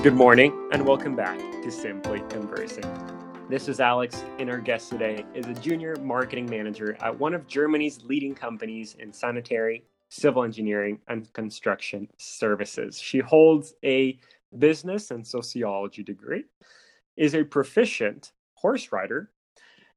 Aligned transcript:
Good 0.00 0.14
morning 0.14 0.68
and 0.70 0.86
welcome 0.86 1.16
back 1.16 1.40
to 1.40 1.72
Simply 1.72 2.22
Conversing. 2.30 2.84
This 3.50 3.68
is 3.68 3.80
Alex, 3.80 4.22
and 4.38 4.48
our 4.48 4.60
guest 4.60 4.90
today 4.90 5.24
is 5.34 5.46
a 5.46 5.54
junior 5.54 5.96
marketing 5.96 6.48
manager 6.48 6.96
at 7.00 7.18
one 7.18 7.34
of 7.34 7.48
Germany's 7.48 8.04
leading 8.04 8.32
companies 8.32 8.94
in 9.00 9.12
sanitary, 9.12 9.82
civil 10.08 10.44
engineering, 10.44 11.00
and 11.08 11.32
construction 11.32 12.06
services. 12.16 13.00
She 13.00 13.18
holds 13.18 13.74
a 13.84 14.20
business 14.56 15.10
and 15.10 15.26
sociology 15.26 16.04
degree, 16.04 16.44
is 17.16 17.34
a 17.34 17.42
proficient 17.42 18.30
horse 18.54 18.92
rider, 18.92 19.32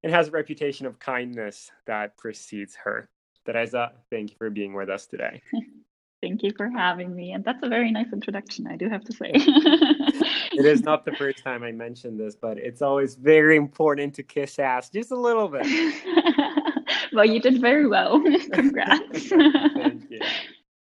and 0.02 0.12
has 0.12 0.30
a 0.30 0.32
reputation 0.32 0.88
of 0.88 0.98
kindness 0.98 1.70
that 1.86 2.18
precedes 2.18 2.76
her. 2.84 3.08
Teresa, 3.46 3.92
thank 4.10 4.32
you 4.32 4.36
for 4.40 4.50
being 4.50 4.74
with 4.74 4.90
us 4.90 5.06
today. 5.06 5.44
Thank 6.22 6.44
you 6.44 6.52
for 6.56 6.70
having 6.70 7.16
me. 7.16 7.32
And 7.32 7.44
that's 7.44 7.64
a 7.64 7.68
very 7.68 7.90
nice 7.92 8.14
introduction, 8.14 8.68
I 8.68 8.76
do 8.76 8.88
have 8.90 9.04
to 9.06 9.12
say. 9.14 9.32
it 9.34 10.66
is 10.66 10.84
not 10.84 11.04
the 11.04 11.14
first 11.14 11.44
time 11.44 11.64
I 11.64 11.72
mentioned 11.72 12.20
this, 12.20 12.36
but 12.36 12.60
it's 12.60 12.84
always 12.84 13.16
very 13.16 13.58
important 13.58 14.14
to 14.16 14.24
kiss 14.24 14.60
ass 14.60 14.90
just 14.90 15.12
a 15.12 15.16
little 15.16 15.48
bit. 15.48 15.66
well, 17.14 17.26
you 17.26 17.40
did 17.40 17.60
very 17.60 17.88
well. 17.88 18.22
Congrats. 18.54 19.30
Thank 19.30 20.12
you. 20.12 20.20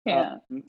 Yeah. 0.06 0.36
Um, 0.52 0.64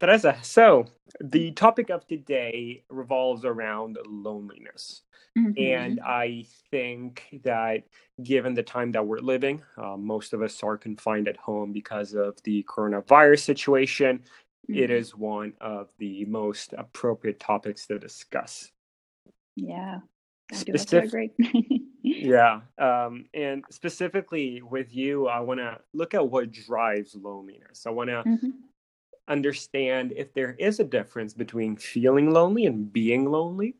Teresa, 0.00 0.38
so 0.42 0.86
the 1.20 1.52
topic 1.52 1.90
of 1.90 2.06
today 2.06 2.84
revolves 2.88 3.44
around 3.44 3.98
loneliness. 4.06 5.02
Mm-hmm. 5.38 5.62
And 5.62 6.00
I 6.00 6.46
think 6.70 7.40
that 7.44 7.84
given 8.22 8.54
the 8.54 8.62
time 8.62 8.92
that 8.92 9.06
we're 9.06 9.18
living, 9.18 9.62
uh, 9.76 9.96
most 9.96 10.32
of 10.32 10.42
us 10.42 10.62
are 10.62 10.76
confined 10.76 11.28
at 11.28 11.36
home 11.36 11.72
because 11.72 12.14
of 12.14 12.42
the 12.44 12.64
coronavirus 12.64 13.40
situation. 13.40 14.18
Mm-hmm. 14.68 14.82
It 14.82 14.90
is 14.90 15.14
one 15.14 15.52
of 15.60 15.88
the 15.98 16.24
most 16.24 16.72
appropriate 16.76 17.38
topics 17.38 17.86
to 17.86 17.98
discuss. 17.98 18.70
Yeah, 19.54 20.00
Specific- 20.52 21.32
yeah, 22.02 22.60
um, 22.78 23.26
and 23.34 23.64
specifically 23.70 24.62
with 24.62 24.94
you, 24.94 25.28
I 25.28 25.40
want 25.40 25.60
to 25.60 25.78
look 25.92 26.14
at 26.14 26.28
what 26.28 26.50
drives 26.50 27.14
loneliness. 27.14 27.84
I 27.86 27.90
want 27.90 28.10
to 28.10 28.22
mm-hmm. 28.26 28.50
Understand 29.30 30.12
if 30.16 30.34
there 30.34 30.56
is 30.58 30.80
a 30.80 30.84
difference 30.84 31.32
between 31.32 31.76
feeling 31.76 32.32
lonely 32.32 32.66
and 32.66 32.92
being 32.92 33.30
lonely. 33.30 33.76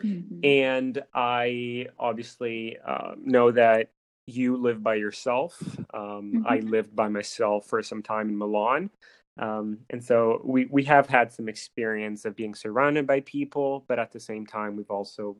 Mm-hmm. 0.00 0.40
And 0.42 1.02
I 1.14 1.86
obviously 1.98 2.78
uh, 2.84 3.14
know 3.18 3.52
that 3.52 3.90
you 4.26 4.56
live 4.56 4.82
by 4.82 4.94
yourself. 4.94 5.62
Um, 5.92 6.32
mm-hmm. 6.34 6.46
I 6.46 6.58
lived 6.60 6.96
by 6.96 7.08
myself 7.08 7.66
for 7.66 7.82
some 7.82 8.02
time 8.02 8.28
in 8.28 8.38
Milan. 8.38 8.90
Um, 9.38 9.78
and 9.90 10.02
so 10.02 10.40
we, 10.44 10.66
we 10.66 10.84
have 10.84 11.08
had 11.08 11.32
some 11.32 11.48
experience 11.48 12.24
of 12.24 12.36
being 12.36 12.54
surrounded 12.54 13.06
by 13.06 13.20
people, 13.20 13.84
but 13.88 13.98
at 13.98 14.12
the 14.12 14.20
same 14.20 14.46
time, 14.46 14.76
we've 14.76 14.90
also 14.90 15.36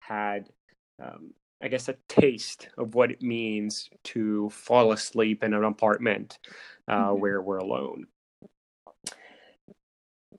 had, 0.00 0.48
um, 1.02 1.32
I 1.62 1.68
guess, 1.68 1.88
a 1.88 1.96
taste 2.08 2.68
of 2.78 2.94
what 2.94 3.10
it 3.10 3.22
means 3.22 3.90
to 4.04 4.48
fall 4.50 4.92
asleep 4.92 5.44
in 5.44 5.54
an 5.54 5.64
apartment 5.64 6.38
uh, 6.88 7.08
mm-hmm. 7.08 7.20
where 7.20 7.42
we're 7.42 7.58
alone. 7.58 8.06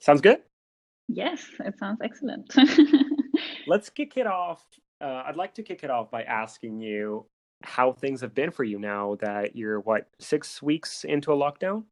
Sounds 0.04 0.20
good? 0.20 0.40
Yes, 1.08 1.46
it 1.62 1.80
sounds 1.80 2.00
excellent. 2.04 2.54
Let's 3.68 3.90
kick 3.90 4.18
it 4.18 4.28
off. 4.28 4.66
Uh, 5.00 5.24
I'd 5.26 5.38
like 5.38 5.54
to 5.54 5.64
kick 5.64 5.86
it 5.86 5.90
off 5.90 6.12
by 6.12 6.24
asking 6.24 6.82
you 6.82 7.26
how 7.64 7.94
things 7.94 8.20
have 8.20 8.36
been 8.36 8.52
for 8.52 8.66
you 8.66 8.80
now 8.80 9.16
that 9.22 9.56
you're 9.56 9.80
what 9.80 10.10
six 10.20 10.62
weeks 10.62 11.06
into 11.06 11.32
a 11.32 11.38
lockdown. 11.38 11.86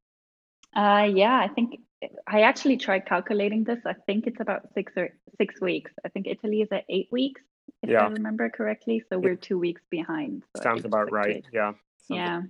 Uh, 0.75 1.07
yeah, 1.09 1.39
I 1.39 1.47
think 1.47 1.79
I 2.27 2.41
actually 2.41 2.75
tried 2.75 3.05
calculating 3.05 3.63
this. 3.63 3.79
I 3.85 3.93
think 4.05 4.27
it's 4.27 4.41
about 4.41 4.67
six 4.73 4.91
or 4.97 5.11
six 5.37 5.61
weeks. 5.61 5.91
I 6.03 6.09
think 6.09 6.27
Italy 6.27 6.63
is 6.63 6.67
at 6.73 6.83
eight 6.89 7.07
weeks, 7.13 7.41
if 7.81 7.91
yeah. 7.91 8.01
I 8.01 8.07
remember 8.09 8.49
correctly. 8.49 9.01
So 9.09 9.19
we're 9.19 9.37
two 9.37 9.57
weeks 9.57 9.83
behind. 9.89 10.43
So 10.57 10.63
Sounds 10.63 10.83
about 10.83 11.13
right. 11.13 11.45
Yeah. 11.53 11.71
Sounds 12.09 12.09
yeah. 12.09 12.41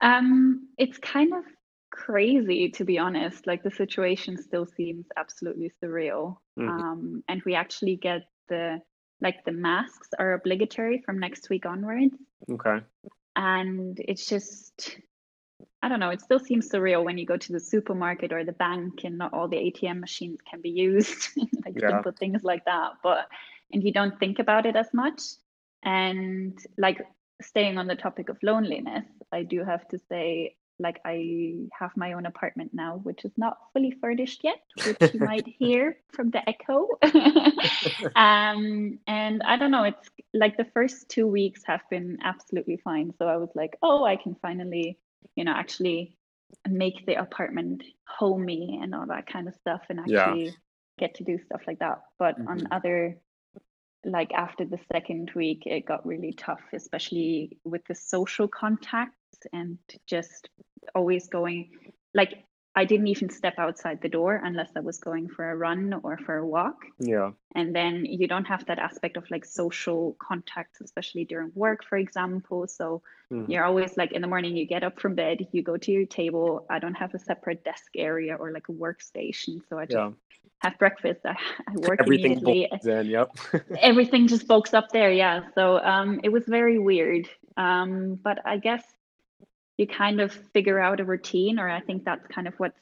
Um, 0.00 0.68
it's 0.78 0.96
kind 0.96 1.34
of 1.34 1.44
crazy 1.92 2.70
to 2.70 2.84
be 2.84 2.98
honest. 2.98 3.46
Like 3.46 3.62
the 3.62 3.70
situation 3.70 4.42
still 4.42 4.66
seems 4.66 5.06
absolutely 5.16 5.70
surreal. 5.82 6.38
Mm-hmm. 6.58 6.68
Um, 6.68 7.24
and 7.28 7.42
we 7.44 7.54
actually 7.54 7.96
get 7.96 8.22
the 8.48 8.80
like 9.20 9.44
the 9.44 9.52
masks 9.52 10.08
are 10.18 10.32
obligatory 10.32 11.02
from 11.04 11.20
next 11.20 11.48
week 11.48 11.64
onwards. 11.64 12.16
Okay. 12.50 12.78
And 13.36 13.96
it's 14.00 14.26
just 14.26 14.98
I 15.82 15.88
don't 15.88 16.00
know, 16.00 16.10
it 16.10 16.20
still 16.20 16.40
seems 16.40 16.68
surreal 16.68 17.04
when 17.04 17.18
you 17.18 17.26
go 17.26 17.36
to 17.36 17.52
the 17.52 17.60
supermarket 17.60 18.32
or 18.32 18.44
the 18.44 18.52
bank 18.52 19.04
and 19.04 19.18
not 19.18 19.32
all 19.32 19.48
the 19.48 19.56
ATM 19.56 20.00
machines 20.00 20.38
can 20.48 20.60
be 20.60 20.70
used, 20.70 21.28
like 21.64 21.74
yeah. 21.80 21.90
simple 21.90 22.12
things 22.12 22.42
like 22.42 22.64
that. 22.64 22.92
But 23.02 23.26
and 23.72 23.82
you 23.82 23.92
don't 23.92 24.18
think 24.18 24.38
about 24.38 24.66
it 24.66 24.76
as 24.76 24.88
much. 24.92 25.22
And 25.84 26.58
like 26.78 27.00
staying 27.40 27.78
on 27.78 27.86
the 27.86 27.96
topic 27.96 28.28
of 28.28 28.38
loneliness, 28.42 29.04
I 29.32 29.42
do 29.42 29.64
have 29.64 29.86
to 29.88 29.98
say 30.08 30.56
like 30.82 31.00
I 31.04 31.68
have 31.78 31.92
my 31.96 32.12
own 32.12 32.26
apartment 32.26 32.72
now, 32.74 33.00
which 33.02 33.24
is 33.24 33.32
not 33.36 33.56
fully 33.72 33.92
furnished 34.00 34.40
yet, 34.42 34.60
which 34.84 35.14
you 35.14 35.20
might 35.20 35.46
hear 35.58 35.96
from 36.12 36.30
the 36.30 36.46
echo. 36.48 36.88
um, 38.16 38.98
and 39.06 39.42
I 39.42 39.56
don't 39.56 39.70
know, 39.70 39.84
it's 39.84 40.08
like 40.34 40.56
the 40.56 40.66
first 40.74 41.08
two 41.08 41.26
weeks 41.26 41.62
have 41.64 41.82
been 41.90 42.18
absolutely 42.22 42.78
fine. 42.82 43.12
So 43.18 43.26
I 43.26 43.36
was 43.36 43.50
like, 43.54 43.76
oh, 43.82 44.04
I 44.04 44.16
can 44.16 44.36
finally, 44.42 44.98
you 45.36 45.44
know, 45.44 45.52
actually 45.52 46.16
make 46.68 47.06
the 47.06 47.14
apartment 47.14 47.82
homey 48.06 48.80
and 48.82 48.94
all 48.94 49.06
that 49.06 49.26
kind 49.26 49.48
of 49.48 49.54
stuff 49.54 49.82
and 49.88 50.00
actually 50.00 50.46
yeah. 50.46 50.50
get 50.98 51.14
to 51.16 51.24
do 51.24 51.38
stuff 51.46 51.62
like 51.66 51.78
that. 51.78 52.02
But 52.18 52.38
mm-hmm. 52.38 52.48
on 52.48 52.68
other 52.70 53.16
like 54.04 54.32
after 54.32 54.64
the 54.64 54.78
second 54.92 55.30
week 55.34 55.62
it 55.64 55.86
got 55.86 56.04
really 56.04 56.32
tough 56.32 56.60
especially 56.72 57.56
with 57.64 57.84
the 57.86 57.94
social 57.94 58.48
contacts 58.48 59.21
and 59.52 59.78
just 60.06 60.48
always 60.94 61.28
going 61.28 61.70
like 62.14 62.44
I 62.74 62.86
didn't 62.86 63.08
even 63.08 63.28
step 63.28 63.54
outside 63.58 64.00
the 64.00 64.08
door 64.08 64.40
unless 64.42 64.70
I 64.74 64.80
was 64.80 64.98
going 64.98 65.28
for 65.28 65.50
a 65.50 65.56
run 65.56 66.00
or 66.02 66.16
for 66.16 66.38
a 66.38 66.46
walk. 66.46 66.86
Yeah. 66.98 67.32
And 67.54 67.74
then 67.76 68.06
you 68.06 68.26
don't 68.26 68.46
have 68.46 68.64
that 68.66 68.78
aspect 68.78 69.18
of 69.18 69.30
like 69.30 69.44
social 69.44 70.16
contacts, 70.18 70.80
especially 70.80 71.26
during 71.26 71.52
work, 71.54 71.84
for 71.84 71.98
example. 71.98 72.66
So 72.66 73.02
mm-hmm. 73.30 73.50
you're 73.50 73.64
always 73.64 73.98
like 73.98 74.12
in 74.12 74.22
the 74.22 74.28
morning, 74.28 74.56
you 74.56 74.66
get 74.66 74.84
up 74.84 74.98
from 74.98 75.14
bed, 75.14 75.48
you 75.52 75.62
go 75.62 75.76
to 75.76 75.92
your 75.92 76.06
table. 76.06 76.64
I 76.70 76.78
don't 76.78 76.94
have 76.94 77.12
a 77.12 77.18
separate 77.18 77.62
desk 77.62 77.92
area 77.94 78.36
or 78.36 78.52
like 78.52 78.70
a 78.70 78.72
workstation. 78.72 79.60
So 79.68 79.78
I 79.78 79.84
just 79.84 79.96
yeah. 79.96 80.10
have 80.60 80.78
breakfast. 80.78 81.20
I, 81.26 81.36
I 81.68 81.72
work 81.76 82.00
Everything 82.00 82.38
immediately. 82.38 82.78
Then, 82.82 83.04
yep. 83.04 83.36
Everything 83.80 84.28
just 84.28 84.48
bulks 84.48 84.72
up 84.72 84.92
there. 84.92 85.12
Yeah. 85.12 85.42
So 85.54 85.78
um, 85.84 86.20
it 86.24 86.30
was 86.30 86.44
very 86.46 86.78
weird. 86.78 87.28
Um, 87.58 88.18
but 88.22 88.38
I 88.46 88.56
guess 88.56 88.82
you 89.78 89.86
kind 89.86 90.20
of 90.20 90.32
figure 90.52 90.78
out 90.78 91.00
a 91.00 91.04
routine 91.04 91.58
or 91.58 91.68
i 91.68 91.80
think 91.80 92.04
that's 92.04 92.26
kind 92.28 92.46
of 92.46 92.54
what's 92.58 92.78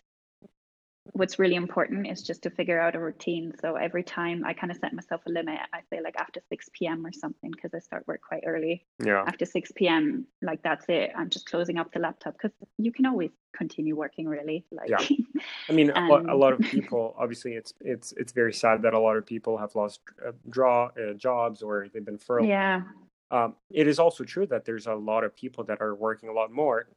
what's 1.13 1.39
really 1.39 1.55
important 1.55 2.07
is 2.07 2.23
just 2.23 2.43
to 2.43 2.51
figure 2.51 2.81
out 2.81 2.95
a 2.95 2.99
routine. 2.99 3.53
So 3.61 3.77
every 3.77 4.03
time 4.03 4.45
i 4.45 4.53
kind 4.53 4.71
of 4.71 4.79
set 4.79 4.93
myself 4.93 5.21
a 5.27 5.31
limit 5.31 5.59
i 5.73 5.81
say 5.91 6.01
like 6.03 6.15
after 6.19 6.41
6 6.49 6.69
p.m 6.73 7.05
or 7.07 7.13
something 7.13 7.51
because 7.51 7.73
i 7.75 7.79
start 7.79 8.07
work 8.07 8.21
quite 8.27 8.45
early. 8.47 8.87
Yeah. 9.05 9.25
After 9.27 9.45
6 9.45 9.73
p.m 9.77 10.27
like 10.43 10.63
that's 10.63 10.85
it. 10.89 11.11
I'm 11.17 11.31
just 11.31 11.47
closing 11.47 11.79
up 11.79 11.93
the 11.93 12.01
laptop 12.01 12.35
because 12.35 12.53
you 12.79 12.93
can 12.93 13.07
always 13.07 13.31
continue 13.57 13.97
working 13.97 14.29
really 14.29 14.65
like 14.71 14.91
yeah. 14.91 14.99
I 15.69 15.73
mean 15.73 15.91
and... 15.91 16.29
a, 16.29 16.35
lot 16.35 16.53
of 16.53 16.61
people 16.77 17.15
obviously 17.19 17.53
it's 17.55 17.75
it's 17.81 18.13
it's 18.17 18.33
very 18.33 18.53
sad 18.53 18.83
that 18.83 18.95
a 18.95 19.01
lot 19.01 19.17
of 19.17 19.27
people 19.27 19.59
have 19.59 19.75
lost 19.75 20.01
uh, 20.27 20.33
draw 20.49 20.87
uh, 20.87 21.15
jobs 21.15 21.63
or 21.63 21.89
they've 21.93 22.05
been 22.05 22.19
furloughed. 22.19 22.49
Yeah 22.49 22.83
um, 23.31 23.55
it 23.71 23.87
is 23.87 23.99
also 23.99 24.25
true 24.25 24.47
that 24.47 24.65
there's 24.65 24.87
a 24.87 24.95
lot 24.95 25.25
of 25.25 25.35
people 25.37 25.65
that 25.65 25.81
are 25.81 25.95
working 25.95 26.29
a 26.29 26.33
lot 26.33 26.51
more 26.51 26.89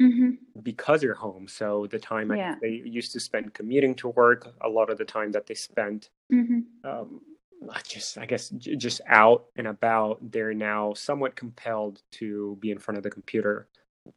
mm-hmm. 0.00 0.30
because 0.62 1.02
you're 1.02 1.14
home. 1.14 1.48
So 1.48 1.86
the 1.90 1.98
time 1.98 2.34
yeah. 2.34 2.56
they 2.60 2.82
used 2.84 3.12
to 3.12 3.20
spend 3.20 3.54
commuting 3.54 3.94
to 3.96 4.08
work, 4.08 4.52
a 4.60 4.68
lot 4.68 4.90
of 4.90 4.98
the 4.98 5.04
time 5.04 5.32
that 5.32 5.46
they 5.46 5.54
spent, 5.54 6.10
mm-hmm. 6.32 6.60
um, 6.88 7.20
just 7.86 8.18
I 8.18 8.26
guess 8.26 8.50
j- 8.50 8.76
just 8.76 9.00
out 9.06 9.46
and 9.56 9.66
about, 9.66 10.18
they're 10.30 10.54
now 10.54 10.94
somewhat 10.94 11.36
compelled 11.36 12.02
to 12.12 12.56
be 12.60 12.70
in 12.70 12.78
front 12.78 12.98
of 12.98 13.04
the 13.04 13.10
computer. 13.10 13.68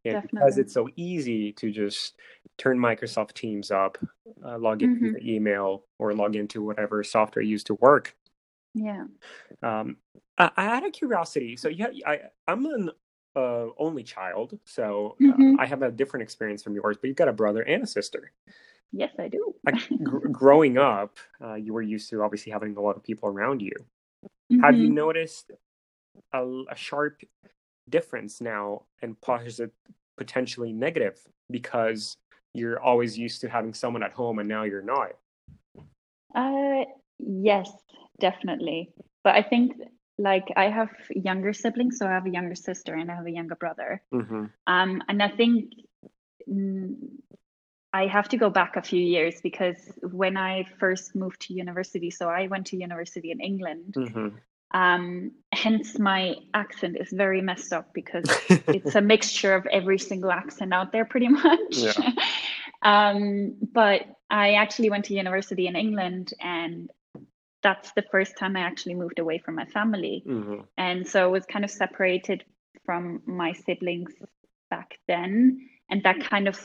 And 0.05 0.13
Definitely. 0.13 0.39
because 0.39 0.57
it's 0.57 0.73
so 0.73 0.89
easy 0.95 1.51
to 1.53 1.69
just 1.69 2.15
turn 2.57 2.79
Microsoft 2.79 3.33
Teams 3.33 3.69
up, 3.69 3.97
uh, 4.43 4.57
log 4.57 4.81
into 4.81 4.95
mm-hmm. 4.95 5.05
your 5.05 5.19
email, 5.19 5.83
or 5.99 6.13
log 6.13 6.35
into 6.35 6.63
whatever 6.63 7.03
software 7.03 7.43
you 7.43 7.51
use 7.51 7.65
to 7.65 7.75
work, 7.75 8.15
yeah. 8.73 9.05
Um, 9.61 9.97
I, 10.37 10.51
I 10.57 10.63
had 10.63 10.83
a 10.83 10.91
curiosity. 10.91 11.55
So 11.55 11.69
yeah, 11.69 11.87
I 12.05 12.21
I'm 12.47 12.65
an 12.65 12.91
uh, 13.35 13.67
only 13.77 14.03
child, 14.03 14.57
so 14.65 15.15
uh, 15.21 15.25
mm-hmm. 15.25 15.59
I 15.59 15.65
have 15.65 15.81
a 15.81 15.91
different 15.91 16.23
experience 16.23 16.63
from 16.63 16.75
yours. 16.75 16.97
But 16.99 17.07
you've 17.07 17.17
got 17.17 17.27
a 17.27 17.33
brother 17.33 17.61
and 17.61 17.83
a 17.83 17.87
sister. 17.87 18.31
Yes, 18.91 19.11
I 19.19 19.27
do. 19.27 19.55
gr- 20.03 20.27
growing 20.27 20.77
up, 20.77 21.17
uh, 21.43 21.55
you 21.55 21.73
were 21.73 21.81
used 21.81 22.09
to 22.11 22.21
obviously 22.21 22.51
having 22.51 22.75
a 22.77 22.81
lot 22.81 22.95
of 22.95 23.03
people 23.03 23.29
around 23.29 23.61
you. 23.61 23.73
Mm-hmm. 24.51 24.61
Have 24.61 24.77
you 24.77 24.87
mm-hmm. 24.87 24.95
noticed 24.95 25.51
a, 26.31 26.43
a 26.69 26.75
sharp 26.75 27.21
difference 27.89 28.41
now, 28.41 28.83
and 29.01 29.19
positive, 29.21 29.71
potentially 30.17 30.71
negative, 30.71 31.19
because 31.49 32.17
you're 32.53 32.79
always 32.79 33.17
used 33.17 33.41
to 33.41 33.49
having 33.49 33.73
someone 33.73 34.03
at 34.03 34.13
home, 34.13 34.39
and 34.39 34.47
now 34.47 34.63
you're 34.63 34.81
not? 34.81 35.13
Uh, 36.35 36.85
yes, 37.19 37.71
definitely. 38.23 38.89
But 39.25 39.35
I 39.35 39.43
think 39.43 39.73
like 40.17 40.47
I 40.55 40.69
have 40.69 40.91
younger 41.09 41.53
siblings, 41.53 41.97
so 41.97 42.07
I 42.07 42.11
have 42.11 42.25
a 42.25 42.29
younger 42.29 42.55
sister 42.55 42.93
and 42.95 43.11
I 43.11 43.15
have 43.15 43.25
a 43.25 43.31
younger 43.39 43.55
brother. 43.55 44.01
Mm-hmm. 44.13 44.45
Um, 44.65 45.03
and 45.09 45.21
I 45.21 45.29
think 45.29 45.73
mm, 46.49 46.95
I 47.91 48.07
have 48.07 48.29
to 48.29 48.37
go 48.37 48.49
back 48.49 48.77
a 48.77 48.81
few 48.81 49.01
years 49.01 49.41
because 49.41 49.77
when 50.01 50.37
I 50.37 50.65
first 50.79 51.15
moved 51.15 51.41
to 51.41 51.53
university, 51.53 52.09
so 52.11 52.29
I 52.29 52.47
went 52.47 52.67
to 52.67 52.77
university 52.77 53.29
in 53.31 53.41
England. 53.41 53.95
Mm-hmm. 53.97 54.29
Um, 54.71 55.31
hence, 55.51 55.99
my 55.99 56.35
accent 56.53 56.97
is 56.99 57.11
very 57.11 57.41
messed 57.41 57.73
up 57.73 57.93
because 57.93 58.25
it's 58.49 58.95
a 58.95 59.01
mixture 59.01 59.53
of 59.53 59.67
every 59.67 59.99
single 59.99 60.31
accent 60.31 60.73
out 60.73 60.91
there, 60.93 61.05
pretty 61.05 61.27
much. 61.43 61.75
Yeah. 61.75 62.11
um, 62.81 63.57
but 63.73 64.01
I 64.29 64.53
actually 64.53 64.89
went 64.89 65.05
to 65.05 65.13
university 65.13 65.67
in 65.67 65.75
England, 65.75 66.33
and 66.39 66.89
that's 67.63 67.91
the 67.93 68.03
first 68.11 68.37
time 68.37 68.55
I 68.55 68.61
actually 68.61 68.95
moved 68.95 69.19
away 69.19 69.39
from 69.39 69.55
my 69.55 69.65
family. 69.65 70.23
Mm-hmm. 70.27 70.61
And 70.77 71.07
so 71.07 71.23
I 71.23 71.27
was 71.27 71.45
kind 71.45 71.65
of 71.65 71.71
separated 71.71 72.43
from 72.85 73.21
my 73.25 73.53
siblings 73.53 74.13
back 74.69 74.99
then. 75.07 75.69
And 75.89 76.03
that 76.03 76.19
kind 76.29 76.47
of 76.47 76.59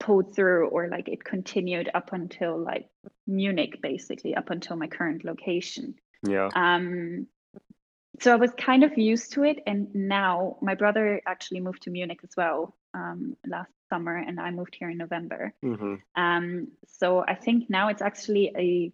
pulled 0.00 0.34
through 0.34 0.68
or 0.68 0.88
like 0.88 1.08
it 1.08 1.24
continued 1.24 1.90
up 1.94 2.12
until 2.12 2.58
like 2.58 2.88
Munich 3.26 3.80
basically 3.82 4.34
up 4.34 4.50
until 4.50 4.76
my 4.76 4.86
current 4.86 5.24
location. 5.24 5.94
Yeah. 6.26 6.48
Um 6.54 7.26
so 8.20 8.32
I 8.32 8.36
was 8.36 8.50
kind 8.58 8.82
of 8.82 8.96
used 8.96 9.32
to 9.34 9.44
it 9.44 9.58
and 9.66 9.94
now 9.94 10.56
my 10.62 10.74
brother 10.74 11.20
actually 11.26 11.60
moved 11.60 11.82
to 11.82 11.90
Munich 11.90 12.20
as 12.24 12.30
well 12.36 12.76
um 12.94 13.36
last 13.46 13.70
summer 13.88 14.16
and 14.16 14.40
I 14.40 14.50
moved 14.50 14.74
here 14.78 14.90
in 14.90 14.98
November. 14.98 15.52
Mm-hmm. 15.64 15.94
Um 16.16 16.68
so 16.88 17.24
I 17.26 17.34
think 17.34 17.70
now 17.70 17.88
it's 17.88 18.02
actually 18.02 18.52
a 18.56 18.92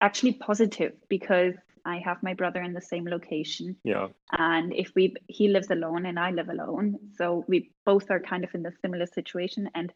actually 0.00 0.32
positive 0.32 0.92
because 1.08 1.54
I 1.84 1.98
have 1.98 2.22
my 2.22 2.34
brother 2.34 2.60
in 2.62 2.72
the 2.72 2.80
same 2.80 3.06
location. 3.06 3.76
Yeah. 3.84 4.08
And 4.32 4.72
if 4.74 4.92
we 4.94 5.14
he 5.28 5.48
lives 5.48 5.70
alone 5.70 6.04
and 6.06 6.18
I 6.18 6.30
live 6.32 6.48
alone, 6.48 6.98
so 7.16 7.44
we 7.46 7.70
both 7.84 8.10
are 8.10 8.20
kind 8.20 8.44
of 8.44 8.54
in 8.54 8.62
the 8.62 8.72
similar 8.82 9.06
situation 9.06 9.70
and 9.74 9.92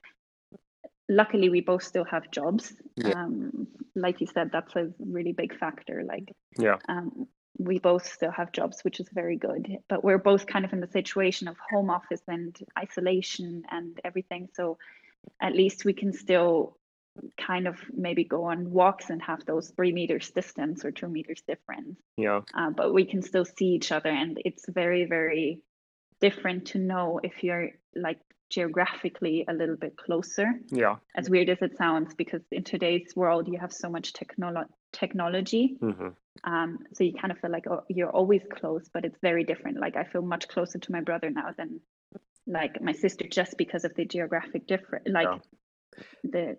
luckily 1.08 1.48
we 1.50 1.60
both 1.60 1.82
still 1.82 2.04
have 2.04 2.30
jobs. 2.30 2.72
Yeah. 2.96 3.10
Um 3.10 3.66
like 3.96 4.20
you 4.20 4.28
said 4.28 4.50
that's 4.52 4.76
a 4.76 4.90
really 5.00 5.32
big 5.32 5.58
factor 5.58 6.04
like 6.06 6.32
Yeah. 6.58 6.76
Um 6.88 7.26
we 7.58 7.78
both 7.78 8.06
still 8.10 8.30
have 8.30 8.52
jobs, 8.52 8.82
which 8.84 9.00
is 9.00 9.08
very 9.12 9.36
good. 9.36 9.78
But 9.88 10.02
we're 10.02 10.18
both 10.18 10.46
kind 10.46 10.64
of 10.64 10.72
in 10.72 10.80
the 10.80 10.86
situation 10.86 11.48
of 11.48 11.56
home 11.70 11.90
office 11.90 12.22
and 12.26 12.56
isolation 12.78 13.64
and 13.70 14.00
everything. 14.04 14.48
So 14.54 14.78
at 15.42 15.54
least 15.54 15.84
we 15.84 15.92
can 15.92 16.12
still 16.12 16.76
kind 17.38 17.66
of 17.66 17.76
maybe 17.92 18.24
go 18.24 18.44
on 18.44 18.70
walks 18.70 19.10
and 19.10 19.20
have 19.22 19.44
those 19.44 19.70
three 19.70 19.92
meters 19.92 20.30
distance 20.30 20.84
or 20.84 20.90
two 20.90 21.08
meters 21.08 21.42
difference. 21.46 21.98
Yeah. 22.16 22.40
Uh, 22.54 22.70
but 22.70 22.92
we 22.94 23.04
can 23.04 23.22
still 23.22 23.44
see 23.44 23.66
each 23.66 23.92
other, 23.92 24.10
and 24.10 24.40
it's 24.44 24.64
very, 24.68 25.04
very 25.04 25.60
different 26.20 26.66
to 26.66 26.78
know 26.78 27.20
if 27.22 27.42
you're 27.42 27.70
like 27.94 28.20
geographically 28.50 29.44
a 29.48 29.52
little 29.52 29.76
bit 29.76 29.96
closer. 29.96 30.48
Yeah. 30.68 30.96
As 31.16 31.30
weird 31.30 31.48
as 31.48 31.58
it 31.62 31.76
sounds, 31.76 32.14
because 32.14 32.42
in 32.50 32.64
today's 32.64 33.12
world 33.14 33.48
you 33.48 33.58
have 33.58 33.72
so 33.72 33.88
much 33.88 34.12
technolo- 34.12 34.68
technology. 34.92 35.78
Mm-hmm. 35.80 36.08
Um, 36.44 36.78
so 36.94 37.04
you 37.04 37.12
kind 37.14 37.32
of 37.32 37.38
feel 37.38 37.50
like 37.50 37.66
oh, 37.68 37.84
you're 37.88 38.10
always 38.10 38.42
close, 38.52 38.88
but 38.92 39.04
it's 39.04 39.18
very 39.22 39.44
different. 39.44 39.78
Like 39.78 39.96
I 39.96 40.04
feel 40.04 40.22
much 40.22 40.48
closer 40.48 40.78
to 40.78 40.92
my 40.92 41.00
brother 41.00 41.30
now 41.30 41.50
than 41.56 41.80
like 42.46 42.80
my 42.82 42.92
sister 42.92 43.26
just 43.28 43.56
because 43.56 43.84
of 43.84 43.94
the 43.94 44.04
geographic 44.04 44.66
difference 44.66 45.06
like 45.08 45.28
yeah. 45.30 46.02
the 46.24 46.56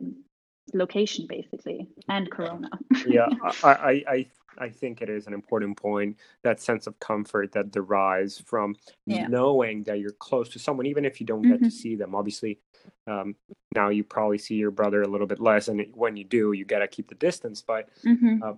location 0.74 1.26
basically 1.28 1.88
and 2.10 2.30
corona 2.32 2.70
yeah 3.06 3.28
I, 3.64 4.04
I 4.08 4.26
i 4.58 4.70
think 4.70 5.02
it 5.02 5.10
is 5.10 5.28
an 5.28 5.34
important 5.34 5.78
point 5.78 6.18
that 6.44 6.60
sense 6.60 6.88
of 6.88 7.00
comfort 7.00 7.52
that 7.54 7.72
derives 7.72 8.40
from 8.40 8.76
yeah. 9.06 9.28
knowing 9.28 9.84
that 9.84 10.00
you're 10.00 10.12
close 10.12 10.50
to 10.50 10.60
someone 10.60 10.86
even 10.86 11.06
if 11.06 11.20
you 11.20 11.26
don't 11.26 11.42
get 11.42 11.56
mm-hmm. 11.56 11.66
to 11.66 11.72
see 11.72 11.96
them 11.96 12.16
obviously 12.16 12.60
um, 13.08 13.36
now 13.76 13.90
you 13.90 14.04
probably 14.04 14.38
see 14.38 14.56
your 14.56 14.72
brother 14.72 15.04
a 15.04 15.08
little 15.08 15.28
bit 15.28 15.40
less 15.40 15.68
and 15.68 15.86
when 15.94 16.18
you 16.18 16.24
do 16.24 16.54
you 16.54 16.66
got 16.66 16.80
to 16.80 16.88
keep 16.88 17.08
the 17.08 17.16
distance 17.16 17.62
but 17.62 17.90
mm-hmm. 18.04 18.42
uh, 18.44 18.54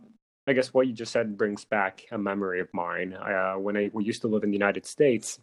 i 0.48 0.54
guess 0.54 0.74
what 0.74 0.88
you 0.88 0.94
just 0.94 1.12
said 1.12 1.38
brings 1.38 1.66
back 1.66 2.04
a 2.12 2.18
memory 2.18 2.60
of 2.60 2.74
mine 2.74 3.14
uh, 3.14 3.54
when 3.54 3.76
i 3.76 3.90
we 3.94 4.04
used 4.04 4.22
to 4.22 4.28
live 4.28 4.44
in 4.44 4.50
the 4.50 4.58
united 4.58 4.86
states 4.86 5.40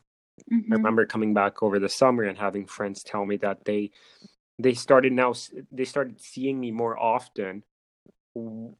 Mm-hmm. 0.52 0.72
I 0.72 0.76
remember 0.76 1.06
coming 1.06 1.34
back 1.34 1.62
over 1.62 1.78
the 1.78 1.88
summer 1.88 2.24
and 2.24 2.38
having 2.38 2.66
friends 2.66 3.02
tell 3.02 3.24
me 3.24 3.36
that 3.38 3.64
they 3.64 3.90
they 4.62 4.74
started 4.74 5.12
now 5.12 5.34
they 5.72 5.84
started 5.84 6.20
seeing 6.20 6.58
me 6.58 6.70
more 6.70 6.98
often 6.98 7.62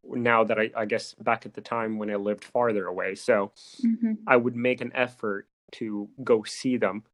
now 0.05 0.45
that 0.45 0.59
I, 0.59 0.71
I 0.77 0.85
guess 0.85 1.15
back 1.15 1.45
at 1.47 1.55
the 1.55 1.61
time 1.61 1.99
when 1.99 2.11
I 2.11 2.17
lived 2.17 2.45
farther 2.45 2.87
away. 2.87 3.15
So 3.15 3.53
mm-hmm. 3.85 4.13
I 4.27 4.37
would 4.37 4.55
make 4.55 4.81
an 4.81 4.93
effort 4.95 5.49
to 5.73 6.09
go 6.23 6.45
see 6.45 6.77
them 6.77 7.05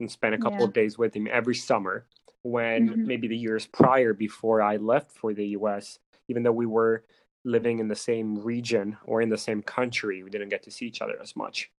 and 0.00 0.10
spend 0.10 0.34
a 0.34 0.38
couple 0.38 0.58
yeah. 0.58 0.64
of 0.64 0.72
days 0.72 0.98
with 0.98 1.14
them 1.14 1.26
every 1.30 1.54
summer 1.54 2.06
when 2.42 2.88
mm-hmm. 2.88 3.06
maybe 3.06 3.28
the 3.28 3.36
years 3.36 3.66
prior 3.66 4.12
before 4.12 4.62
I 4.62 4.76
left 4.76 5.10
for 5.10 5.32
the 5.32 5.46
US, 5.48 5.98
even 6.28 6.42
though 6.42 6.52
we 6.52 6.66
were 6.66 7.04
living 7.44 7.78
in 7.78 7.88
the 7.88 7.96
same 7.96 8.36
region 8.36 8.96
or 9.04 9.22
in 9.22 9.30
the 9.30 9.38
same 9.38 9.62
country, 9.62 10.22
we 10.22 10.30
didn't 10.30 10.50
get 10.50 10.62
to 10.64 10.70
see 10.70 10.86
each 10.86 11.00
other 11.00 11.16
as 11.22 11.34
much. 11.34 11.70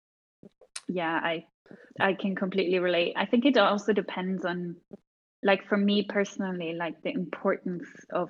Yeah, 0.88 1.19
I 1.23 1.45
I 2.00 2.13
can 2.13 2.35
completely 2.35 2.79
relate. 2.79 3.13
I 3.17 3.25
think 3.25 3.45
it 3.45 3.57
also 3.57 3.93
depends 3.93 4.45
on 4.45 4.77
like 5.47 5.65
for 5.67 5.77
me 5.77 6.03
personally 6.03 6.73
like 6.73 7.01
the 7.01 7.13
importance 7.23 7.88
of 8.11 8.29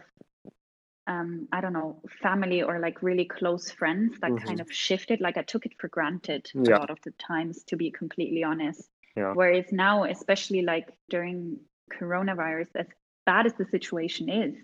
um 1.07 1.47
i 1.51 1.59
don't 1.59 1.73
know 1.73 1.99
family 2.21 2.61
or 2.61 2.79
like 2.79 3.01
really 3.01 3.25
close 3.25 3.71
friends 3.71 4.19
that 4.21 4.31
mm-hmm. 4.31 4.47
kind 4.47 4.61
of 4.61 4.71
shifted 4.71 5.19
like 5.19 5.37
i 5.37 5.41
took 5.41 5.65
it 5.65 5.73
for 5.79 5.89
granted 5.89 6.49
yeah. 6.53 6.77
a 6.77 6.79
lot 6.79 6.91
of 6.91 6.99
the 7.03 7.11
times 7.29 7.63
to 7.63 7.75
be 7.75 7.89
completely 7.91 8.43
honest 8.43 8.87
yeah. 9.15 9.33
whereas 9.33 9.65
now 9.71 10.03
especially 10.03 10.61
like 10.61 10.87
during 11.09 11.57
coronavirus 11.99 12.67
as 12.75 12.87
bad 13.25 13.45
as 13.47 13.53
the 13.55 13.65
situation 13.65 14.29
is 14.29 14.55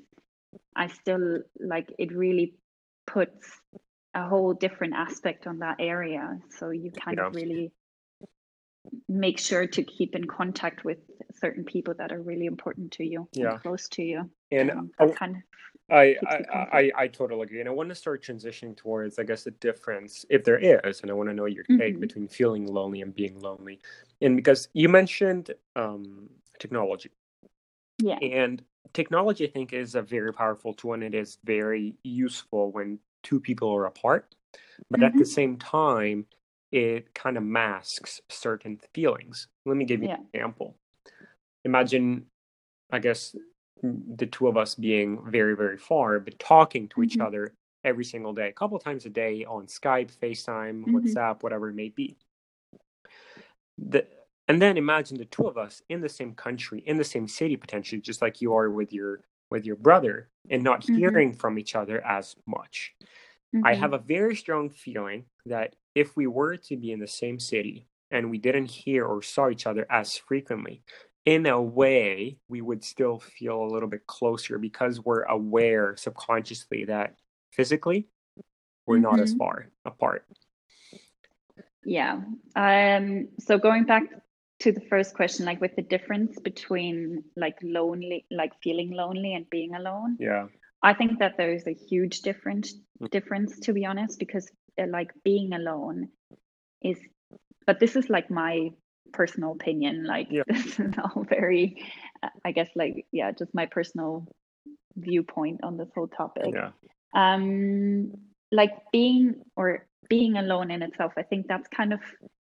i 0.76 0.88
still 0.88 1.40
like 1.60 1.92
it 1.98 2.16
really 2.16 2.54
puts 3.08 3.60
a 4.14 4.28
whole 4.28 4.54
different 4.54 4.94
aspect 4.94 5.48
on 5.48 5.60
that 5.60 5.78
area 5.80 6.40
so 6.60 6.70
you 6.70 6.92
kind 6.92 7.18
yeah. 7.18 7.28
of 7.28 7.36
really 7.36 7.72
make 9.08 9.40
sure 9.40 9.66
to 9.68 9.84
keep 9.84 10.16
in 10.16 10.26
contact 10.26 10.84
with 10.84 10.98
certain 11.34 11.64
people 11.64 11.94
that 11.96 12.12
are 12.12 12.22
really 12.22 12.46
important 12.46 12.92
to 12.92 13.06
you 13.06 13.28
yeah. 13.34 13.58
close 13.58 13.88
to 13.90 14.02
you. 14.02 14.30
And 14.52 14.72
um, 14.72 14.92
I, 15.00 15.08
kind 15.08 15.38
of 15.38 15.42
I, 15.92 16.16
I, 16.26 16.38
I, 16.54 16.92
I 16.98 17.08
totally 17.08 17.44
agree. 17.44 17.60
And 17.60 17.70
i 17.70 17.72
want 17.72 17.90
to 17.90 17.96
start 17.96 18.24
transitioning 18.24 18.76
towards 18.76 19.20
i 19.20 19.24
guess 19.24 19.44
the 19.44 19.52
difference 19.52 20.26
if 20.30 20.44
there 20.44 20.58
is 20.58 21.02
and 21.02 21.12
i 21.12 21.14
want 21.14 21.30
to 21.30 21.36
know 21.36 21.46
your 21.46 21.64
take 21.64 21.94
mm-hmm. 21.94 22.00
between 22.00 22.28
feeling 22.28 22.66
lonely 22.68 23.02
and 23.02 23.14
being 23.14 23.40
lonely. 23.40 23.80
And 24.22 24.36
because 24.36 24.70
you 24.74 24.90
mentioned 24.90 25.52
um, 25.76 26.30
technology. 26.60 27.12
Yeah. 28.00 28.18
And 28.22 28.64
technology 28.94 29.48
i 29.48 29.52
think 29.52 29.74
is 29.74 29.96
a 29.96 30.02
very 30.02 30.34
powerful 30.34 30.74
tool 30.74 30.94
and 30.94 31.04
it 31.04 31.16
is 31.16 31.38
very 31.44 31.96
useful 32.04 32.72
when 32.72 33.00
two 33.24 33.40
people 33.40 33.74
are 33.74 33.86
apart. 33.86 34.36
But 34.90 35.00
mm-hmm. 35.00 35.06
at 35.06 35.14
the 35.14 35.20
mm-hmm. 35.20 35.26
same 35.26 35.58
time 35.58 36.26
it 36.74 37.14
kind 37.14 37.38
of 37.38 37.44
masks 37.44 38.20
certain 38.30 38.80
feelings. 38.96 39.48
Let 39.64 39.78
me 39.78 39.86
give 39.86 40.02
you 40.02 40.10
yeah. 40.10 40.16
an 40.16 40.26
example. 40.34 40.76
Imagine, 41.64 42.26
I 42.92 42.98
guess, 42.98 43.36
the 43.84 44.26
two 44.26 44.48
of 44.48 44.58
us 44.58 44.74
being 44.74 45.22
very, 45.30 45.56
very 45.56 45.78
far, 45.78 46.20
but 46.20 46.40
talking 46.40 46.88
to 46.90 46.96
mm-hmm. 46.96 47.04
each 47.04 47.20
other 47.20 47.54
every 47.84 48.04
single 48.04 48.34
day, 48.34 48.50
a 48.50 48.54
couple 48.54 48.80
times 48.80 49.06
a 49.06 49.10
day 49.10 49.46
on 49.46 49.68
Skype, 49.68 50.12
FaceTime, 50.18 50.84
mm-hmm. 50.84 50.98
WhatsApp, 50.98 51.44
whatever 51.44 51.70
it 51.70 51.76
may 51.76 51.90
be. 51.90 52.18
The, 53.78 54.08
and 54.48 54.60
then 54.60 54.76
imagine 54.76 55.20
the 55.20 55.26
two 55.26 55.48
of 55.48 55.60
us 55.60 55.84
in 55.90 56.02
the 56.02 56.10
same 56.10 56.34
country, 56.34 56.82
in 56.88 56.98
the 56.98 57.04
same 57.04 57.28
city, 57.28 57.56
potentially, 57.56 58.02
just 58.02 58.22
like 58.22 58.42
you 58.42 58.56
are 58.56 58.72
with 58.72 58.92
your 58.92 59.22
with 59.52 59.66
your 59.66 59.76
brother, 59.76 60.30
and 60.50 60.64
not 60.64 60.82
mm-hmm. 60.82 60.96
hearing 60.96 61.34
from 61.34 61.60
each 61.60 61.76
other 61.76 62.04
as 62.04 62.36
much. 62.48 62.96
Mm-hmm. 63.56 63.68
I 63.68 63.76
have 63.76 63.94
a 63.94 64.00
very 64.00 64.36
strong 64.36 64.72
feeling 64.72 65.26
that 65.46 65.76
if 65.96 66.16
we 66.16 66.28
were 66.28 66.58
to 66.58 66.78
be 66.78 66.92
in 66.92 67.00
the 67.00 67.08
same 67.08 67.40
city 67.40 67.88
and 68.12 68.30
we 68.30 68.38
didn't 68.38 68.72
hear 68.72 69.06
or 69.06 69.22
saw 69.22 69.50
each 69.50 69.68
other 69.68 69.86
as 69.90 70.18
frequently, 70.18 70.84
in 71.26 71.46
a 71.46 71.62
way, 71.62 72.38
we 72.50 72.62
would 72.62 72.84
still 72.84 73.20
feel 73.20 73.64
a 73.64 73.72
little 73.72 73.88
bit 73.88 74.06
closer 74.08 74.58
because 74.58 75.00
we're 75.00 75.24
aware 75.24 75.96
subconsciously 75.98 76.86
that 76.86 77.16
physically 77.52 78.08
we're 78.86 78.96
mm-hmm. 78.96 79.04
not 79.04 79.20
as 79.20 79.32
mm-hmm. 79.32 79.40
far 79.40 79.68
apart. 79.86 80.26
Yeah. 81.86 82.22
Um, 82.56 83.30
so 83.40 83.58
going 83.58 83.86
back 83.86 84.04
to 84.62 84.72
the 84.72 84.82
first 84.82 85.16
question, 85.16 85.46
like 85.46 85.62
with 85.62 85.76
the 85.76 85.82
difference 85.82 86.40
between 86.40 87.24
like 87.36 87.58
lonely, 87.62 88.26
like 88.32 88.54
feeling 88.62 88.92
lonely 88.92 89.34
and 89.34 89.50
being 89.50 89.76
alone. 89.76 90.18
Yeah. 90.20 90.48
I 90.82 90.94
think 90.94 91.20
that 91.20 91.38
there 91.38 91.54
is 91.54 91.66
a 91.68 91.74
huge 91.74 92.22
difference 92.22 92.76
mm. 93.02 93.10
difference 93.10 93.60
to 93.62 93.74
be 93.74 93.86
honest 93.86 94.20
because 94.20 94.50
like 94.88 95.12
being 95.24 95.54
alone 95.54 96.10
is 96.82 96.98
but 97.66 97.80
this 97.80 97.96
is 97.96 98.10
like 98.10 98.30
my 98.30 98.70
personal 99.12 99.52
opinion 99.52 100.06
like 100.06 100.28
yeah. 100.32 100.44
this 100.48 100.80
is 100.80 100.94
all 100.98 101.24
very 101.24 101.84
I 102.44 102.52
guess 102.52 102.70
like 102.76 103.06
yeah 103.12 103.32
just 103.32 103.54
my 103.54 103.68
personal 103.68 104.28
viewpoint 104.96 105.62
on 105.64 105.78
this 105.78 105.90
whole 105.96 106.08
topic. 106.08 106.54
Yeah. 106.54 106.72
um 107.16 108.12
like 108.52 108.72
being 108.92 109.42
or 109.56 109.88
being 110.10 110.38
alone 110.38 110.70
in 110.70 110.82
itself 110.84 111.14
i 111.18 111.24
think 111.24 111.48
that's 111.48 111.68
kind 111.70 111.94
of 111.94 112.00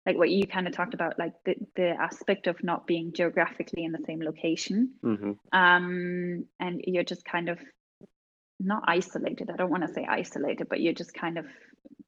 like 0.05 0.17
what 0.17 0.29
you 0.29 0.45
kind 0.47 0.67
of 0.67 0.73
talked 0.73 0.93
about 0.93 1.17
like 1.17 1.33
the, 1.45 1.55
the 1.75 1.89
aspect 1.89 2.47
of 2.47 2.63
not 2.63 2.87
being 2.87 3.11
geographically 3.13 3.83
in 3.83 3.91
the 3.91 4.03
same 4.05 4.21
location 4.21 4.93
mm-hmm. 5.03 5.31
um 5.53 6.45
and 6.59 6.81
you're 6.85 7.03
just 7.03 7.25
kind 7.25 7.49
of 7.49 7.59
not 8.59 8.83
isolated. 8.87 9.49
I 9.51 9.55
don't 9.55 9.69
want 9.69 9.85
to 9.87 9.93
say 9.93 10.05
isolated 10.07 10.67
but 10.69 10.81
you're 10.81 10.93
just 10.93 11.13
kind 11.13 11.37
of 11.37 11.45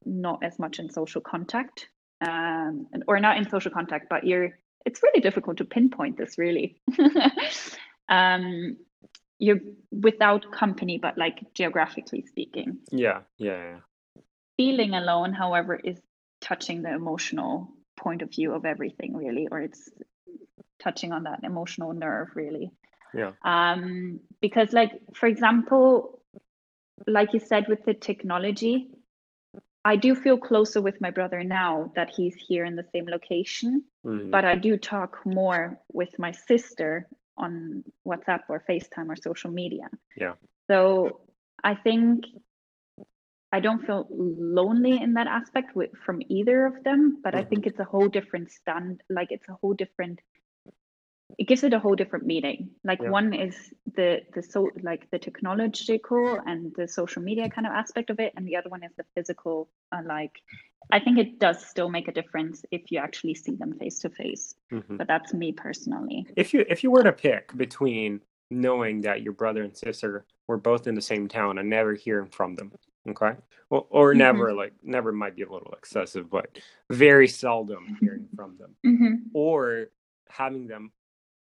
not 0.04 0.42
as 0.42 0.58
much 0.58 0.78
in 0.78 0.90
social 0.90 1.20
contact 1.20 1.88
um 2.20 2.86
or 3.06 3.20
not 3.20 3.36
in 3.38 3.48
social 3.48 3.70
contact 3.70 4.06
but 4.10 4.24
you're 4.24 4.58
it's 4.84 5.02
really 5.02 5.20
difficult 5.20 5.58
to 5.58 5.64
pinpoint 5.64 6.16
this 6.16 6.38
really. 6.38 6.80
Um 8.08 8.76
you're 9.38 9.60
without 9.92 10.50
company 10.50 10.98
but 10.98 11.16
like 11.16 11.38
geographically 11.54 12.24
speaking. 12.26 12.78
Yeah 12.90 13.20
yeah, 13.38 13.62
yeah. 13.70 14.22
feeling 14.56 14.94
alone 14.94 15.32
however 15.32 15.76
is 15.76 16.00
touching 16.40 16.82
the 16.82 16.92
emotional 16.92 17.68
point 17.96 18.22
of 18.22 18.30
view 18.30 18.52
of 18.52 18.64
everything 18.64 19.14
really 19.14 19.46
or 19.50 19.60
it's 19.60 19.88
touching 20.82 21.12
on 21.12 21.22
that 21.22 21.44
emotional 21.44 21.92
nerve 21.92 22.28
really. 22.34 22.72
Yeah. 23.14 23.32
Um 23.44 24.20
because 24.40 24.72
like 24.72 24.92
for 25.14 25.26
example 25.26 26.19
like 27.06 27.32
you 27.32 27.40
said 27.40 27.66
with 27.68 27.84
the 27.84 27.94
technology 27.94 28.88
i 29.84 29.96
do 29.96 30.14
feel 30.14 30.38
closer 30.38 30.80
with 30.80 31.00
my 31.00 31.10
brother 31.10 31.42
now 31.42 31.92
that 31.96 32.10
he's 32.10 32.34
here 32.34 32.64
in 32.64 32.76
the 32.76 32.84
same 32.92 33.06
location 33.06 33.82
mm-hmm. 34.06 34.30
but 34.30 34.44
i 34.44 34.54
do 34.54 34.76
talk 34.76 35.18
more 35.24 35.78
with 35.92 36.18
my 36.18 36.32
sister 36.32 37.08
on 37.36 37.82
whatsapp 38.06 38.40
or 38.48 38.62
facetime 38.68 39.08
or 39.08 39.16
social 39.16 39.50
media 39.50 39.88
yeah 40.16 40.34
so 40.68 41.20
i 41.64 41.74
think 41.74 42.24
I 43.52 43.60
don't 43.60 43.84
feel 43.84 44.06
lonely 44.10 45.02
in 45.02 45.14
that 45.14 45.26
aspect 45.26 45.74
with, 45.74 45.90
from 46.04 46.22
either 46.28 46.66
of 46.66 46.84
them, 46.84 47.18
but 47.22 47.34
mm-hmm. 47.34 47.40
I 47.40 47.44
think 47.44 47.66
it's 47.66 47.80
a 47.80 47.84
whole 47.84 48.08
different 48.08 48.50
stand. 48.52 49.02
Like 49.10 49.28
it's 49.30 49.48
a 49.48 49.58
whole 49.60 49.74
different. 49.74 50.20
It 51.40 51.48
gives 51.48 51.64
it 51.64 51.72
a 51.72 51.78
whole 51.78 51.96
different 51.96 52.26
meaning. 52.26 52.70
Like 52.84 53.00
yeah. 53.02 53.10
one 53.10 53.32
is 53.32 53.56
the 53.96 54.20
the 54.34 54.42
so 54.42 54.70
like 54.82 55.10
the 55.10 55.18
technological 55.18 56.38
and 56.46 56.72
the 56.76 56.86
social 56.86 57.22
media 57.22 57.48
kind 57.48 57.66
of 57.66 57.72
aspect 57.72 58.10
of 58.10 58.20
it, 58.20 58.32
and 58.36 58.46
the 58.46 58.56
other 58.56 58.68
one 58.68 58.84
is 58.84 58.92
the 58.96 59.04
physical. 59.14 59.70
Uh, 59.90 60.02
like, 60.06 60.42
I 60.92 61.00
think 61.00 61.18
it 61.18 61.38
does 61.38 61.64
still 61.66 61.88
make 61.88 62.08
a 62.08 62.12
difference 62.12 62.62
if 62.70 62.92
you 62.92 62.98
actually 62.98 63.34
see 63.34 63.56
them 63.56 63.72
face 63.78 63.98
to 64.00 64.10
face. 64.10 64.54
Mm-hmm. 64.72 64.98
But 64.98 65.08
that's 65.08 65.32
me 65.32 65.52
personally. 65.52 66.26
If 66.36 66.52
you 66.54 66.64
if 66.68 66.84
you 66.84 66.90
were 66.90 67.02
to 67.02 67.12
pick 67.12 67.56
between 67.56 68.20
knowing 68.50 69.00
that 69.02 69.22
your 69.22 69.32
brother 69.32 69.62
and 69.62 69.76
sister 69.76 70.26
were 70.46 70.58
both 70.58 70.86
in 70.86 70.94
the 70.94 71.02
same 71.02 71.28
town 71.28 71.58
and 71.58 71.70
never 71.70 71.94
hearing 71.94 72.28
from 72.28 72.56
them 72.56 72.72
Okay. 73.08 73.32
Well, 73.70 73.86
or 73.90 74.10
mm-hmm. 74.10 74.18
never, 74.18 74.52
like, 74.52 74.72
never 74.82 75.12
might 75.12 75.36
be 75.36 75.42
a 75.42 75.50
little 75.50 75.72
excessive, 75.72 76.30
but 76.30 76.58
very 76.90 77.28
seldom 77.28 77.96
hearing 78.00 78.28
from 78.34 78.56
them. 78.58 78.76
Mm-hmm. 78.86 79.14
Or 79.32 79.86
having 80.28 80.66
them 80.66 80.92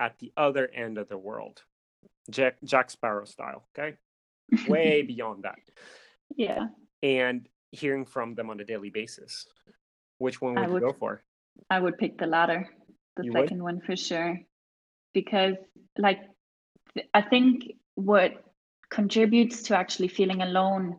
at 0.01 0.17
the 0.17 0.33
other 0.35 0.67
end 0.73 0.97
of 0.97 1.07
the 1.07 1.17
world, 1.17 1.61
Jack, 2.29 2.57
Jack 2.63 2.89
Sparrow 2.89 3.25
style. 3.25 3.67
Okay. 3.77 3.95
Way 4.67 5.03
beyond 5.03 5.43
that. 5.43 5.59
Yeah. 6.35 6.67
And 7.03 7.47
hearing 7.71 8.05
from 8.05 8.33
them 8.35 8.49
on 8.49 8.59
a 8.59 8.65
daily 8.65 8.89
basis. 8.89 9.45
Which 10.17 10.41
one 10.41 10.55
would, 10.55 10.69
would 10.69 10.81
you 10.81 10.87
go 10.87 10.97
for? 10.97 11.23
I 11.69 11.79
would 11.79 11.97
pick 11.97 12.17
the 12.17 12.25
latter, 12.25 12.67
the 13.15 13.25
you 13.25 13.31
second 13.31 13.63
would? 13.63 13.75
one 13.75 13.81
for 13.81 13.95
sure. 13.95 14.39
Because, 15.13 15.55
like, 15.97 16.19
I 17.13 17.21
think 17.21 17.73
what 17.95 18.43
contributes 18.89 19.63
to 19.63 19.77
actually 19.77 20.07
feeling 20.07 20.41
alone 20.41 20.97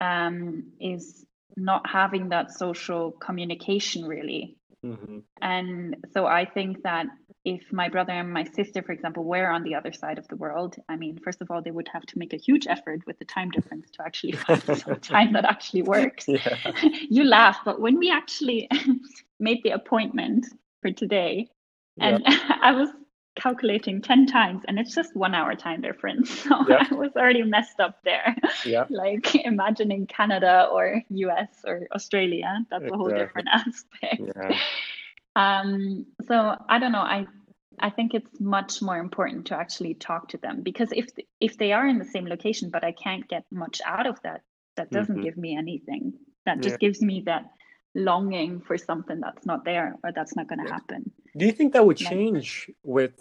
um, 0.00 0.72
is 0.80 1.24
not 1.56 1.88
having 1.88 2.28
that 2.28 2.52
social 2.52 3.10
communication 3.10 4.04
really. 4.04 4.56
Mm-hmm. 4.84 5.18
And 5.42 5.96
so 6.12 6.26
I 6.26 6.44
think 6.44 6.82
that 6.84 7.06
if 7.48 7.72
my 7.72 7.88
brother 7.88 8.12
and 8.12 8.32
my 8.32 8.44
sister, 8.44 8.82
for 8.82 8.92
example, 8.92 9.24
were 9.24 9.48
on 9.48 9.62
the 9.62 9.74
other 9.74 9.92
side 9.92 10.18
of 10.18 10.28
the 10.28 10.36
world, 10.36 10.76
I 10.88 10.96
mean, 10.96 11.18
first 11.18 11.40
of 11.40 11.50
all, 11.50 11.62
they 11.62 11.70
would 11.70 11.88
have 11.88 12.04
to 12.06 12.18
make 12.18 12.32
a 12.32 12.36
huge 12.36 12.66
effort 12.66 13.06
with 13.06 13.18
the 13.18 13.24
time 13.24 13.50
difference 13.50 13.90
to 13.92 14.02
actually 14.02 14.32
find 14.46 14.62
some 14.62 15.00
time 15.00 15.32
that 15.32 15.44
actually 15.44 15.82
works. 15.82 16.26
Yeah. 16.28 16.56
you 17.08 17.24
laugh, 17.24 17.58
but 17.64 17.80
when 17.80 17.98
we 17.98 18.10
actually 18.10 18.68
made 19.40 19.62
the 19.62 19.70
appointment 19.70 20.46
for 20.82 20.90
today, 20.92 21.48
and 22.00 22.22
I 22.26 22.72
was 22.72 22.90
calculating 23.34 24.02
10 24.02 24.26
times 24.26 24.62
and 24.66 24.78
it's 24.78 24.94
just 24.94 25.14
one 25.14 25.34
hour 25.34 25.54
time 25.54 25.80
difference 25.80 26.40
so 26.42 26.64
yeah. 26.68 26.84
i 26.90 26.94
was 26.94 27.10
already 27.16 27.42
messed 27.42 27.78
up 27.78 27.98
there 28.04 28.36
yeah 28.64 28.84
like 28.90 29.32
imagining 29.46 30.06
canada 30.06 30.68
or 30.72 31.02
us 31.10 31.48
or 31.64 31.86
australia 31.94 32.64
that's 32.68 32.82
exactly. 32.82 32.94
a 32.94 32.96
whole 32.96 33.08
different 33.08 33.48
aspect 33.52 34.22
yeah. 34.36 34.58
um 35.36 36.04
so 36.26 36.56
i 36.68 36.78
don't 36.80 36.92
know 36.92 36.98
i 36.98 37.26
i 37.80 37.90
think 37.90 38.14
it's 38.14 38.40
much 38.40 38.82
more 38.82 38.98
important 38.98 39.46
to 39.46 39.56
actually 39.56 39.94
talk 39.94 40.28
to 40.28 40.38
them 40.38 40.62
because 40.62 40.88
if 40.92 41.06
if 41.40 41.56
they 41.58 41.72
are 41.72 41.86
in 41.86 41.98
the 41.98 42.04
same 42.04 42.26
location 42.26 42.70
but 42.70 42.84
i 42.84 42.92
can't 42.92 43.28
get 43.28 43.44
much 43.50 43.80
out 43.84 44.06
of 44.06 44.20
that 44.22 44.42
that 44.76 44.90
doesn't 44.90 45.16
mm-hmm. 45.16 45.24
give 45.24 45.36
me 45.36 45.56
anything 45.56 46.12
that 46.46 46.60
just 46.60 46.74
yeah. 46.74 46.88
gives 46.88 47.02
me 47.02 47.22
that 47.26 47.44
longing 47.94 48.60
for 48.60 48.78
something 48.78 49.20
that's 49.20 49.46
not 49.46 49.64
there 49.64 49.96
or 50.02 50.12
that's 50.12 50.36
not 50.36 50.48
going 50.48 50.64
to 50.64 50.72
happen. 50.72 51.10
Do 51.36 51.44
you 51.44 51.52
think 51.52 51.72
that 51.72 51.84
would 51.84 51.96
change 51.96 52.70
with 52.82 53.12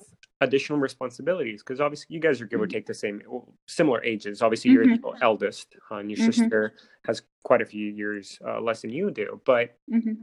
additional 0.41 0.79
responsibilities? 0.79 1.61
Because 1.61 1.81
obviously 1.81 2.13
you 2.13 2.19
guys 2.19 2.41
are 2.41 2.45
give 2.45 2.61
or 2.61 2.65
mm-hmm. 2.65 2.73
take 2.73 2.85
the 2.85 2.93
same, 2.93 3.21
similar 3.67 4.03
ages. 4.03 4.41
Obviously 4.41 4.71
you're 4.71 4.85
mm-hmm. 4.85 5.01
the 5.01 5.23
eldest, 5.23 5.75
uh, 5.91 5.95
and 5.95 6.09
your 6.09 6.19
mm-hmm. 6.19 6.31
sister 6.31 6.73
has 7.05 7.21
quite 7.43 7.61
a 7.61 7.65
few 7.65 7.89
years 7.89 8.37
uh, 8.47 8.61
less 8.61 8.81
than 8.81 8.91
you 8.91 9.11
do. 9.11 9.41
But 9.45 9.77
mm-hmm. 9.91 10.13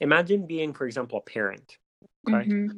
imagine 0.00 0.46
being, 0.46 0.72
for 0.72 0.86
example, 0.86 1.18
a 1.18 1.30
parent. 1.30 1.78
Okay. 2.28 2.68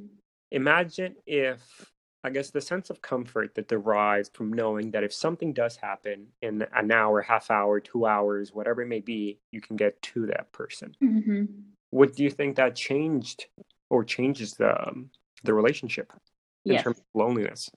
Imagine 0.53 1.17
if 1.27 1.93
I 2.25 2.31
guess 2.31 2.51
the 2.51 2.61
sense 2.61 2.91
of 2.91 3.03
comfort 3.03 3.55
that 3.57 3.69
derives 3.69 4.31
from 4.33 4.53
knowing 4.53 4.93
that 4.93 5.03
if 5.03 5.13
something 5.13 5.53
does 5.53 5.77
happen 5.77 6.29
in 6.41 6.65
an 6.75 6.93
hour, 6.93 7.21
half 7.21 7.51
hour, 7.51 7.81
two 7.81 8.07
hours, 8.07 8.53
whatever 8.53 8.83
it 8.83 8.87
may 8.87 9.01
be, 9.01 9.39
you 9.51 9.61
can 9.61 9.77
get 9.77 10.01
to 10.03 10.27
that 10.27 10.53
person. 10.53 10.95
Mm-hmm. 11.03 11.45
What 11.91 12.15
do 12.15 12.23
you 12.23 12.31
think 12.31 12.57
that 12.57 12.77
changed 12.77 13.47
or 13.91 14.05
changes 14.05 14.55
the 14.55 14.89
um, 14.89 15.11
the 15.43 15.53
relationship 15.53 16.13
in 16.65 16.75
yes. 16.75 16.85
terms 16.85 16.99
of 16.99 17.05
loneliness? 17.15 17.71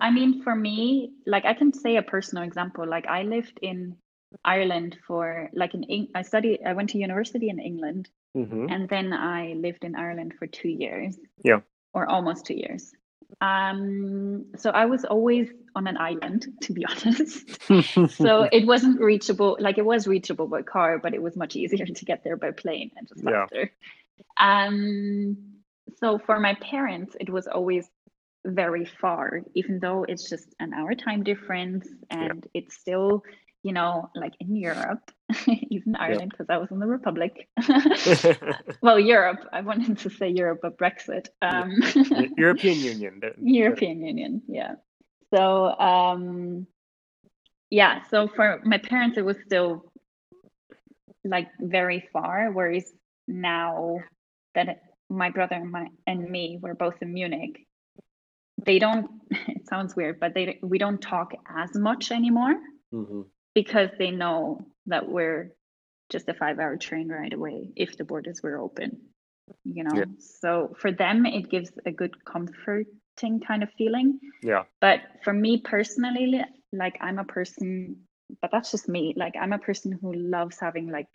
I 0.00 0.10
mean, 0.10 0.42
for 0.42 0.54
me, 0.54 1.12
like 1.26 1.44
I 1.44 1.54
can 1.54 1.72
say 1.72 1.96
a 1.96 2.02
personal 2.02 2.44
example. 2.44 2.86
Like 2.86 3.06
I 3.06 3.22
lived 3.22 3.58
in 3.62 3.96
Ireland 4.44 4.96
for 5.06 5.50
like 5.52 5.74
in 5.74 6.08
I 6.14 6.22
studied. 6.22 6.60
I 6.64 6.72
went 6.72 6.90
to 6.90 6.98
university 6.98 7.48
in 7.48 7.58
England, 7.58 8.08
mm-hmm. 8.36 8.66
and 8.70 8.88
then 8.88 9.12
I 9.12 9.54
lived 9.56 9.84
in 9.84 9.96
Ireland 9.96 10.34
for 10.38 10.46
two 10.46 10.68
years. 10.68 11.18
Yeah, 11.42 11.60
or 11.98 12.08
almost 12.08 12.46
two 12.46 12.54
years. 12.54 12.92
Um, 13.40 14.46
so 14.56 14.70
I 14.70 14.86
was 14.86 15.04
always 15.04 15.50
on 15.74 15.86
an 15.86 15.96
island, 15.96 16.46
to 16.62 16.72
be 16.72 16.84
honest. 16.86 17.62
so 18.16 18.42
it 18.52 18.66
wasn't 18.66 19.00
reachable. 19.00 19.56
Like 19.60 19.78
it 19.78 19.84
was 19.84 20.06
reachable 20.06 20.46
by 20.46 20.62
car, 20.62 20.98
but 20.98 21.14
it 21.14 21.22
was 21.22 21.36
much 21.36 21.56
easier 21.56 21.86
to 21.98 22.04
get 22.04 22.24
there 22.24 22.36
by 22.36 22.52
plane 22.52 22.90
and 22.96 23.08
just 23.08 23.22
yeah. 23.24 23.46
Um, 24.40 25.36
so 25.98 26.18
for 26.18 26.38
my 26.40 26.54
parents, 26.54 27.16
it 27.20 27.30
was 27.30 27.46
always 27.46 27.88
very 28.46 28.84
far, 28.84 29.42
even 29.54 29.80
though 29.80 30.04
it's 30.04 30.28
just 30.28 30.54
an 30.60 30.72
hour 30.72 30.94
time 30.94 31.22
difference, 31.22 31.88
and 32.10 32.46
yeah. 32.54 32.60
it's 32.60 32.76
still 32.76 33.22
you 33.68 33.74
know, 33.74 34.08
like 34.14 34.32
in 34.40 34.56
Europe, 34.56 35.10
even 35.46 35.94
Ireland, 35.94 36.30
because 36.30 36.46
I 36.48 36.56
was 36.56 36.70
in 36.70 36.78
the 36.78 36.86
Republic. 36.86 37.50
well, 38.82 38.98
Europe. 38.98 39.40
I 39.52 39.60
wanted 39.60 39.98
to 39.98 40.08
say 40.08 40.30
Europe, 40.30 40.60
but 40.62 40.78
Brexit. 40.78 41.26
Um, 41.42 41.70
European 42.38 42.78
Union. 42.78 43.20
European 43.42 44.02
Union, 44.02 44.40
yeah. 44.48 44.76
So, 45.34 45.78
um, 45.78 46.66
yeah. 47.68 48.04
So 48.10 48.28
for 48.34 48.62
my 48.64 48.78
parents, 48.78 49.18
it 49.18 49.24
was 49.26 49.36
still 49.44 49.92
like 51.24 51.48
very 51.60 52.08
far. 52.10 52.50
Whereas 52.50 52.90
now 53.26 53.98
that 54.54 54.80
my 55.10 55.28
brother 55.28 55.56
and 55.56 55.70
my 55.70 55.88
and 56.06 56.26
me 56.26 56.58
were 56.62 56.74
both 56.74 56.96
in 57.02 57.12
Munich, 57.12 57.66
they 58.64 58.78
don't. 58.78 59.10
It 59.30 59.68
sounds 59.68 59.94
weird, 59.94 60.20
but 60.20 60.32
they 60.32 60.58
we 60.62 60.78
don't 60.78 61.02
talk 61.02 61.34
as 61.54 61.74
much 61.74 62.10
anymore. 62.10 62.54
Mm-hmm 62.94 63.28
because 63.60 63.90
they 63.98 64.10
know 64.10 64.60
that 64.86 65.08
we're 65.08 65.52
just 66.10 66.28
a 66.28 66.34
five 66.34 66.58
hour 66.58 66.76
train 66.76 67.08
ride 67.08 67.32
away 67.32 67.70
if 67.74 67.96
the 67.96 68.04
borders 68.04 68.40
were 68.42 68.58
open 68.58 68.90
you 69.64 69.82
know? 69.84 69.94
Yeah. 69.94 70.04
so 70.18 70.74
for 70.78 70.92
them 70.92 71.26
it 71.26 71.50
gives 71.50 71.70
a 71.86 71.90
good 71.90 72.14
comforting 72.24 73.40
kind 73.46 73.62
of 73.62 73.70
feeling. 73.76 74.20
Yeah. 74.42 74.64
But 74.80 75.00
for 75.24 75.32
me 75.32 75.58
personally 75.58 76.44
like 76.72 76.98
i'm 77.00 77.18
a 77.18 77.24
person 77.24 77.96
but 78.42 78.50
that's 78.52 78.70
just 78.70 78.90
me 78.90 79.14
like 79.16 79.34
i'm 79.40 79.54
a 79.54 79.58
person 79.58 79.98
who 80.00 80.12
loves 80.12 80.58
having 80.60 80.90
like 80.90 81.08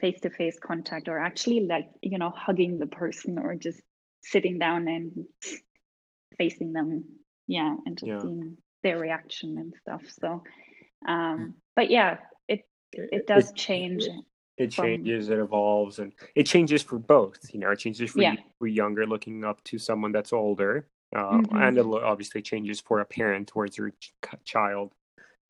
face 0.00 0.20
to 0.20 0.30
face 0.30 0.56
contact 0.70 1.08
or 1.08 1.18
actually 1.18 1.66
like 1.66 1.88
you 2.00 2.16
know 2.16 2.30
hugging 2.30 2.78
the 2.78 2.86
person 2.86 3.38
or 3.38 3.56
just 3.56 3.80
sitting 4.22 4.58
down 4.58 4.88
and 4.88 5.26
facing 6.38 6.72
them. 6.72 7.04
Yeah 7.46 7.74
and 7.84 7.98
just 7.98 8.08
yeah. 8.08 8.20
seeing 8.20 8.56
their 8.82 8.98
reaction 8.98 9.58
and 9.58 9.74
stuff. 9.80 10.02
So 10.20 10.42
um 11.06 11.54
but 11.76 11.90
yeah, 11.90 12.18
it 12.48 12.64
it 12.92 13.26
does 13.26 13.50
it, 13.50 13.56
change. 13.56 14.04
It, 14.56 14.70
changes, 14.70 15.30
it 15.30 15.38
evolves, 15.40 15.98
and 15.98 16.12
it 16.36 16.44
changes 16.44 16.80
for 16.80 16.98
both. 16.98 17.38
You 17.52 17.58
know, 17.58 17.72
it 17.72 17.80
changes 17.80 18.12
for, 18.12 18.22
yeah. 18.22 18.36
for 18.60 18.68
younger 18.68 19.04
looking 19.04 19.44
up 19.44 19.62
to 19.64 19.78
someone 19.78 20.12
that's 20.12 20.32
older, 20.32 20.86
uh, 21.14 21.38
mm-hmm. 21.38 21.56
and 21.56 21.76
it 21.76 21.84
obviously 21.84 22.40
changes 22.40 22.80
for 22.80 23.00
a 23.00 23.04
parent 23.04 23.48
towards 23.48 23.76
your 23.76 23.90
ch- 23.90 24.12
child. 24.44 24.92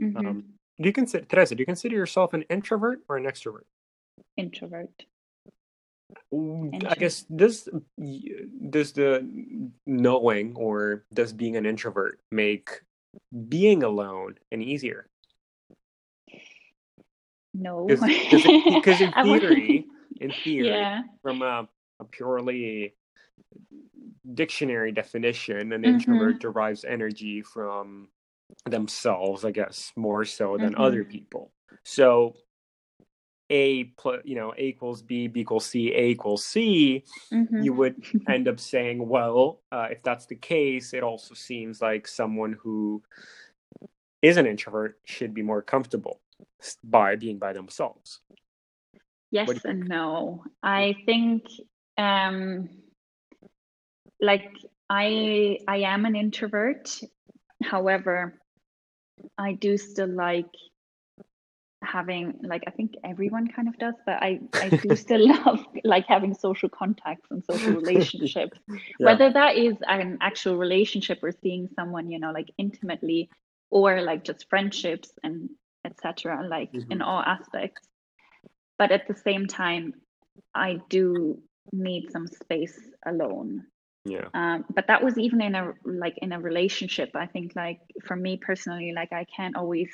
Mm-hmm. 0.00 0.16
Um, 0.16 0.44
do 0.80 0.86
you 0.88 0.92
consider 0.92 1.24
Teresa? 1.26 1.54
Do 1.54 1.60
you 1.60 1.66
consider 1.66 1.94
yourself 1.94 2.32
an 2.32 2.42
introvert 2.48 3.00
or 3.08 3.18
an 3.18 3.24
extrovert? 3.24 3.64
Introvert. 4.38 5.04
I 6.32 6.94
guess 6.96 7.22
does 7.22 7.68
does 8.70 8.92
the 8.92 9.70
knowing 9.86 10.54
or 10.56 11.04
does 11.12 11.32
being 11.32 11.56
an 11.56 11.66
introvert 11.66 12.20
make 12.30 12.80
being 13.48 13.82
alone 13.82 14.36
any 14.52 14.64
easier? 14.64 15.08
No, 17.54 17.86
because 17.86 19.00
in 19.00 19.12
theory, 19.22 19.86
in 20.20 20.32
theory, 20.32 20.68
yeah. 20.68 21.02
from 21.22 21.42
a, 21.42 21.68
a, 22.00 22.04
purely 22.04 22.94
dictionary 24.34 24.90
definition, 24.90 25.72
an 25.72 25.82
mm-hmm. 25.82 25.84
introvert 25.84 26.40
derives 26.40 26.84
energy 26.84 27.42
from 27.42 28.08
themselves, 28.66 29.44
I 29.44 29.52
guess, 29.52 29.92
more 29.96 30.24
so 30.24 30.56
than 30.58 30.72
mm-hmm. 30.72 30.82
other 30.82 31.04
people. 31.04 31.52
So 31.84 32.34
a 33.50 33.84
plus 33.98 34.20
you 34.24 34.34
know 34.34 34.54
a 34.56 34.62
equals 34.62 35.02
b 35.02 35.28
b 35.28 35.40
equals 35.40 35.66
c 35.66 35.92
a 35.94 36.06
equals 36.06 36.44
c 36.44 37.04
mm-hmm. 37.32 37.62
you 37.62 37.72
would 37.74 38.02
end 38.28 38.48
up 38.48 38.58
saying 38.58 39.06
well 39.06 39.60
uh, 39.70 39.88
if 39.90 40.02
that's 40.02 40.26
the 40.26 40.34
case 40.34 40.94
it 40.94 41.02
also 41.02 41.34
seems 41.34 41.82
like 41.82 42.08
someone 42.08 42.56
who 42.62 43.02
is 44.22 44.38
an 44.38 44.46
introvert 44.46 44.98
should 45.04 45.34
be 45.34 45.42
more 45.42 45.60
comfortable 45.60 46.20
by 46.82 47.16
being 47.16 47.38
by 47.38 47.52
themselves. 47.52 48.20
Yes 49.30 49.64
and 49.64 49.88
no. 49.88 50.44
I 50.62 50.96
think 51.06 51.46
um 51.98 52.68
like 54.20 54.50
i 54.90 55.58
i 55.66 55.78
am 55.78 56.04
an 56.04 56.16
introvert. 56.16 57.00
However 57.62 58.38
i 59.38 59.52
do 59.52 59.76
still 59.76 60.08
like 60.08 60.50
having 61.82 62.34
like 62.42 62.64
i 62.66 62.70
think 62.70 62.94
everyone 63.04 63.46
kind 63.46 63.68
of 63.68 63.78
does 63.78 63.94
but 64.06 64.14
i 64.22 64.40
i 64.54 64.68
do 64.70 64.96
still 65.04 65.28
love 65.28 65.60
like 65.84 66.06
having 66.06 66.34
social 66.34 66.68
contacts 66.68 67.30
and 67.30 67.44
social 67.44 67.72
relationships. 67.82 68.58
Yeah. 68.68 69.06
whether 69.06 69.32
that 69.32 69.56
is 69.56 69.76
an 69.86 70.18
actual 70.20 70.56
relationship 70.56 71.18
or 71.22 71.32
seeing 71.42 71.68
someone 71.76 72.10
you 72.10 72.18
know 72.18 72.32
like 72.32 72.50
intimately 72.58 73.28
or 73.70 74.02
like 74.02 74.24
just 74.24 74.48
friendships 74.48 75.10
and 75.22 75.50
etc 75.84 76.46
like 76.48 76.72
mm-hmm. 76.72 76.92
in 76.92 77.02
all 77.02 77.20
aspects. 77.20 77.88
But 78.78 78.90
at 78.90 79.06
the 79.06 79.14
same 79.14 79.46
time 79.46 79.94
i 80.54 80.80
do 80.88 81.40
need 81.72 82.10
some 82.10 82.26
space 82.26 82.78
alone. 83.06 83.64
Yeah. 84.04 84.28
Um, 84.34 84.66
but 84.68 84.88
that 84.88 85.02
was 85.02 85.16
even 85.18 85.40
in 85.40 85.54
a 85.54 85.72
like 85.84 86.18
in 86.18 86.32
a 86.32 86.40
relationship. 86.40 87.10
I 87.14 87.26
think 87.26 87.56
like 87.56 87.80
for 88.04 88.16
me 88.16 88.36
personally 88.36 88.92
like 88.94 89.12
i 89.12 89.24
can't 89.24 89.56
always 89.56 89.90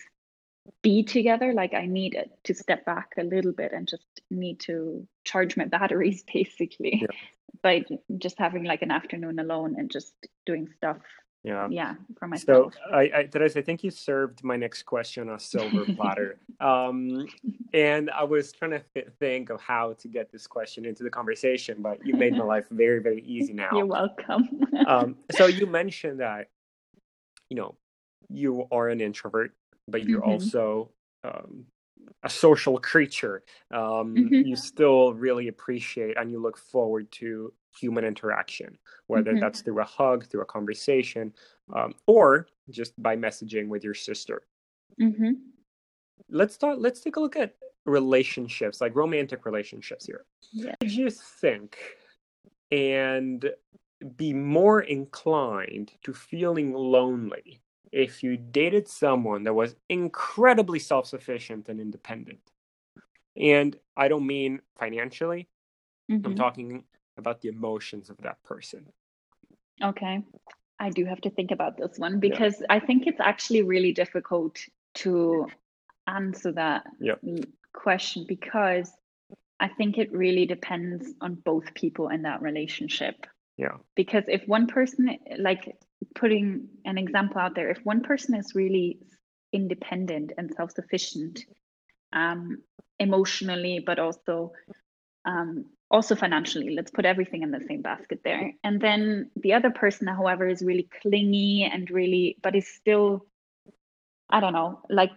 be 0.83 1.03
together. 1.03 1.53
Like 1.53 1.75
i 1.75 1.87
need 1.87 2.15
it 2.15 2.31
to 2.45 2.55
step 2.55 2.85
back 2.85 3.11
a 3.19 3.23
little 3.23 3.53
bit 3.53 3.73
and 3.73 3.87
just 3.87 4.07
need 4.31 4.61
to 4.61 5.07
charge 5.25 5.57
my 5.57 5.65
batteries 5.77 6.25
basically. 6.33 7.03
Yeah. 7.03 7.17
by 7.63 7.85
just 8.19 8.39
having 8.39 8.65
like 8.65 8.83
an 8.83 8.91
afternoon 8.91 9.39
alone 9.39 9.77
and 9.79 9.91
just 9.91 10.15
doing 10.47 10.69
stuff 10.77 10.99
yeah 11.43 11.69
yeah 11.71 11.95
for 12.19 12.29
myself 12.29 12.75
so 12.75 12.95
i 12.95 13.11
i 13.15 13.23
Teresa, 13.25 13.59
i 13.59 13.63
think 13.63 13.83
you 13.83 13.91
served 13.91 14.45
my 14.45 14.57
next 14.57 14.83
question 14.83 15.29
on 15.29 15.37
a 15.37 15.41
silver 15.41 15.85
platter 15.95 16.39
um 16.61 17.27
and 17.73 18.11
i 18.11 18.23
was 18.23 18.53
trying 18.53 18.73
to 18.73 18.83
think 19.19 19.49
of 19.49 19.61
how 19.61 19.95
to 19.95 20.09
get 20.09 20.31
this 20.31 20.47
question 20.47 20.85
into 20.85 21.03
the 21.03 21.11
conversation 21.11 21.77
but 21.81 22.05
you 22.05 22.15
made 22.15 22.37
my 22.37 22.45
life 22.45 22.67
very 22.71 23.01
very 23.01 23.23
easy 23.23 23.53
now 23.53 23.71
you're 23.73 23.87
welcome 23.87 24.49
um 24.87 25.17
so 25.33 25.47
you 25.47 25.67
mentioned 25.67 26.21
that 26.21 26.49
you 27.49 27.57
know 27.57 27.75
you 28.29 28.67
are 28.71 28.89
an 28.89 29.01
introvert 29.01 29.53
but 29.89 30.05
you're 30.05 30.21
mm-hmm. 30.21 30.31
also 30.31 30.91
um, 31.25 31.67
a 32.23 32.31
social 32.31 32.79
creature. 32.79 33.43
Um, 33.71 34.15
mm-hmm. 34.15 34.35
You 34.35 34.57
still 34.57 35.15
really 35.15 35.49
appreciate 35.49 36.17
and 36.17 36.31
you 36.31 36.41
look 36.41 36.59
forward 36.59 37.11
to 37.13 37.53
human 37.79 38.05
interaction, 38.05 38.79
whether 39.07 39.33
mm-hmm. 39.33 39.41
that's 39.41 39.61
through 39.61 39.81
a 39.81 39.85
hug, 39.85 40.27
through 40.27 40.43
a 40.43 40.47
conversation, 40.47 41.33
um, 41.75 41.95
or 42.07 42.49
just 42.71 43.01
by 43.03 43.17
messaging 43.17 43.69
with 43.69 43.85
your 43.85 43.95
sister. 43.95 44.43
Mm-hmm. 45.01 45.33
Let's 46.29 46.55
start. 46.55 46.81
Let's 46.81 47.01
take 47.01 47.17
a 47.17 47.21
look 47.21 47.37
at 47.37 47.55
relationships, 47.87 48.81
like 48.81 48.95
romantic 48.95 49.47
relationships 49.47 50.07
here. 50.07 50.25
Yeah. 50.53 50.75
Did 50.81 50.93
you 50.93 51.11
think 51.11 51.77
and 52.71 53.51
be 54.17 54.33
more 54.33 54.81
inclined 54.81 55.93
to 56.05 56.13
feeling 56.13 56.73
lonely 56.73 57.61
if 57.93 58.23
you 58.23 58.37
dated 58.37 58.89
someone 58.89 59.45
that 59.45 59.55
was 59.55 59.75
incredibly 59.89 60.79
self 60.79 61.07
sufficient 61.07 61.69
and 61.69 61.81
independent. 61.81 62.41
And 63.37 63.77
I 63.97 64.09
don't 64.09 64.27
mean 64.27 64.61
financially, 64.79 65.49
mm-hmm. 66.11 66.25
I'm 66.27 66.35
talking 66.35 66.85
about 67.17 67.41
the 67.41 67.49
emotions 67.49 68.11
of 68.11 68.17
that 68.19 68.43
person. 68.43 68.87
Okay. 69.83 70.23
I 70.79 70.91
do 70.91 71.05
have 71.05 71.21
to 71.23 71.31
think 71.31 71.51
about 71.51 71.77
this 71.77 71.99
one 71.99 72.21
because 72.21 72.61
yeah. 72.61 72.67
I 72.71 72.81
think 72.81 73.07
it's 73.07 73.21
actually 73.21 73.63
really 73.63 73.93
difficult 73.93 74.59
to 74.97 75.47
answer 76.07 76.53
that 76.53 76.85
yeah. 77.01 77.17
question 77.73 78.25
because 78.27 78.91
I 79.61 79.69
think 79.69 79.99
it 79.99 80.11
really 80.13 80.47
depends 80.47 81.07
on 81.21 81.35
both 81.35 81.75
people 81.75 82.09
in 82.09 82.23
that 82.23 82.41
relationship. 82.41 83.27
Yeah. 83.59 83.77
Because 83.95 84.25
if 84.27 84.49
one 84.49 84.67
person, 84.69 85.19
like 85.39 85.77
putting 86.15 86.69
an 86.87 86.97
example 86.97 87.39
out 87.39 87.55
there, 87.55 87.71
if 87.71 87.79
one 87.85 88.01
person 88.01 88.35
is 88.35 88.55
really 88.55 89.01
independent 89.53 90.33
and 90.39 90.51
self 90.57 90.73
sufficient, 90.73 91.45
um, 92.15 92.63
emotionally, 92.99 93.83
but 93.85 93.99
also 93.99 94.53
um, 95.27 95.67
also 95.91 96.15
financially, 96.15 96.75
let's 96.75 96.91
put 96.91 97.05
everything 97.05 97.43
in 97.43 97.51
the 97.51 97.61
same 97.67 97.83
basket 97.83 98.21
there. 98.25 98.53
And 98.63 98.81
then 98.81 99.31
the 99.37 99.55
other 99.55 99.71
person, 99.71 100.07
however, 100.07 100.49
is 100.49 100.63
really 100.63 100.89
clingy 101.03 101.69
and 101.71 101.91
really, 101.91 102.37
but 102.43 102.55
is 102.55 102.69
still, 102.69 103.27
I 104.29 104.41
don't 104.41 104.53
know, 104.53 104.83
like 104.89 105.11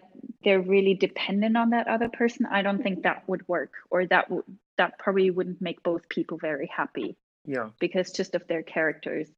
they're 0.44 0.62
really 0.62 0.96
dependent 0.96 1.56
on 1.56 1.72
that 1.72 1.88
other 1.88 2.10
person. 2.10 2.48
I 2.48 2.64
don't 2.64 2.82
think 2.82 3.04
that 3.04 3.24
would 3.28 3.48
work, 3.48 3.72
or 3.92 4.08
that 4.08 4.32
would 4.32 4.46
that 4.78 4.98
probably 4.98 5.30
wouldn't 5.30 5.62
make 5.62 5.84
both 5.84 6.10
people 6.10 6.38
very 6.38 6.68
happy. 6.76 7.16
Yeah. 7.46 7.70
Because 7.80 8.12
just 8.12 8.34
of 8.34 8.48
their 8.48 8.64
characters. 8.64 9.30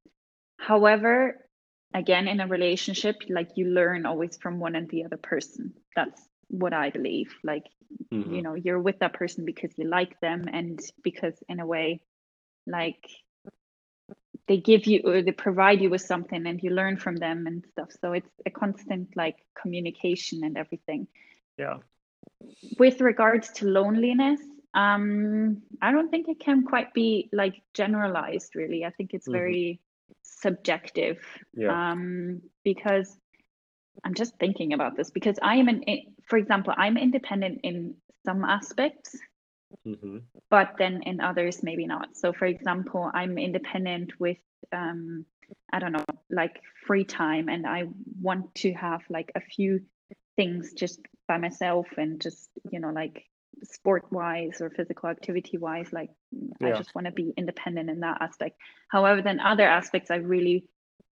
However, 0.57 1.45
again, 1.93 2.29
in 2.29 2.39
a 2.39 2.47
relationship, 2.47 3.17
like 3.27 3.49
you 3.55 3.65
learn 3.67 4.05
always 4.05 4.37
from 4.37 4.59
one 4.59 4.75
and 4.75 4.89
the 4.89 5.03
other 5.03 5.17
person. 5.17 5.73
That's 5.95 6.21
what 6.49 6.73
I 6.73 6.89
believe. 6.89 7.33
Like, 7.43 7.65
mm-hmm. 8.13 8.33
you 8.33 8.41
know, 8.41 8.55
you're 8.55 8.81
with 8.81 8.99
that 8.99 9.13
person 9.13 9.45
because 9.45 9.71
you 9.77 9.87
like 9.87 10.19
them 10.19 10.45
and 10.51 10.79
because, 11.03 11.35
in 11.49 11.59
a 11.59 11.65
way, 11.65 12.01
like 12.67 13.03
they 14.47 14.57
give 14.57 14.85
you 14.85 15.01
or 15.05 15.21
they 15.21 15.31
provide 15.31 15.81
you 15.81 15.89
with 15.89 16.01
something 16.01 16.45
and 16.45 16.61
you 16.61 16.69
learn 16.69 16.97
from 16.97 17.15
them 17.15 17.47
and 17.47 17.65
stuff. 17.71 17.89
So 17.99 18.13
it's 18.13 18.29
a 18.45 18.49
constant 18.49 19.15
like 19.15 19.37
communication 19.59 20.43
and 20.43 20.57
everything. 20.57 21.07
Yeah. 21.57 21.77
With 22.77 23.01
regards 23.01 23.49
to 23.53 23.65
loneliness, 23.65 24.41
um, 24.73 25.61
I 25.81 25.91
don't 25.91 26.09
think 26.09 26.27
it 26.27 26.39
can 26.39 26.63
quite 26.63 26.93
be 26.93 27.29
like 27.31 27.61
generalized, 27.73 28.55
really. 28.55 28.83
I 28.83 28.91
think 28.91 29.13
it's 29.13 29.25
mm-hmm. 29.25 29.37
very 29.37 29.79
subjective. 30.21 31.19
Yeah. 31.55 31.91
Um, 31.91 32.41
because 32.63 33.17
I'm 34.03 34.13
just 34.13 34.37
thinking 34.39 34.73
about 34.73 34.95
this 34.95 35.11
because 35.11 35.37
I 35.41 35.55
am 35.55 35.67
an, 35.67 35.83
for 36.27 36.37
example, 36.37 36.73
I'm 36.75 36.97
independent 36.97 37.61
in 37.63 37.95
some 38.25 38.43
aspects, 38.43 39.17
mm-hmm. 39.85 40.17
but 40.49 40.75
then 40.77 41.01
in 41.03 41.21
others 41.21 41.63
maybe 41.63 41.85
not. 41.85 42.15
So, 42.15 42.33
for 42.33 42.45
example, 42.45 43.09
I'm 43.13 43.37
independent 43.37 44.19
with, 44.19 44.37
um, 44.71 45.25
I 45.71 45.79
don't 45.79 45.91
know, 45.91 46.05
like 46.29 46.61
free 46.85 47.03
time, 47.03 47.49
and 47.49 47.65
I 47.67 47.83
want 48.21 48.53
to 48.55 48.73
have 48.73 49.01
like 49.09 49.31
a 49.35 49.41
few 49.41 49.81
things 50.35 50.73
just 50.73 50.99
by 51.27 51.37
myself 51.37 51.87
and 51.97 52.21
just 52.21 52.49
you 52.71 52.79
know 52.79 52.89
like 52.89 53.23
sport 53.63 54.05
wise 54.11 54.59
or 54.61 54.69
physical 54.69 55.09
activity 55.09 55.57
wise 55.57 55.91
like 55.93 56.09
yeah. 56.59 56.69
i 56.69 56.71
just 56.73 56.93
want 56.93 57.05
to 57.05 57.11
be 57.11 57.33
independent 57.37 57.89
in 57.89 58.01
that 58.01 58.21
aspect 58.21 58.57
however 58.89 59.21
then 59.21 59.39
other 59.39 59.67
aspects 59.67 60.11
i 60.11 60.17
really 60.17 60.67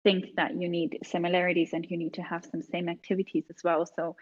think 0.05 0.25
that 0.37 0.55
you 0.59 0.69
need 0.69 0.99
similarities 1.05 1.73
and 1.73 1.87
you 1.89 1.97
need 1.97 2.15
to 2.15 2.23
have 2.23 2.45
some 2.51 2.63
same 2.63 2.89
activities 2.89 3.45
as 3.51 3.63
well. 3.63 3.87
So 3.87 4.17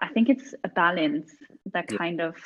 i 0.00 0.08
think 0.08 0.28
it's 0.28 0.54
a 0.62 0.68
balance 0.68 1.28
that 1.72 1.88
kind 1.88 2.20
of 2.20 2.36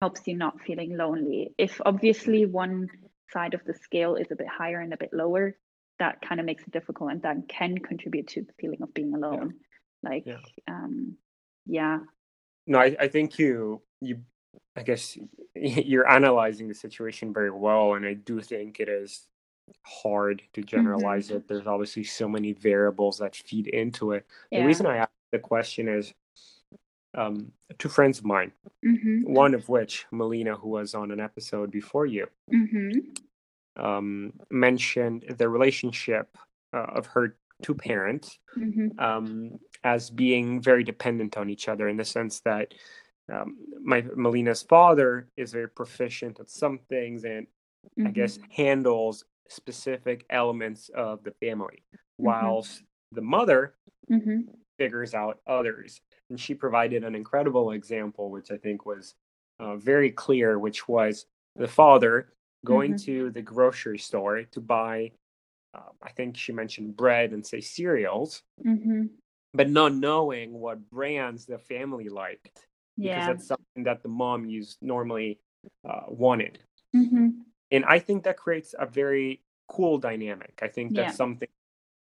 helps 0.00 0.20
you 0.26 0.36
not 0.36 0.60
feeling 0.60 0.96
lonely. 0.96 1.54
If 1.58 1.80
obviously 1.84 2.46
one 2.46 2.88
side 3.32 3.54
of 3.54 3.64
the 3.64 3.74
scale 3.74 4.14
is 4.14 4.30
a 4.30 4.36
bit 4.36 4.46
higher 4.46 4.80
and 4.80 4.92
a 4.92 4.96
bit 4.96 5.12
lower 5.12 5.56
that 5.98 6.20
kind 6.20 6.40
of 6.40 6.46
makes 6.46 6.62
it 6.64 6.72
difficult 6.72 7.10
and 7.10 7.22
that 7.22 7.48
can 7.48 7.78
contribute 7.78 8.28
to 8.28 8.42
the 8.42 8.52
feeling 8.60 8.82
of 8.82 8.94
being 8.94 9.14
alone. 9.14 9.54
Yeah. 10.02 10.10
like 10.10 10.26
um 10.68 11.16
yeah. 11.66 11.98
No 12.66 12.78
I, 12.78 12.96
I 12.98 13.08
think 13.08 13.38
you 13.38 13.82
you 14.00 14.22
I 14.76 14.82
guess 14.82 15.16
you're 15.54 16.10
analyzing 16.10 16.68
the 16.68 16.74
situation 16.74 17.32
very 17.32 17.50
well, 17.50 17.94
and 17.94 18.06
I 18.06 18.14
do 18.14 18.40
think 18.40 18.80
it 18.80 18.88
is 18.88 19.26
hard 19.82 20.42
to 20.54 20.62
generalize 20.62 21.28
mm-hmm. 21.28 21.38
it. 21.38 21.48
There's 21.48 21.66
obviously 21.66 22.04
so 22.04 22.28
many 22.28 22.52
variables 22.52 23.18
that 23.18 23.36
feed 23.36 23.68
into 23.68 24.12
it. 24.12 24.26
Yeah. 24.50 24.60
The 24.60 24.66
reason 24.66 24.86
I 24.86 24.98
ask 24.98 25.10
the 25.30 25.38
question 25.38 25.88
is 25.88 26.12
um, 27.16 27.52
two 27.78 27.88
friends 27.88 28.18
of 28.18 28.24
mine, 28.24 28.52
mm-hmm. 28.84 29.32
one 29.32 29.54
of 29.54 29.68
which, 29.68 30.06
Melina, 30.10 30.54
who 30.54 30.70
was 30.70 30.94
on 30.94 31.10
an 31.10 31.20
episode 31.20 31.70
before 31.70 32.06
you, 32.06 32.26
mm-hmm. 32.52 33.82
um, 33.84 34.32
mentioned 34.50 35.24
the 35.36 35.48
relationship 35.48 36.36
uh, 36.72 36.86
of 36.94 37.06
her 37.06 37.36
two 37.62 37.74
parents 37.74 38.38
mm-hmm. 38.56 38.98
um, 38.98 39.58
as 39.84 40.10
being 40.10 40.60
very 40.60 40.82
dependent 40.82 41.36
on 41.36 41.48
each 41.48 41.68
other 41.68 41.88
in 41.88 41.96
the 41.96 42.04
sense 42.04 42.40
that 42.40 42.74
um, 43.32 43.56
my 43.82 44.04
Melina's 44.16 44.62
father 44.62 45.28
is 45.36 45.52
very 45.52 45.68
proficient 45.68 46.40
at 46.40 46.50
some 46.50 46.78
things 46.88 47.24
and 47.24 47.46
I 48.04 48.10
guess 48.10 48.38
mm-hmm. 48.38 48.50
handles 48.50 49.24
specific 49.48 50.24
elements 50.30 50.90
of 50.94 51.22
the 51.24 51.32
family, 51.32 51.84
mm-hmm. 51.94 52.24
whilst 52.24 52.82
the 53.12 53.20
mother 53.22 53.74
mm-hmm. 54.10 54.40
figures 54.78 55.14
out 55.14 55.38
others. 55.46 56.00
And 56.30 56.40
she 56.40 56.54
provided 56.54 57.04
an 57.04 57.14
incredible 57.14 57.72
example, 57.72 58.30
which 58.30 58.50
I 58.50 58.56
think 58.56 58.86
was 58.86 59.14
uh, 59.60 59.76
very 59.76 60.10
clear, 60.10 60.58
which 60.58 60.88
was 60.88 61.26
the 61.56 61.68
father 61.68 62.32
going 62.64 62.94
mm-hmm. 62.94 63.04
to 63.04 63.30
the 63.30 63.42
grocery 63.42 63.98
store 63.98 64.44
to 64.44 64.60
buy, 64.60 65.12
uh, 65.74 65.90
I 66.02 66.10
think 66.12 66.36
she 66.36 66.52
mentioned 66.52 66.96
bread 66.96 67.32
and 67.32 67.46
say 67.46 67.60
cereals, 67.60 68.42
mm-hmm. 68.64 69.04
but 69.52 69.68
not 69.68 69.94
knowing 69.94 70.52
what 70.52 70.88
brands 70.90 71.46
the 71.46 71.58
family 71.58 72.08
liked. 72.08 72.66
Yeah. 72.96 73.14
Because 73.14 73.26
that's 73.26 73.48
something 73.48 73.84
that 73.84 74.02
the 74.02 74.08
mom 74.08 74.44
used 74.44 74.78
normally 74.80 75.40
uh, 75.88 76.02
wanted. 76.08 76.58
And 77.72 77.84
i 77.86 77.98
think 77.98 78.24
that 78.24 78.36
creates 78.36 78.74
a 78.78 78.86
very 78.86 79.42
cool 79.68 79.98
dynamic 79.98 80.58
i 80.62 80.68
think 80.68 80.94
that's 80.94 81.12
yeah. 81.12 81.16
something 81.16 81.48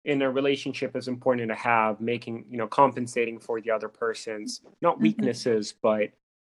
in 0.05 0.23
a 0.23 0.31
relationship 0.31 0.97
is 0.97 1.07
important 1.09 1.49
to 1.49 1.55
have 1.55 2.01
making 2.01 2.45
you 2.51 2.59
know 2.59 2.67
compensating 2.67 3.39
for 3.39 3.61
the 3.61 3.71
other 3.71 3.89
person's 3.89 4.61
not 4.81 4.95
mm-hmm. 4.95 5.05
weaknesses 5.05 5.73
mm-hmm. 5.73 6.11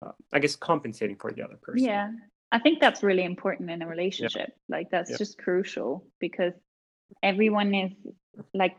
but 0.01 0.07
uh, 0.07 0.11
i 0.31 0.39
guess 0.39 0.55
compensating 0.55 1.15
for 1.17 1.31
the 1.31 1.43
other 1.43 1.57
person 1.61 1.83
yeah 1.83 2.09
i 2.51 2.59
think 2.59 2.79
that's 2.79 3.03
really 3.03 3.23
important 3.23 3.69
in 3.69 3.81
a 3.81 3.87
relationship 3.87 4.49
yeah. 4.49 4.75
like 4.77 4.89
that's 4.91 5.11
yeah. 5.11 5.17
just 5.17 5.37
crucial 5.37 6.05
because 6.19 6.53
everyone 7.21 7.73
is 7.75 7.91
like 8.53 8.75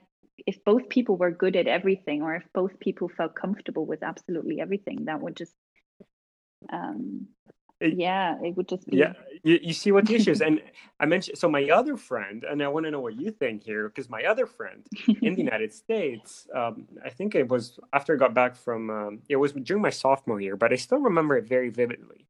if 0.46 0.62
both 0.64 0.88
people 0.88 1.16
were 1.16 1.30
good 1.30 1.56
at 1.56 1.66
everything 1.66 2.22
or 2.22 2.34
if 2.34 2.44
both 2.54 2.78
people 2.80 3.08
felt 3.08 3.34
comfortable 3.34 3.86
with 3.86 4.02
absolutely 4.02 4.60
everything 4.60 5.04
that 5.04 5.20
would 5.20 5.36
just 5.36 5.54
um 6.72 7.26
it, 7.80 7.98
yeah 7.98 8.36
it 8.42 8.56
would 8.56 8.68
just 8.68 8.86
be 8.88 8.96
yeah 8.96 9.12
you, 9.44 9.60
you 9.62 9.72
see 9.72 9.92
what 9.92 10.06
the 10.06 10.14
issue 10.14 10.30
is. 10.30 10.40
And 10.48 10.60
i 10.98 11.06
mentioned 11.06 11.38
so 11.38 11.48
my 11.48 11.68
other 11.68 11.96
friend 11.96 12.44
and 12.44 12.62
i 12.62 12.68
want 12.68 12.86
to 12.86 12.90
know 12.90 13.00
what 13.00 13.16
you 13.20 13.30
think 13.30 13.62
here 13.62 13.88
because 13.88 14.08
my 14.08 14.24
other 14.24 14.46
friend 14.46 14.86
in 15.22 15.34
the 15.34 15.42
united 15.50 15.72
states 15.72 16.46
um, 16.54 16.86
i 17.04 17.10
think 17.10 17.34
it 17.34 17.48
was 17.48 17.78
after 17.92 18.14
i 18.14 18.16
got 18.16 18.34
back 18.34 18.56
from 18.56 18.90
um, 18.90 19.22
it 19.28 19.36
was 19.36 19.52
during 19.52 19.82
my 19.82 19.90
sophomore 19.90 20.40
year 20.40 20.56
but 20.56 20.72
i 20.72 20.76
still 20.76 20.98
remember 20.98 21.36
it 21.36 21.46
very 21.48 21.70
vividly. 21.70 22.26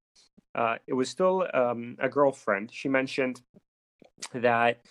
Uh, 0.55 0.77
it 0.87 0.93
was 0.93 1.09
still 1.09 1.49
um, 1.53 1.97
a 1.99 2.09
girlfriend. 2.09 2.71
She 2.73 2.89
mentioned 2.89 3.43
that 4.33 4.83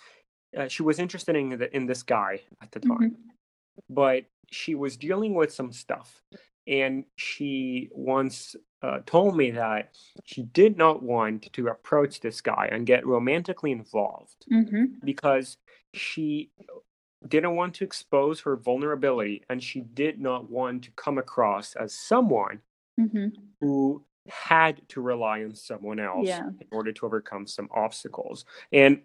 uh, 0.54 0.68
she 0.68 0.82
was 0.82 0.98
interested 0.98 1.34
in, 1.36 1.48
the, 1.48 1.74
in 1.74 1.86
this 1.86 2.02
guy 2.02 2.42
at 2.62 2.70
the 2.70 2.80
time 2.80 3.12
mm-hmm. 3.12 3.80
but 3.88 4.24
she 4.50 4.74
was 4.74 4.96
dealing 4.98 5.34
with 5.34 5.52
some 5.52 5.72
stuff 5.72 6.22
and 6.66 7.04
she 7.16 7.88
once 7.92 8.56
uh, 8.84 9.00
told 9.06 9.34
me 9.34 9.50
that 9.50 9.94
she 10.24 10.42
did 10.42 10.76
not 10.76 11.02
want 11.02 11.50
to 11.54 11.68
approach 11.68 12.20
this 12.20 12.42
guy 12.42 12.68
and 12.70 12.86
get 12.86 13.06
romantically 13.06 13.72
involved 13.72 14.44
mm-hmm. 14.52 14.84
because 15.02 15.56
she 15.94 16.50
didn't 17.26 17.56
want 17.56 17.72
to 17.72 17.84
expose 17.84 18.40
her 18.40 18.56
vulnerability 18.56 19.42
and 19.48 19.62
she 19.62 19.80
did 19.80 20.20
not 20.20 20.50
want 20.50 20.84
to 20.84 20.90
come 20.96 21.16
across 21.16 21.74
as 21.76 21.94
someone 21.94 22.60
mm-hmm. 23.00 23.28
who 23.60 24.04
had 24.28 24.86
to 24.88 25.00
rely 25.00 25.42
on 25.42 25.54
someone 25.54 25.98
else 25.98 26.28
yeah. 26.28 26.46
in 26.46 26.66
order 26.70 26.92
to 26.92 27.06
overcome 27.06 27.46
some 27.46 27.68
obstacles 27.74 28.44
and 28.70 29.00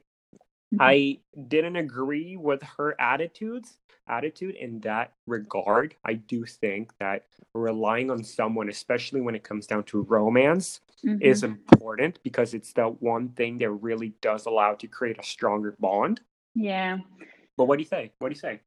mm-hmm. 0.74 0.82
i 0.82 1.18
didn't 1.48 1.76
agree 1.76 2.38
with 2.38 2.62
her 2.78 2.96
attitudes 3.00 3.78
attitude 4.10 4.56
in 4.56 4.80
that 4.82 5.14
regard. 5.28 5.96
I 6.04 6.16
do 6.16 6.44
think 6.46 6.92
that 7.00 7.26
relying 7.54 8.12
on 8.12 8.24
someone, 8.24 8.70
especially 8.70 9.22
when 9.22 9.36
it 9.36 9.44
comes 9.44 9.68
down 9.68 9.84
to 9.86 10.02
romance, 10.02 10.82
mm-hmm. 11.06 11.22
is 11.22 11.44
important 11.44 12.20
because 12.24 12.54
it's 12.54 12.74
the 12.74 12.86
one 12.86 13.30
thing 13.30 13.58
that 13.60 13.70
really 13.70 14.14
does 14.22 14.46
allow 14.46 14.74
to 14.74 14.88
create 14.88 15.20
a 15.20 15.24
stronger 15.24 15.76
bond. 15.80 16.22
Yeah. 16.56 16.98
But 17.56 17.66
what 17.66 17.78
do 17.78 17.84
you 17.84 17.88
say? 17.90 18.12
What 18.20 18.30
do 18.30 18.34
you 18.34 18.40
say? 18.40 18.60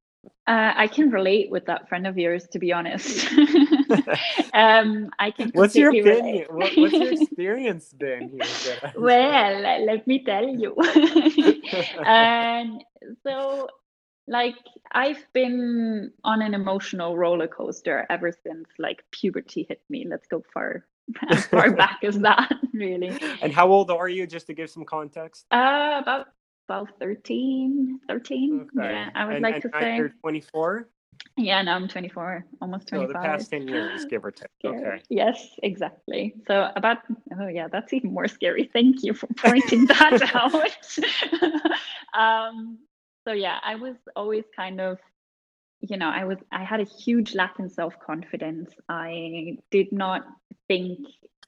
Uh, 0.47 0.73
I 0.77 0.89
can 0.89 1.11
relate 1.11 1.51
with 1.51 1.67
that 1.67 1.89
friend 1.89 2.07
of 2.07 2.19
yours, 2.19 2.47
to 2.49 2.59
be 2.59 2.73
honest. 2.73 3.27
um, 4.55 5.11
I 5.19 5.31
can. 5.31 5.51
What's 5.55 5.77
your 5.77 5.91
opinion? 5.91 6.47
What, 6.51 6.73
what's 6.77 6.93
your 6.93 7.13
experience 7.23 7.93
been 7.93 8.29
here? 8.29 8.93
well, 8.97 9.85
let 9.87 10.07
me 10.07 10.25
tell 10.25 10.49
you. 10.49 10.75
and 12.05 12.83
so 13.25 13.69
like 14.29 14.57
I've 14.93 15.25
been 15.33 16.13
on 16.25 16.43
an 16.43 16.55
emotional 16.55 17.17
roller 17.17 17.49
coaster 17.49 18.07
ever 18.11 18.33
since 18.33 18.69
like 18.79 19.05
puberty 19.11 19.67
hit 19.69 19.83
me. 19.89 20.07
Let's 20.09 20.27
go 20.27 20.45
far 20.53 20.87
as 21.29 21.47
far 21.47 21.71
back 21.73 22.01
as 22.03 22.19
that, 22.21 22.53
really. 22.73 23.19
And 23.43 23.53
how 23.53 23.69
old 23.69 23.91
are 23.91 24.09
you, 24.09 24.27
just 24.27 24.47
to 24.47 24.55
give 24.55 24.71
some 24.71 24.85
context? 24.85 25.47
Uh, 25.51 26.01
about 26.03 26.29
about 26.69 26.89
13, 27.01 28.01
13. 28.09 28.69
Okay. 28.77 28.93
Yeah, 28.93 29.11
I 29.15 29.25
would 29.25 29.35
and, 29.37 29.43
like 29.43 29.55
and 29.55 29.63
to 29.63 29.71
say. 29.81 29.97
You're 29.97 30.15
24? 30.21 30.89
Yeah, 31.37 31.63
no, 31.63 31.73
I'm 31.73 31.89
24, 31.89 32.45
almost 32.61 32.89
25. 32.89 33.07
So 33.07 33.13
the 33.13 33.19
past 33.19 33.51
10 33.51 33.69
years, 33.69 34.05
give 34.11 34.25
or 34.25 34.31
take. 34.31 34.49
Okay. 34.65 35.03
Yes, 35.09 35.55
exactly. 35.63 36.35
So 36.47 36.71
about, 36.77 36.99
oh 37.39 37.47
yeah, 37.47 37.69
that's 37.69 37.93
even 37.93 38.13
more 38.13 38.29
scary. 38.29 38.71
Thank 38.73 39.03
you 39.03 39.15
for 39.15 39.29
pointing 39.37 39.87
that 39.87 40.35
out. 40.35 42.19
um, 42.21 42.79
so 43.25 43.33
yeah 43.33 43.59
i 43.63 43.75
was 43.75 43.97
always 44.17 44.45
kind 44.55 44.81
of 44.81 44.99
you 45.81 45.97
know 45.97 46.09
i 46.09 46.25
was 46.25 46.39
i 46.51 46.63
had 46.63 46.81
a 46.81 46.85
huge 46.85 47.35
lack 47.35 47.59
in 47.59 47.69
self-confidence 47.69 48.73
i 48.89 49.57
did 49.71 49.93
not 49.93 50.27
think 50.69 50.99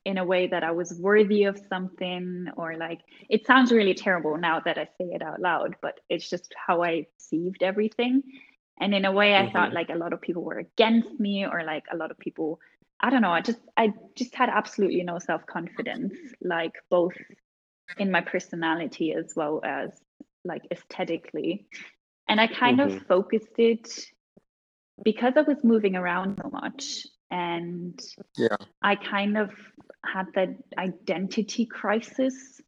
in 0.04 0.18
a 0.18 0.24
way 0.24 0.46
that 0.46 0.62
i 0.62 0.70
was 0.70 0.94
worthy 1.00 1.44
of 1.44 1.60
something 1.68 2.46
or 2.56 2.76
like 2.76 3.00
it 3.28 3.46
sounds 3.46 3.72
really 3.72 3.94
terrible 3.94 4.36
now 4.36 4.60
that 4.60 4.78
i 4.78 4.84
say 4.84 5.08
it 5.12 5.22
out 5.22 5.40
loud 5.40 5.76
but 5.80 6.00
it's 6.08 6.28
just 6.28 6.52
how 6.66 6.82
i 6.82 7.06
perceived 7.16 7.62
everything 7.62 8.22
and 8.80 8.94
in 8.94 9.04
a 9.04 9.12
way 9.12 9.34
i 9.34 9.42
mm-hmm. 9.42 9.52
thought 9.52 9.72
like 9.72 9.88
a 9.90 9.96
lot 9.96 10.12
of 10.12 10.20
people 10.20 10.42
were 10.42 10.58
against 10.58 11.18
me 11.18 11.46
or 11.46 11.62
like 11.64 11.84
a 11.92 11.96
lot 11.96 12.10
of 12.10 12.18
people 12.18 12.60
i 13.00 13.10
don't 13.10 13.22
know 13.22 13.32
i 13.32 13.40
just 13.40 13.60
i 13.76 13.92
just 14.14 14.34
had 14.34 14.48
absolutely 14.48 15.02
no 15.02 15.18
self-confidence 15.18 16.14
like 16.42 16.74
both 16.90 17.14
in 17.98 18.10
my 18.10 18.20
personality 18.20 19.12
as 19.12 19.32
well 19.36 19.60
as 19.64 19.90
like 20.44 20.62
aesthetically 20.70 21.66
and 22.28 22.40
i 22.40 22.46
kind 22.46 22.78
mm-hmm. 22.78 22.96
of 22.96 23.06
focused 23.06 23.58
it 23.58 24.06
because 25.02 25.32
i 25.36 25.42
was 25.42 25.64
moving 25.64 25.96
around 25.96 26.38
so 26.42 26.50
much 26.50 27.06
and 27.34 28.00
yeah 28.36 28.56
i 28.82 28.94
kind 28.94 29.36
of 29.36 29.50
had 30.04 30.26
that 30.34 30.50
identity 30.78 31.66
crisis 31.66 32.60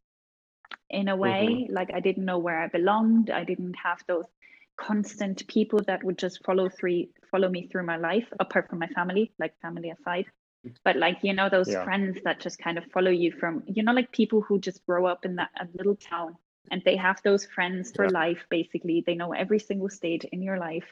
in 0.89 1.07
a 1.07 1.15
way 1.15 1.47
mm-hmm. 1.49 1.73
like 1.73 1.89
i 1.93 1.99
didn't 1.99 2.25
know 2.25 2.37
where 2.37 2.59
i 2.59 2.67
belonged 2.67 3.29
i 3.29 3.43
didn't 3.43 3.75
have 3.81 3.99
those 4.07 4.25
constant 4.77 5.47
people 5.47 5.79
that 5.87 6.03
would 6.03 6.17
just 6.17 6.43
follow 6.45 6.69
through 6.69 7.05
follow 7.31 7.49
me 7.49 7.67
through 7.67 7.83
my 7.83 7.97
life 7.97 8.27
apart 8.39 8.69
from 8.69 8.79
my 8.79 8.87
family 8.87 9.31
like 9.39 9.53
family 9.61 9.89
aside 9.89 10.25
but 10.83 10.97
like 10.97 11.17
you 11.21 11.33
know 11.33 11.49
those 11.49 11.69
yeah. 11.69 11.83
friends 11.83 12.17
that 12.25 12.39
just 12.39 12.59
kind 12.59 12.77
of 12.77 12.83
follow 12.93 13.11
you 13.11 13.31
from 13.31 13.63
you 13.67 13.83
know 13.83 13.93
like 13.93 14.11
people 14.11 14.41
who 14.41 14.59
just 14.59 14.85
grow 14.85 15.05
up 15.05 15.25
in 15.25 15.35
that 15.35 15.49
a 15.61 15.67
little 15.77 15.95
town 15.95 16.35
and 16.71 16.81
they 16.83 16.97
have 16.97 17.21
those 17.23 17.45
friends 17.45 17.91
for 17.95 18.05
yeah. 18.05 18.11
life 18.11 18.45
basically 18.49 19.03
they 19.07 19.15
know 19.15 19.31
every 19.31 19.59
single 19.59 19.89
stage 19.89 20.25
in 20.31 20.41
your 20.41 20.57
life 20.57 20.89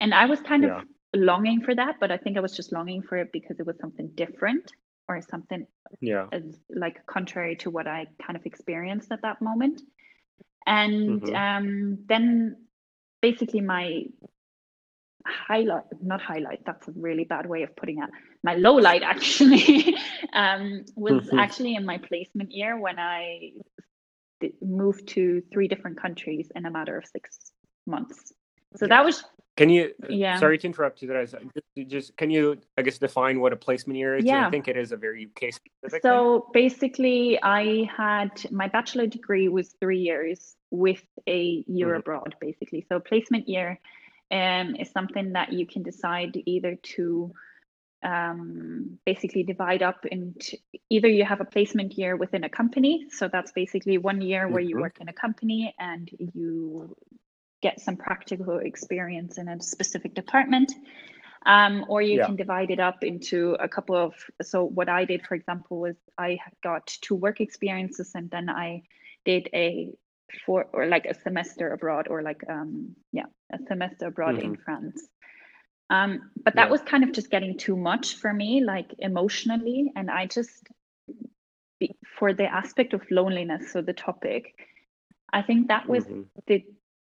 and 0.00 0.14
i 0.14 0.24
was 0.26 0.40
kind 0.40 0.62
yeah. 0.62 0.78
of 0.78 0.84
longing 1.14 1.60
for 1.60 1.74
that 1.74 1.96
but 2.00 2.10
i 2.10 2.16
think 2.16 2.36
i 2.36 2.40
was 2.40 2.56
just 2.56 2.72
longing 2.72 3.02
for 3.02 3.18
it 3.18 3.30
because 3.32 3.58
it 3.60 3.66
was 3.66 3.76
something 3.80 4.10
different 4.14 4.72
or 5.08 5.20
something 5.20 5.66
yeah 6.00 6.26
as 6.32 6.42
like 6.70 7.04
contrary 7.06 7.56
to 7.56 7.70
what 7.70 7.86
i 7.86 8.06
kind 8.24 8.36
of 8.36 8.46
experienced 8.46 9.12
at 9.12 9.22
that 9.22 9.40
moment 9.42 9.82
and 10.66 11.22
mm-hmm. 11.22 11.34
um 11.34 11.98
then 12.06 12.56
basically 13.20 13.60
my 13.60 14.04
highlight 15.24 15.84
not 16.02 16.20
highlight 16.20 16.64
that's 16.64 16.88
a 16.88 16.92
really 16.96 17.24
bad 17.24 17.46
way 17.46 17.62
of 17.62 17.76
putting 17.76 18.02
it 18.02 18.10
my 18.42 18.54
low 18.56 18.74
light 18.74 19.02
actually 19.14 19.94
um 20.32 20.84
was 20.96 21.24
mm-hmm. 21.26 21.38
actually 21.38 21.74
in 21.74 21.84
my 21.84 21.98
placement 21.98 22.50
year 22.50 22.78
when 22.78 22.98
i 22.98 23.50
moved 24.60 25.08
to 25.08 25.42
three 25.52 25.68
different 25.68 26.00
countries 26.00 26.50
in 26.54 26.66
a 26.66 26.70
matter 26.70 26.96
of 26.96 27.06
six 27.06 27.52
months. 27.86 28.32
So 28.76 28.86
that 28.86 29.04
was 29.04 29.22
Can 29.56 29.68
you? 29.68 29.92
Yeah. 30.08 30.38
Sorry 30.38 30.56
to 30.58 30.66
interrupt 30.66 31.02
you. 31.02 31.08
That 31.08 31.16
I 31.18 31.24
just, 31.24 31.90
just 31.90 32.16
can 32.16 32.30
you, 32.30 32.58
I 32.78 32.82
guess, 32.82 32.98
define 32.98 33.40
what 33.40 33.52
a 33.52 33.56
placement 33.56 33.98
year 33.98 34.16
is? 34.16 34.24
Yeah. 34.24 34.46
I 34.46 34.50
think 34.50 34.66
it 34.66 34.76
is 34.76 34.92
a 34.92 34.96
very 34.96 35.28
case 35.36 35.56
specific. 35.56 36.02
So 36.02 36.40
thing. 36.40 36.50
basically, 36.54 37.42
I 37.42 37.88
had 37.94 38.30
my 38.50 38.68
bachelor 38.68 39.06
degree 39.06 39.48
was 39.48 39.74
three 39.78 39.98
years 39.98 40.56
with 40.70 41.04
a 41.26 41.64
year 41.66 41.88
mm-hmm. 41.88 41.96
abroad, 41.96 42.34
basically. 42.40 42.86
So 42.88 42.98
placement 42.98 43.46
year 43.46 43.78
um, 44.30 44.74
is 44.76 44.90
something 44.90 45.34
that 45.34 45.52
you 45.52 45.66
can 45.66 45.82
decide 45.82 46.40
either 46.46 46.76
to 46.94 47.34
um, 48.02 48.98
basically 49.04 49.42
divide 49.42 49.82
up 49.82 50.06
into 50.06 50.56
either 50.90 51.08
you 51.08 51.24
have 51.24 51.40
a 51.40 51.44
placement 51.44 51.96
year 51.98 52.16
within 52.16 52.42
a 52.44 52.48
company. 52.48 53.06
So 53.10 53.28
that's 53.28 53.52
basically 53.52 53.98
one 53.98 54.22
year 54.22 54.48
where 54.48 54.62
you 54.62 54.76
mm-hmm. 54.76 54.82
work 54.82 54.98
in 55.00 55.08
a 55.08 55.12
company 55.12 55.74
and 55.78 56.10
you 56.34 56.96
get 57.62 57.80
some 57.80 57.96
practical 57.96 58.58
experience 58.58 59.38
in 59.38 59.48
a 59.48 59.60
specific 59.62 60.14
department. 60.14 60.72
Um, 61.44 61.84
or 61.88 62.02
you 62.02 62.18
yeah. 62.18 62.26
can 62.26 62.36
divide 62.36 62.70
it 62.70 62.78
up 62.78 63.02
into 63.02 63.56
a 63.58 63.68
couple 63.68 63.96
of. 63.96 64.14
So, 64.42 64.64
what 64.64 64.88
I 64.88 65.04
did, 65.04 65.26
for 65.26 65.34
example, 65.34 65.80
was 65.80 65.96
I 66.16 66.38
got 66.62 66.86
two 66.86 67.16
work 67.16 67.40
experiences 67.40 68.12
and 68.14 68.30
then 68.30 68.48
I 68.48 68.82
did 69.24 69.48
a 69.52 69.90
four 70.46 70.66
or 70.72 70.86
like 70.86 71.06
a 71.06 71.14
semester 71.14 71.72
abroad 71.72 72.06
or 72.08 72.22
like, 72.22 72.42
um, 72.48 72.94
yeah, 73.12 73.26
a 73.52 73.58
semester 73.66 74.06
abroad 74.06 74.36
mm-hmm. 74.36 74.54
in 74.54 74.56
France. 74.56 75.02
Um, 75.90 76.30
but 76.42 76.54
that 76.54 76.66
yeah. 76.66 76.70
was 76.70 76.80
kind 76.82 77.04
of 77.04 77.12
just 77.12 77.30
getting 77.30 77.58
too 77.58 77.76
much 77.76 78.16
for 78.16 78.32
me, 78.32 78.62
like 78.64 78.94
emotionally. 78.98 79.92
And 79.94 80.10
I 80.10 80.26
just, 80.26 80.68
for 82.18 82.32
the 82.32 82.46
aspect 82.46 82.94
of 82.94 83.02
loneliness, 83.10 83.72
so 83.72 83.82
the 83.82 83.92
topic, 83.92 84.54
I 85.32 85.42
think 85.42 85.68
that 85.68 85.88
was 85.88 86.04
mm-hmm. 86.04 86.22
the 86.46 86.64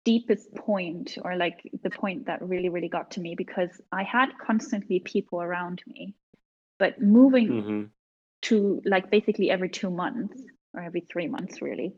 deepest 0.03 0.53
point 0.55 1.17
or 1.23 1.35
like 1.35 1.61
the 1.83 1.89
point 1.89 2.25
that 2.25 2.41
really 2.41 2.69
really 2.69 2.89
got 2.89 3.11
to 3.11 3.21
me 3.21 3.35
because 3.35 3.69
i 3.91 4.03
had 4.03 4.29
constantly 4.43 4.99
people 4.99 5.41
around 5.41 5.81
me 5.85 6.15
but 6.79 6.99
moving 6.99 7.47
mm-hmm. 7.49 7.83
to 8.41 8.81
like 8.85 9.11
basically 9.11 9.51
every 9.51 9.69
two 9.69 9.91
months 9.91 10.41
or 10.73 10.81
every 10.81 11.01
three 11.01 11.27
months 11.27 11.61
really 11.61 11.93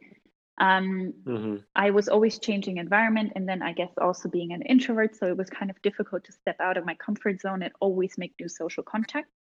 um 0.60 1.14
mm-hmm. 1.24 1.56
i 1.76 1.92
was 1.92 2.10
always 2.10 2.40
changing 2.40 2.78
environment 2.78 3.32
and 3.36 3.48
then 3.48 3.62
i 3.62 3.72
guess 3.72 3.92
also 4.00 4.28
being 4.28 4.52
an 4.52 4.62
introvert 4.64 5.16
so 5.16 5.28
it 5.28 5.38
was 5.38 5.50
kind 5.50 5.72
of 5.72 5.82
difficult 5.82 6.26
to 6.26 6.34
step 6.34 6.58
out 6.60 6.78
of 6.78 6.86
my 6.86 6.96
comfort 6.96 7.40
zone 7.40 7.64
and 7.64 7.72
always 7.80 8.18
make 8.18 8.34
new 8.40 8.50
social 8.50 8.84
contacts 8.84 9.32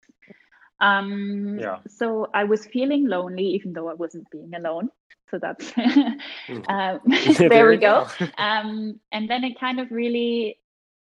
um 0.83 1.59
yeah. 1.59 1.79
so 1.89 2.29
i 2.35 2.45
was 2.45 2.67
feeling 2.67 3.09
lonely 3.09 3.45
even 3.45 3.73
though 3.73 3.89
i 3.89 3.95
wasn't 3.95 4.29
being 4.31 4.53
alone 4.55 4.91
so 5.33 5.39
that's 5.39 5.73
um, 5.77 7.01
there, 7.39 7.49
there 7.49 7.69
we 7.69 7.79
go. 7.79 8.07
um, 8.39 9.01
and 9.11 9.29
then 9.29 9.43
it 9.45 9.59
kind 9.59 9.81
of 9.81 9.91
really, 9.91 10.59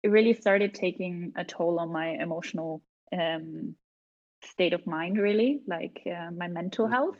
really 0.04 0.34
started 0.34 0.76
taking 0.76 1.34
a 1.36 1.44
toll 1.44 1.80
on 1.80 1.92
my 1.92 2.10
emotional 2.10 2.84
um, 3.18 3.76
state 4.44 4.74
of 4.74 4.86
mind, 4.86 5.18
really, 5.18 5.62
like 5.66 6.02
uh, 6.06 6.30
my 6.32 6.48
mental 6.48 6.86
mm-hmm. 6.86 6.94
health. 6.94 7.18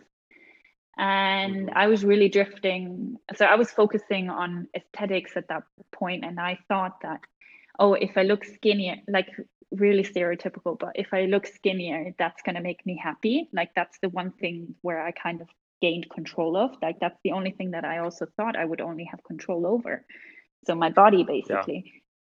And 1.00 1.68
mm-hmm. 1.68 1.78
I 1.78 1.88
was 1.88 2.04
really 2.04 2.28
drifting. 2.28 3.18
So 3.36 3.46
I 3.46 3.56
was 3.56 3.72
focusing 3.72 4.30
on 4.30 4.68
aesthetics 4.76 5.38
at 5.38 5.48
that 5.48 5.64
point, 5.94 6.26
and 6.26 6.40
I 6.40 6.60
thought 6.68 7.02
that, 7.04 7.22
oh, 7.80 7.94
if 7.94 8.18
I 8.18 8.24
look 8.24 8.46
skinnier, 8.46 8.98
like 9.08 9.30
really 9.72 10.04
stereotypical, 10.04 10.78
but 10.80 10.94
if 10.96 11.14
I 11.14 11.26
look 11.26 11.48
skinnier, 11.48 12.14
that's 12.18 12.42
going 12.42 12.56
to 12.56 12.62
make 12.62 12.86
me 12.86 13.00
happy. 13.02 13.50
Like 13.54 13.72
that's 13.76 13.98
the 14.02 14.10
one 14.10 14.32
thing 14.32 14.76
where 14.82 15.02
I 15.02 15.12
kind 15.12 15.42
of 15.42 15.48
gained 15.82 16.10
control 16.10 16.58
of. 16.58 16.72
Like 16.82 17.00
that's 17.00 17.20
the 17.24 17.32
only 17.32 17.52
thing 17.52 17.72
that 17.72 17.86
I 17.86 18.00
also 18.00 18.28
thought 18.38 18.56
I 18.56 18.66
would 18.66 18.82
only 18.82 19.06
have 19.06 19.24
control 19.24 19.66
over. 19.66 20.06
So 20.66 20.76
my 20.76 20.90
body 20.90 21.24
basically. 21.24 21.84
Yeah. 21.86 21.92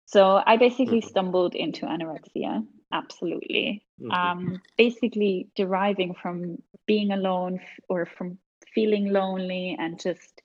So 0.07 0.43
I 0.45 0.57
basically 0.57 1.01
mm-hmm. 1.01 1.09
stumbled 1.09 1.55
into 1.55 1.87
anorexia. 1.87 2.67
Absolutely. 2.93 3.85
Mm-hmm. 4.01 4.11
Um, 4.11 4.61
basically 4.79 5.49
deriving 5.55 6.15
from 6.15 6.63
being 6.87 7.11
alone 7.11 7.61
or 7.89 8.07
from 8.07 8.39
feeling 8.75 9.13
lonely 9.13 9.77
and 9.79 10.01
just 10.01 10.41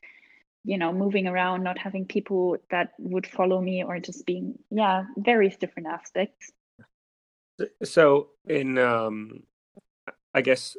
you 0.63 0.77
know 0.77 0.93
moving 0.93 1.27
around 1.27 1.63
not 1.63 1.77
having 1.77 2.05
people 2.05 2.57
that 2.71 2.93
would 2.97 3.27
follow 3.27 3.59
me 3.61 3.83
or 3.83 3.99
just 3.99 4.25
being 4.25 4.57
yeah 4.71 5.03
various 5.17 5.55
different 5.57 5.87
aspects 5.87 6.51
so 7.83 8.29
in 8.47 8.77
um 8.77 9.43
i 10.33 10.41
guess 10.41 10.75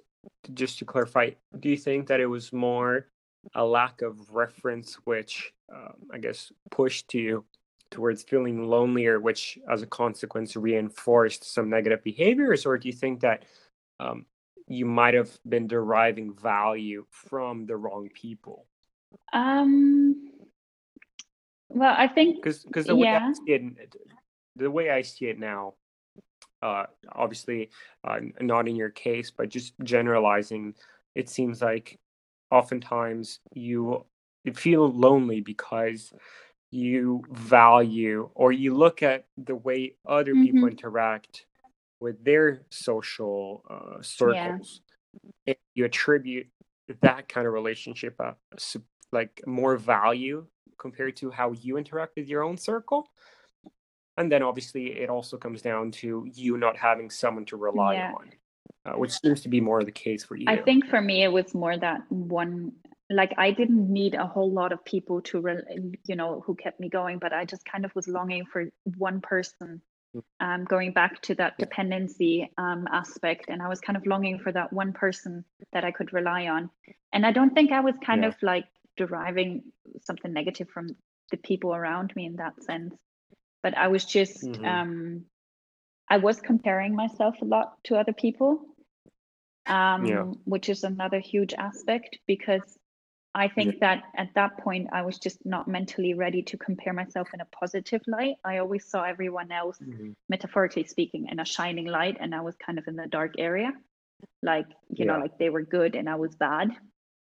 just 0.53 0.79
to 0.79 0.85
clarify, 0.85 1.31
do 1.59 1.69
you 1.69 1.77
think 1.77 2.09
that 2.09 2.21
it 2.21 2.27
was 2.27 2.53
more 2.53 3.07
a 3.55 3.65
lack 3.65 4.03
of 4.03 4.35
reference, 4.35 4.95
which 5.05 5.53
um, 5.75 5.95
I 6.13 6.19
guess 6.19 6.53
pushed 6.71 7.13
you 7.15 7.45
towards 7.91 8.23
feeling 8.23 8.69
lonelier, 8.69 9.21
which 9.21 9.59
as 9.71 9.83
a 9.83 9.87
consequence 9.87 10.57
reinforced 10.57 11.45
some 11.45 11.69
negative 11.69 12.03
behaviors, 12.03 12.67
or 12.67 12.79
do 12.79 12.89
you 12.89 12.95
think 12.95 13.21
that 13.21 13.45
um, 14.01 14.27
you 14.67 14.87
might 14.87 15.15
have 15.15 15.31
been 15.47 15.67
deriving 15.67 16.35
value 16.35 17.05
from 17.11 17.67
the 17.67 17.77
wrong 17.77 18.09
people? 18.15 18.67
Um. 19.33 20.31
Well, 21.69 21.95
I 21.97 22.09
think 22.09 22.37
because 22.37 22.65
because 22.65 22.87
the 22.87 22.97
yeah. 22.97 23.19
way 23.19 23.31
I 23.31 23.33
see 23.33 23.53
it, 23.53 23.95
the 24.57 24.71
way 24.71 24.91
I 24.91 25.03
see 25.03 25.27
it 25.27 25.39
now, 25.39 25.75
uh, 26.63 26.85
obviously 27.13 27.71
uh, 28.07 28.21
not 28.41 28.69
in 28.69 28.77
your 28.77 28.91
case, 28.91 29.31
but 29.31 29.49
just 29.49 29.75
generalizing, 29.83 30.75
it 31.15 31.29
seems 31.29 31.61
like 31.61 31.99
oftentimes 32.51 33.41
you 33.53 34.05
feel 34.55 34.91
lonely 34.93 35.41
because 35.41 36.13
you 36.71 37.23
value 37.31 38.29
or 38.35 38.53
you 38.53 38.75
look 38.75 39.03
at 39.03 39.27
the 39.37 39.55
way 39.55 39.95
other 40.07 40.35
mm-hmm. 40.35 40.45
people 40.45 40.69
interact 40.69 41.47
with 42.01 42.23
their 42.25 42.63
social 42.71 43.63
uh, 43.71 44.03
circles 44.03 44.81
yeah. 45.47 45.53
and 45.53 45.57
you 45.75 45.85
attribute 45.85 46.49
that 47.01 47.29
kind 47.29 47.47
of 47.47 47.53
relationship 47.53 48.15
uh, 48.21 48.33
like 49.15 49.41
more 49.47 49.77
value 49.77 50.47
compared 50.79 51.17
to 51.17 51.31
how 51.31 51.53
you 51.53 51.79
interact 51.79 52.17
with 52.17 52.29
your 52.29 52.43
own 52.43 52.59
circle 52.59 53.09
and 54.17 54.31
then 54.31 54.43
obviously 54.43 54.87
it 54.87 55.11
also 55.11 55.37
comes 55.37 55.63
down 55.63 55.91
to 55.91 56.29
you 56.35 56.57
not 56.57 56.77
having 56.77 57.11
someone 57.11 57.45
to 57.45 57.57
rely 57.57 57.95
yeah. 57.95 58.13
on 58.13 58.31
uh, 58.87 58.99
which 58.99 59.13
seems 59.13 59.41
to 59.41 59.49
be 59.49 59.61
more 59.61 59.83
the 59.83 59.93
case 59.93 60.25
for 60.25 60.37
you 60.37 60.47
i 60.49 60.57
think 60.57 60.87
for 60.87 61.01
me 61.01 61.23
it 61.23 61.33
was 61.33 61.55
more 61.55 61.77
that 61.77 62.01
one 62.11 62.73
like 63.11 63.33
i 63.39 63.51
didn't 63.51 63.91
need 63.93 64.15
a 64.15 64.27
whole 64.27 64.51
lot 64.51 64.73
of 64.73 64.85
people 64.85 65.21
to 65.21 65.41
re- 65.41 65.93
you 66.07 66.17
know 66.17 66.43
who 66.47 66.55
kept 66.55 66.81
me 66.81 66.89
going 66.89 67.19
but 67.19 67.33
i 67.33 67.45
just 67.45 67.65
kind 67.65 67.85
of 67.85 67.95
was 67.95 68.09
longing 68.09 68.45
for 68.53 68.69
one 68.97 69.21
person 69.21 69.81
hmm. 70.13 70.21
um, 70.41 70.65
going 70.65 70.93
back 70.93 71.21
to 71.23 71.35
that 71.35 71.57
dependency 71.59 72.51
um, 72.59 72.87
aspect 72.93 73.47
and 73.49 73.63
i 73.63 73.69
was 73.69 73.81
kind 73.81 73.97
of 73.97 74.07
longing 74.07 74.39
for 74.39 74.53
that 74.53 74.73
one 74.73 74.93
person 74.93 75.45
that 75.73 75.85
i 75.85 75.91
could 75.91 76.13
rely 76.13 76.47
on 76.47 76.71
and 77.13 77.27
i 77.27 77.33
don't 77.33 77.55
think 77.55 77.73
i 77.73 77.81
was 77.81 77.95
kind 78.05 78.23
yeah. 78.23 78.29
of 78.29 78.37
like 78.43 78.65
deriving 78.97 79.63
something 80.03 80.33
negative 80.33 80.69
from 80.69 80.89
the 81.31 81.37
people 81.37 81.75
around 81.75 82.15
me 82.15 82.27
in 82.27 82.37
that 82.37 82.63
sense 82.63 82.95
but 83.65 83.77
I 83.77 83.89
was 83.89 84.05
just 84.05 84.45
mm-hmm. 84.45 84.65
um, 84.65 85.25
I 86.09 86.19
was 86.19 86.41
comparing 86.41 86.95
myself 86.95 87.37
a 87.41 87.47
lot 87.47 87.83
to 87.85 87.97
other 87.97 88.13
people, 88.13 88.61
um, 89.67 90.05
yeah. 90.05 90.25
which 90.45 90.69
is 90.69 90.85
another 90.85 91.19
huge 91.19 91.55
aspect 91.55 92.19
because 92.27 92.61
I 93.35 93.49
think 93.49 93.77
yeah. 93.77 93.81
that 93.81 94.03
at 94.17 94.35
that 94.35 94.59
point 94.59 94.89
I 94.93 95.01
was 95.01 95.19
just 95.19 95.39
not 95.47 95.67
mentally 95.67 96.13
ready 96.13 96.43
to 96.43 96.59
compare 96.59 96.93
myself 96.93 97.29
in 97.33 97.41
a 97.41 97.47
positive 97.47 98.03
light. 98.07 98.35
I 98.45 98.59
always 98.59 98.85
saw 98.85 99.03
everyone 99.03 99.51
else, 99.51 99.79
mm-hmm. 99.79 100.11
metaphorically 100.29 100.85
speaking, 100.85 101.29
in 101.31 101.41
a 101.41 101.47
shining 101.47 101.87
light, 101.87 102.19
and 102.21 102.35
I 102.35 102.43
was 102.43 102.55
kind 102.57 102.79
of 102.79 102.87
in 102.87 102.97
the 102.97 103.07
dark 103.07 103.37
area, 103.39 103.73
like 104.43 104.67
you 104.91 105.07
yeah. 105.07 105.13
know, 105.13 105.21
like 105.21 105.39
they 105.39 105.49
were 105.49 105.63
good 105.63 105.97
and 105.97 106.07
I 106.11 106.17
was 106.17 106.35
bad, 106.37 106.69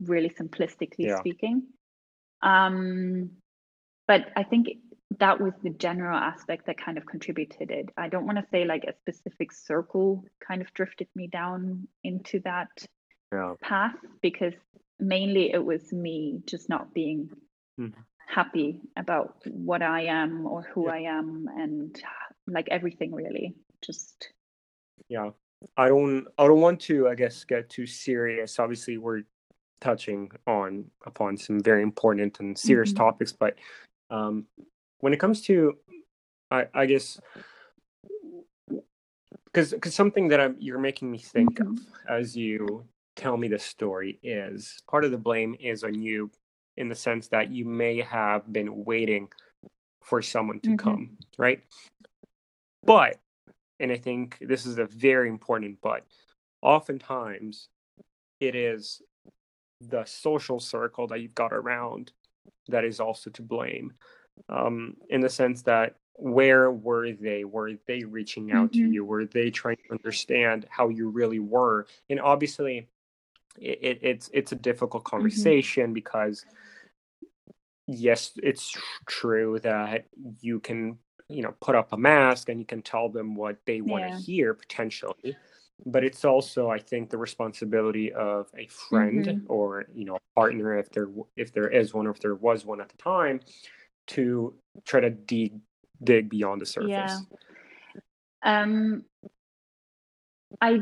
really 0.05 0.31
simplistically 0.31 1.17
speaking. 1.19 1.65
Um, 2.43 3.31
but 4.09 4.27
I 4.37 4.43
think 4.43 4.69
that 5.19 5.41
was 5.41 5.53
the 5.63 5.71
general 5.71 6.19
aspect 6.19 6.67
that 6.67 6.83
kind 6.83 6.99
of 6.99 7.07
contributed 7.07 7.71
it. 7.71 7.91
I 7.97 8.09
don't 8.09 8.27
want 8.27 8.39
to 8.39 8.47
say 8.51 8.65
like 8.65 8.85
a 8.85 8.95
specific 9.01 9.53
circle 9.53 10.25
kind 10.47 10.63
of 10.63 10.73
drifted 10.75 11.09
me 11.15 11.27
down 11.27 11.87
into 12.03 12.41
that 12.41 12.69
yeah. 13.33 13.55
path 13.63 13.95
because 14.21 14.55
mainly 14.99 15.53
it 15.53 15.65
was 15.65 15.93
me 15.93 16.41
just 16.47 16.69
not 16.69 16.95
being 16.95 17.31
mm-hmm. 17.79 18.01
happy 18.27 18.81
about 18.97 19.37
what 19.47 19.83
I 19.83 20.03
am 20.05 20.47
or 20.47 20.63
who 20.63 20.87
yeah. 20.87 20.93
I 20.93 20.99
am 21.19 21.47
and 21.57 22.03
like 22.47 22.69
everything 22.71 23.15
really. 23.15 23.55
Just 23.85 24.31
yeah. 25.09 25.31
I 25.77 25.89
don't 25.89 26.27
I 26.39 26.47
don't 26.47 26.61
want 26.61 26.81
to 26.83 27.09
I 27.09 27.15
guess 27.15 27.45
get 27.45 27.69
too 27.69 27.87
serious. 27.87 28.59
Obviously 28.59 28.99
we're 28.99 29.23
touching 29.83 30.31
on 30.47 30.85
upon 31.05 31.37
some 31.37 31.61
very 31.61 31.83
important 31.83 32.41
and 32.41 32.57
serious 32.57 32.91
mm-hmm. 32.91 33.05
topics, 33.05 33.33
but 33.33 33.57
um, 34.11 34.47
when 35.01 35.13
it 35.13 35.19
comes 35.19 35.43
to 35.43 35.77
i, 36.51 36.67
I 36.73 36.87
guess 36.87 37.21
because 39.47 39.73
because 39.73 39.95
something 39.95 40.29
that 40.29 40.41
I'm, 40.41 40.57
you're 40.59 40.79
making 40.79 41.11
me 41.11 41.19
think 41.19 41.59
mm-hmm. 41.59 41.73
of 41.73 41.81
as 42.09 42.37
you 42.37 42.85
tell 43.17 43.37
me 43.37 43.49
the 43.49 43.59
story 43.59 44.19
is 44.23 44.79
part 44.91 45.05
of 45.05 45.11
the 45.11 45.19
blame 45.19 45.55
is 45.61 45.85
on 45.85 46.01
you 46.01 46.31
in 46.77 46.89
the 46.89 46.95
sense 46.95 47.29
that 47.29 47.51
you 47.51 47.65
may 47.65 48.01
have 48.01 48.51
been 48.51 48.85
waiting 48.85 49.29
for 50.03 50.23
someone 50.23 50.59
to 50.61 50.71
mm-hmm. 50.71 50.77
come, 50.77 51.19
right? 51.37 51.63
But, 52.85 53.21
and 53.79 53.93
I 53.93 53.99
think 53.99 54.39
this 54.41 54.65
is 54.65 54.79
a 54.79 54.87
very 54.87 55.29
important 55.29 55.79
but, 55.83 56.05
oftentimes 56.63 57.69
it 58.41 58.55
is 58.55 59.03
the 59.89 60.05
social 60.05 60.61
circle 60.61 61.07
that 61.07 61.21
you've 61.21 61.35
got 61.35 61.53
around 61.53 62.13
that 62.69 62.85
is 62.85 63.01
also 63.01 63.31
to 63.31 63.43
blame 63.43 63.93
um, 64.49 64.97
in 65.09 65.21
the 65.21 65.29
sense 65.29 65.63
that 65.63 65.97
where 66.15 66.71
were 66.71 67.13
they 67.13 67.45
were 67.45 67.73
they 67.87 68.05
reaching 68.05 68.53
out 68.53 68.71
mm-hmm. 68.71 68.87
to 68.87 68.93
you 68.93 69.05
were 69.05 69.25
they 69.25 69.51
trying 69.51 69.77
to 69.77 69.93
understand 69.93 70.67
how 70.69 70.89
you 70.89 71.09
really 71.09 71.39
were 71.39 71.87
and 72.11 72.21
obviously 72.21 72.87
it, 73.59 73.79
it, 73.83 73.99
it's 74.03 74.31
it's 74.33 74.53
a 74.53 74.57
difficult 74.57 75.05
mm-hmm. 75.05 75.17
conversation 75.17 75.85
mm-hmm. 75.85 75.95
because 75.95 76.45
yes 77.87 78.33
it's 78.43 78.77
true 79.07 79.59
that 79.61 80.07
you 80.41 80.61
can 80.61 80.99
you 81.29 81.43
know 81.43 81.55
put 81.61 81.75
up 81.75 81.93
a 81.93 81.97
mask 81.97 82.49
and 82.49 82.61
you 82.61 82.67
can 82.67 82.83
tell 82.83 83.09
them 83.09 83.35
what 83.35 83.57
they 83.67 83.81
want 83.81 84.05
to 84.05 84.11
yeah. 84.11 84.19
hear 84.19 84.55
potentially 84.55 85.37
but 85.87 86.05
it's 86.05 86.25
also 86.25 86.71
i 86.71 86.79
think 86.79 87.11
the 87.11 87.19
responsibility 87.19 88.13
of 88.13 88.47
a 88.57 88.67
friend 88.67 89.27
mm-hmm. 89.27 89.53
or 89.53 89.87
you 89.95 90.05
know 90.05 90.17
a 90.17 90.41
partner 90.41 90.79
if 90.79 90.91
there 90.91 91.09
if 91.37 91.53
there 91.53 91.69
is 91.69 91.95
one 91.95 92.07
or 92.07 92.11
if 92.11 92.21
there 92.21 92.35
was 92.35 92.65
one 92.65 92.81
at 92.81 92.89
the 92.89 92.97
time 92.97 93.41
to 94.07 94.55
try 94.85 95.01
to 95.01 95.11
dig 95.11 95.59
dig 96.03 96.29
beyond 96.29 96.61
the 96.61 96.67
surface 96.67 96.91
yeah. 96.91 97.19
um 98.43 99.05
i 100.61 100.81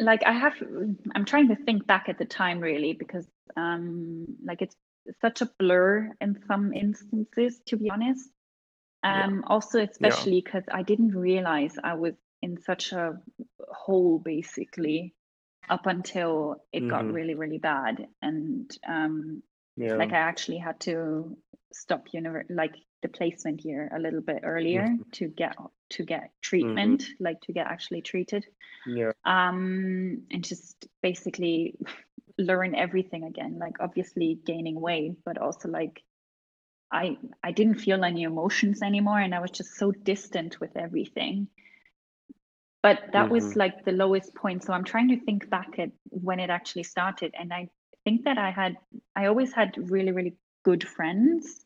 like 0.00 0.22
i 0.24 0.32
have 0.32 0.54
i'm 1.14 1.24
trying 1.24 1.48
to 1.48 1.56
think 1.56 1.86
back 1.86 2.08
at 2.08 2.18
the 2.18 2.24
time 2.24 2.60
really 2.60 2.92
because 2.92 3.26
um 3.56 4.26
like 4.44 4.62
it's 4.62 4.76
such 5.20 5.40
a 5.40 5.50
blur 5.58 6.10
in 6.20 6.36
some 6.48 6.72
instances 6.72 7.60
to 7.66 7.76
be 7.76 7.90
honest 7.90 8.28
um 9.04 9.36
yeah. 9.36 9.40
also 9.46 9.80
especially 9.80 10.40
because 10.44 10.64
yeah. 10.68 10.76
i 10.76 10.82
didn't 10.82 11.12
realize 11.16 11.76
i 11.84 11.94
was 11.94 12.14
in 12.42 12.60
such 12.62 12.92
a 12.92 13.18
hole 13.86 14.18
basically 14.18 15.14
up 15.70 15.86
until 15.86 16.56
it 16.72 16.80
mm-hmm. 16.80 16.90
got 16.90 17.12
really 17.12 17.34
really 17.34 17.58
bad 17.58 18.06
and 18.20 18.76
um 18.88 19.42
yeah. 19.76 19.94
like 19.94 20.12
i 20.12 20.18
actually 20.30 20.58
had 20.58 20.78
to 20.80 21.36
stop 21.72 22.08
univer- 22.14 22.50
like 22.50 22.74
the 23.02 23.08
placement 23.08 23.64
year 23.64 23.88
a 23.94 24.00
little 24.00 24.20
bit 24.20 24.40
earlier 24.42 24.82
mm-hmm. 24.82 25.10
to 25.12 25.28
get 25.28 25.56
to 25.90 26.04
get 26.04 26.30
treatment 26.42 27.02
mm-hmm. 27.02 27.24
like 27.24 27.40
to 27.42 27.52
get 27.52 27.66
actually 27.66 28.02
treated 28.02 28.44
yeah 28.86 29.12
um 29.24 30.22
and 30.32 30.42
just 30.42 30.88
basically 31.02 31.76
learn 32.38 32.74
everything 32.74 33.22
again 33.24 33.58
like 33.58 33.76
obviously 33.80 34.38
gaining 34.44 34.80
weight 34.80 35.12
but 35.24 35.38
also 35.38 35.68
like 35.68 36.02
i 36.92 37.16
i 37.42 37.52
didn't 37.52 37.80
feel 37.86 38.04
any 38.04 38.24
emotions 38.24 38.82
anymore 38.82 39.20
and 39.20 39.34
i 39.34 39.40
was 39.40 39.50
just 39.50 39.76
so 39.76 39.92
distant 39.92 40.60
with 40.60 40.76
everything 40.76 41.48
but 42.82 43.00
that 43.12 43.24
mm-hmm. 43.24 43.32
was 43.32 43.56
like 43.56 43.84
the 43.84 43.92
lowest 43.92 44.34
point 44.34 44.62
so 44.62 44.72
i'm 44.72 44.84
trying 44.84 45.08
to 45.08 45.20
think 45.24 45.48
back 45.50 45.78
at 45.78 45.90
when 46.10 46.40
it 46.40 46.50
actually 46.50 46.82
started 46.82 47.34
and 47.38 47.52
i 47.52 47.68
think 48.04 48.24
that 48.24 48.38
i 48.38 48.50
had 48.50 48.76
i 49.14 49.26
always 49.26 49.52
had 49.52 49.74
really 49.90 50.12
really 50.12 50.36
good 50.64 50.86
friends 50.86 51.64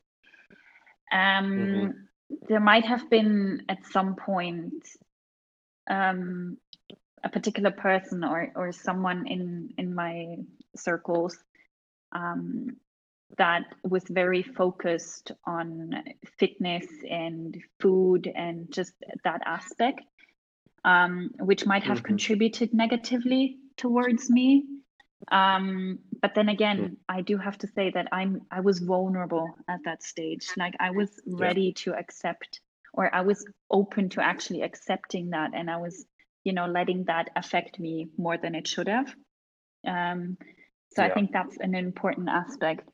um 1.11 1.51
mm-hmm. 1.51 1.91
there 2.47 2.59
might 2.59 2.85
have 2.85 3.09
been 3.09 3.63
at 3.69 3.85
some 3.85 4.15
point 4.15 4.87
um 5.89 6.57
a 7.23 7.29
particular 7.29 7.71
person 7.71 8.23
or 8.23 8.51
or 8.55 8.71
someone 8.71 9.27
in 9.27 9.73
in 9.77 9.93
my 9.93 10.35
circles 10.75 11.37
um 12.13 12.77
that 13.37 13.63
was 13.83 14.03
very 14.09 14.43
focused 14.43 15.31
on 15.45 16.03
fitness 16.37 16.85
and 17.09 17.57
food 17.79 18.31
and 18.35 18.71
just 18.71 18.93
that 19.23 19.41
aspect 19.45 20.01
um, 20.83 21.31
which 21.39 21.65
might 21.65 21.83
have 21.83 21.97
mm-hmm. 21.97 22.07
contributed 22.07 22.73
negatively 22.73 23.57
towards 23.77 24.29
me. 24.29 24.65
Um, 25.31 25.99
but 26.21 26.33
then 26.35 26.49
again, 26.49 26.77
mm-hmm. 26.77 26.93
I 27.07 27.21
do 27.21 27.37
have 27.37 27.57
to 27.59 27.67
say 27.67 27.91
that 27.91 28.07
I'm 28.11 28.41
I 28.51 28.61
was 28.61 28.79
vulnerable 28.79 29.55
at 29.67 29.79
that 29.85 30.03
stage. 30.03 30.47
Like 30.57 30.75
I 30.79 30.91
was 30.91 31.09
ready 31.27 31.73
yeah. 31.75 31.83
to 31.83 31.93
accept, 31.95 32.61
or 32.93 33.13
I 33.13 33.21
was 33.21 33.45
open 33.69 34.09
to 34.09 34.21
actually 34.21 34.61
accepting 34.63 35.29
that, 35.31 35.51
and 35.53 35.69
I 35.69 35.77
was, 35.77 36.05
you 36.43 36.53
know, 36.53 36.65
letting 36.65 37.05
that 37.05 37.29
affect 37.35 37.79
me 37.79 38.07
more 38.17 38.37
than 38.37 38.55
it 38.55 38.67
should 38.67 38.87
have. 38.87 39.13
Um, 39.85 40.37
so 40.93 41.03
yeah. 41.03 41.09
I 41.09 41.13
think 41.13 41.31
that's 41.31 41.57
an 41.57 41.75
important 41.75 42.29
aspect. 42.29 42.89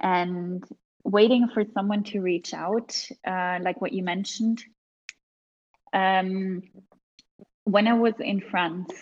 And 0.00 0.64
waiting 1.04 1.48
for 1.48 1.64
someone 1.74 2.04
to 2.04 2.20
reach 2.20 2.52
out, 2.54 2.96
uh, 3.26 3.58
like 3.62 3.80
what 3.80 3.92
you 3.92 4.02
mentioned, 4.02 4.62
um, 5.92 6.62
when 7.68 7.86
I 7.86 7.94
was 7.94 8.14
in 8.18 8.40
France, 8.40 8.92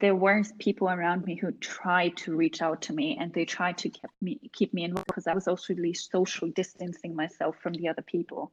there 0.00 0.14
were 0.14 0.42
people 0.58 0.88
around 0.88 1.24
me 1.24 1.34
who 1.34 1.50
tried 1.52 2.16
to 2.18 2.36
reach 2.36 2.62
out 2.62 2.82
to 2.82 2.92
me 2.92 3.16
and 3.20 3.32
they 3.32 3.44
tried 3.44 3.78
to 3.78 3.88
keep 3.88 4.10
me 4.20 4.40
keep 4.52 4.74
me 4.74 4.84
involved 4.84 5.06
because 5.06 5.26
I 5.26 5.34
was 5.34 5.48
also 5.48 5.74
really 5.74 5.94
social 5.94 6.48
distancing 6.48 7.16
myself 7.16 7.56
from 7.62 7.72
the 7.74 7.88
other 7.88 8.02
people. 8.02 8.52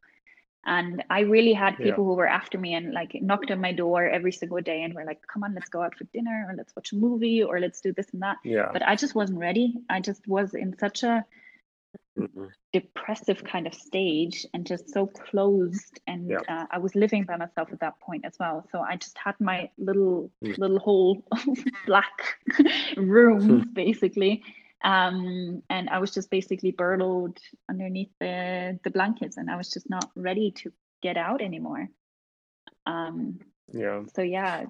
And 0.66 1.04
I 1.10 1.22
really 1.22 1.54
had 1.54 1.76
people 1.76 1.88
yeah. 1.88 1.96
who 1.96 2.16
were 2.16 2.28
after 2.28 2.58
me 2.58 2.74
and 2.74 2.94
like 2.94 3.12
knocked 3.22 3.52
on 3.52 3.60
my 3.60 3.74
door 3.74 4.08
every 4.08 4.32
single 4.32 4.62
day 4.62 4.82
and 4.82 4.94
were 4.94 5.04
like, 5.04 5.20
come 5.28 5.44
on, 5.44 5.54
let's 5.54 5.70
go 5.70 5.82
out 5.82 5.96
for 5.96 6.06
dinner 6.06 6.46
or 6.48 6.56
let's 6.56 6.74
watch 6.76 6.94
a 6.94 6.96
movie 6.96 7.44
or 7.44 7.60
let's 7.60 7.82
do 7.82 7.92
this 7.92 8.10
and 8.14 8.22
that. 8.22 8.38
Yeah. 8.46 8.70
But 8.72 8.82
I 8.88 8.96
just 8.96 9.14
wasn't 9.14 9.40
ready. 9.40 9.76
I 9.90 10.00
just 10.00 10.26
was 10.26 10.54
in 10.54 10.78
such 10.80 11.04
a 11.04 11.26
mm-hmm. 12.18 12.46
depressive 12.72 13.44
kind 13.44 13.68
of 13.68 13.74
stage 13.74 14.46
and 14.54 14.66
just 14.66 14.90
so 14.90 15.08
closed 15.08 16.00
and 16.08 16.30
yeah. 16.30 16.40
uh, 16.50 16.66
i 16.72 16.78
was 16.78 16.96
living 16.96 17.24
by 17.24 17.36
myself 17.36 17.70
at 17.72 17.80
that 17.80 18.00
point 18.00 18.24
as 18.26 18.36
well 18.40 18.66
so 18.72 18.80
i 18.80 18.96
just 18.96 19.18
had 19.18 19.36
my 19.40 19.70
little 19.78 20.30
mm. 20.44 20.58
little 20.58 20.80
hole 20.80 21.24
black 21.86 22.38
rooms 22.98 23.46
hmm. 23.46 23.74
basically 23.74 24.44
um, 24.84 25.64
and 25.70 25.90
i 25.90 25.98
was 25.98 26.12
just 26.12 26.30
basically 26.30 26.72
burrowed 26.72 27.38
underneath 27.70 28.12
the 28.20 28.78
the 28.84 28.92
blankets 28.92 29.38
and 29.38 29.50
i 29.50 29.56
was 29.56 29.70
just 29.70 29.90
not 29.90 30.10
ready 30.16 30.52
to 30.52 30.72
get 31.02 31.18
out 31.18 31.42
anymore 31.42 31.88
um, 32.86 33.40
yeah 33.72 34.02
so 34.14 34.22
yeah 34.22 34.66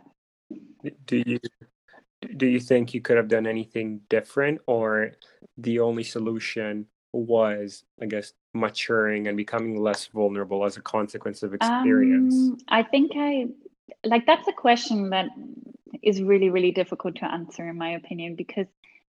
do 1.06 1.24
you 1.26 1.40
do 2.38 2.46
you 2.46 2.60
think 2.60 2.94
you 2.94 3.02
could 3.02 3.18
have 3.18 3.28
done 3.28 3.46
anything 3.46 4.02
different 4.10 4.62
or 4.68 5.12
the 5.58 5.80
only 5.80 6.04
solution 6.04 6.86
was, 7.14 7.84
I 8.02 8.08
guess, 8.08 8.34
maturing 8.54 9.28
and 9.28 9.38
becoming 9.38 9.80
less 9.80 10.08
vulnerable 10.08 10.66
as 10.66 10.78
a 10.78 10.82
consequence 10.82 11.44
of 11.44 11.54
experience? 11.54 12.36
Um, 12.36 12.58
I 12.68 12.84
think 12.84 13.12
I 13.16 13.48
like 14.04 14.26
that's 14.26 14.48
a 14.48 14.54
question 14.54 15.12
that 15.12 15.28
is 16.02 16.22
really, 16.22 16.50
really 16.50 16.72
difficult 16.72 17.16
to 17.18 17.32
answer, 17.32 17.68
in 17.70 17.78
my 17.78 17.92
opinion, 17.92 18.36
because 18.36 18.68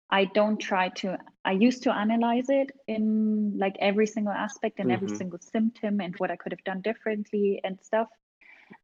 I 0.09 0.25
don't 0.25 0.57
try 0.57 0.89
to, 0.89 1.17
I 1.43 1.51
used 1.51 1.83
to 1.83 1.93
analyze 1.93 2.45
it 2.47 2.71
in 2.87 3.57
like 3.57 3.75
every 3.79 4.07
single 4.07 4.31
aspect 4.31 4.79
and 4.79 4.89
mm-hmm. 4.89 5.03
every 5.03 5.17
single 5.17 5.39
symptom 5.39 5.99
and 5.99 6.15
what 6.17 6.31
I 6.31 6.37
could 6.37 6.53
have 6.53 6.63
done 6.63 6.81
differently 6.81 7.59
and 7.63 7.77
stuff. 7.81 8.07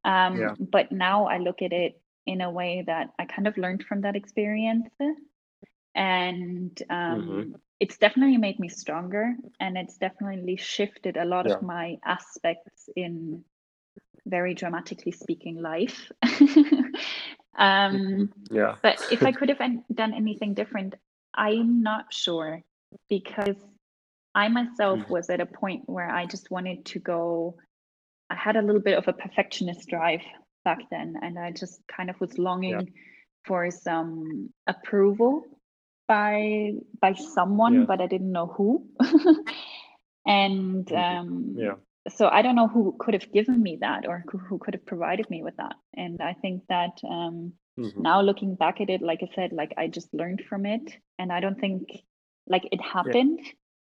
Um, 0.04 0.40
yeah. 0.40 0.56
But 0.60 0.92
now 0.92 1.28
I 1.28 1.38
look 1.38 1.62
at 1.62 1.72
it 1.72 2.02
in 2.26 2.42
a 2.42 2.52
way 2.52 2.84
that 2.88 3.12
I 3.20 3.26
kind 3.26 3.48
of 3.48 3.58
learned 3.58 3.84
from 3.84 4.02
that 4.02 4.16
experience. 4.16 4.90
And 5.96 6.82
um, 6.90 7.22
mm-hmm 7.22 7.52
it's 7.84 7.98
definitely 7.98 8.38
made 8.38 8.60
me 8.60 8.70
stronger 8.70 9.36
and 9.60 9.78
it's 9.78 9.98
definitely 9.98 10.56
shifted 10.56 11.18
a 11.18 11.26
lot 11.26 11.46
yeah. 11.46 11.56
of 11.56 11.62
my 11.62 11.98
aspects 12.06 12.88
in 12.96 13.44
very 14.26 14.54
dramatically 14.54 15.12
speaking 15.12 15.62
life 15.62 16.10
um 17.58 18.32
yeah 18.50 18.76
but 18.82 19.06
if 19.12 19.22
i 19.22 19.32
could 19.38 19.50
have 19.50 19.60
done 19.94 20.14
anything 20.14 20.54
different 20.54 20.96
i'm 21.34 21.84
not 21.84 22.06
sure 22.10 22.62
because 23.10 23.58
i 24.34 24.48
myself 24.48 25.00
mm. 25.00 25.10
was 25.10 25.30
at 25.30 25.42
a 25.42 25.46
point 25.46 25.82
where 25.86 26.10
i 26.10 26.26
just 26.26 26.50
wanted 26.50 26.86
to 26.86 27.00
go 27.00 27.58
i 28.30 28.36
had 28.36 28.56
a 28.56 28.62
little 28.62 28.86
bit 28.90 28.98
of 28.98 29.10
a 29.10 29.14
perfectionist 29.14 29.90
drive 29.90 30.24
back 30.64 30.80
then 30.90 31.16
and 31.22 31.38
i 31.38 31.52
just 31.52 31.82
kind 31.94 32.10
of 32.10 32.18
was 32.22 32.38
longing 32.38 32.80
yeah. 32.80 33.02
for 33.46 33.70
some 33.70 34.50
approval 34.68 35.44
by 36.08 36.72
by 37.00 37.14
someone, 37.14 37.82
yeah. 37.82 37.86
but 37.88 38.02
I 38.02 38.08
didn't 38.08 38.32
know 38.32 38.48
who. 38.48 38.86
and 40.26 40.86
mm-hmm. 40.86 40.96
um, 40.96 41.56
yeah. 41.58 41.76
so 42.10 42.28
I 42.28 42.42
don't 42.42 42.56
know 42.56 42.68
who 42.68 42.96
could 43.00 43.14
have 43.14 43.32
given 43.32 43.62
me 43.62 43.78
that 43.82 44.08
or 44.08 44.24
who, 44.30 44.38
who 44.38 44.58
could 44.58 44.74
have 44.74 44.86
provided 44.86 45.30
me 45.30 45.44
with 45.44 45.58
that. 45.58 45.76
And 45.96 46.22
I 46.22 46.34
think 46.34 46.64
that 46.70 47.00
um, 47.08 47.54
mm-hmm. 47.80 48.02
now 48.02 48.22
looking 48.22 48.56
back 48.56 48.82
at 48.82 48.90
it, 48.90 49.02
like 49.02 49.22
I 49.24 49.34
said, 49.36 49.52
like 49.54 49.74
I 49.78 49.88
just 49.88 50.14
learned 50.14 50.44
from 50.48 50.66
it, 50.66 50.96
and 51.18 51.32
I 51.32 51.40
don't 51.40 51.60
think 51.60 51.90
like 52.48 52.68
it 52.72 52.82
happened. 52.82 53.40
Yeah. 53.44 53.52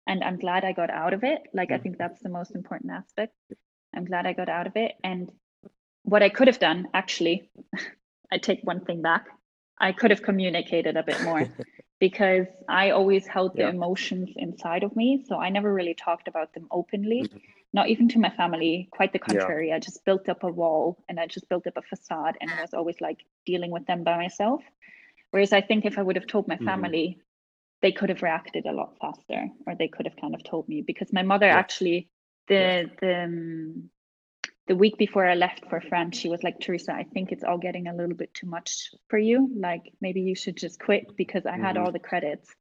And 0.08 0.22
I'm 0.22 0.38
glad 0.38 0.64
I 0.64 0.70
got 0.70 0.88
out 0.88 1.14
of 1.14 1.24
it. 1.24 1.42
Like 1.52 1.70
mm-hmm. 1.70 1.74
I 1.74 1.78
think 1.78 1.98
that's 1.98 2.22
the 2.22 2.28
most 2.28 2.54
important 2.54 2.92
aspect. 2.92 3.34
I'm 3.94 4.04
glad 4.04 4.24
I 4.24 4.34
got 4.34 4.48
out 4.48 4.68
of 4.68 4.76
it. 4.76 4.92
And 5.02 5.32
what 6.02 6.22
I 6.22 6.28
could 6.28 6.46
have 6.46 6.60
done, 6.60 6.86
actually, 6.94 7.50
I 8.32 8.38
take 8.38 8.60
one 8.62 8.84
thing 8.84 9.02
back. 9.02 9.26
I 9.78 9.92
could 9.92 10.10
have 10.10 10.22
communicated 10.22 10.96
a 10.96 11.02
bit 11.02 11.20
more 11.22 11.48
because 11.98 12.46
I 12.68 12.90
always 12.90 13.26
held 13.26 13.56
the 13.56 13.68
emotions 13.68 14.30
inside 14.36 14.82
of 14.82 14.94
me. 14.94 15.24
So 15.26 15.36
I 15.36 15.48
never 15.48 15.72
really 15.72 15.94
talked 15.94 16.28
about 16.28 16.52
them 16.54 16.66
openly. 16.70 17.22
Mm-hmm. 17.22 17.38
not 17.72 17.88
even 17.88 18.08
to 18.08 18.18
my 18.18 18.30
family 18.30 18.88
quite 18.96 19.12
the 19.12 19.18
contrary 19.18 19.68
yeah. 19.68 19.76
i 19.76 19.78
just 19.78 20.04
built 20.04 20.28
up 20.32 20.44
a 20.44 20.52
wall 20.60 20.84
and 21.08 21.18
i 21.18 21.26
just 21.26 21.48
built 21.50 21.66
up 21.66 21.76
a 21.76 21.82
facade 21.82 22.34
and 22.40 22.48
i 22.50 22.60
was 22.62 22.72
always 22.72 22.98
like 23.06 23.20
dealing 23.44 23.70
with 23.70 23.84
them 23.86 24.04
by 24.04 24.16
myself 24.16 24.62
whereas 25.32 25.52
i 25.52 25.60
think 25.60 25.84
if 25.84 25.98
i 25.98 26.02
would 26.02 26.18
have 26.20 26.30
told 26.32 26.46
my 26.46 26.54
mm-hmm. 26.54 26.70
family 26.70 27.06
mm-hmm. 27.08 27.20
they 27.82 27.92
could 27.98 28.10
have 28.12 28.22
reacted 28.22 28.64
a 28.66 28.76
lot 28.80 28.96
faster 29.02 29.40
or 29.66 29.74
they 29.74 29.88
could 29.88 30.06
have 30.06 30.16
kind 30.22 30.34
of 30.34 30.42
told 30.44 30.64
me 30.68 30.80
because 30.90 31.12
my 31.12 31.24
mother 31.32 31.50
yeah. 31.50 31.62
actually 31.64 32.08
the 32.48 32.54
yeah. 32.54 32.82
the 33.02 33.14
um, 33.24 33.90
the 34.66 34.76
week 34.76 34.98
before 34.98 35.26
I 35.26 35.34
left 35.34 35.64
for 35.70 35.80
France, 35.80 36.18
she 36.18 36.28
was 36.28 36.42
like, 36.42 36.58
Teresa, 36.58 36.92
I 36.92 37.04
think 37.04 37.30
it's 37.30 37.44
all 37.44 37.58
getting 37.58 37.86
a 37.86 37.94
little 37.94 38.16
bit 38.16 38.34
too 38.34 38.46
much 38.46 38.90
for 39.08 39.18
you. 39.18 39.50
Like 39.56 39.92
maybe 40.00 40.22
you 40.22 40.34
should 40.34 40.56
just 40.56 40.80
quit 40.80 41.16
because 41.16 41.46
I 41.46 41.52
mm-hmm. 41.52 41.62
had 41.62 41.76
all 41.76 41.92
the 41.92 41.98
credits. 41.98 42.52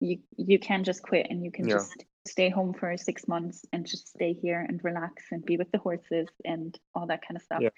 You 0.00 0.18
you 0.36 0.58
can 0.58 0.84
just 0.84 1.02
quit 1.02 1.28
and 1.30 1.42
you 1.42 1.50
can 1.50 1.66
yeah. 1.66 1.76
just 1.76 2.04
stay 2.26 2.50
home 2.50 2.74
for 2.74 2.96
six 2.98 3.26
months 3.26 3.64
and 3.72 3.86
just 3.86 4.08
stay 4.08 4.34
here 4.34 4.60
and 4.60 4.82
relax 4.84 5.24
and 5.30 5.44
be 5.44 5.56
with 5.56 5.70
the 5.72 5.78
horses 5.78 6.28
and 6.44 6.78
all 6.94 7.06
that 7.06 7.22
kind 7.22 7.36
of 7.36 7.42
stuff. 7.42 7.62
Yeah. 7.62 7.70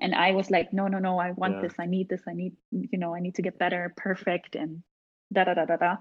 And 0.00 0.14
I 0.14 0.30
was 0.30 0.50
like, 0.50 0.72
no, 0.72 0.86
no, 0.86 0.98
no, 0.98 1.18
I 1.18 1.32
want 1.32 1.56
yeah. 1.56 1.62
this. 1.62 1.74
I 1.78 1.86
need 1.86 2.08
this. 2.08 2.22
I 2.26 2.32
need, 2.32 2.54
you 2.70 2.98
know, 2.98 3.14
I 3.14 3.20
need 3.20 3.34
to 3.34 3.42
get 3.42 3.58
better, 3.58 3.92
perfect, 3.96 4.54
and 4.54 4.82
da 5.32 5.44
da 5.44 5.54
da 5.54 5.66
da 5.66 5.76
da. 5.76 5.96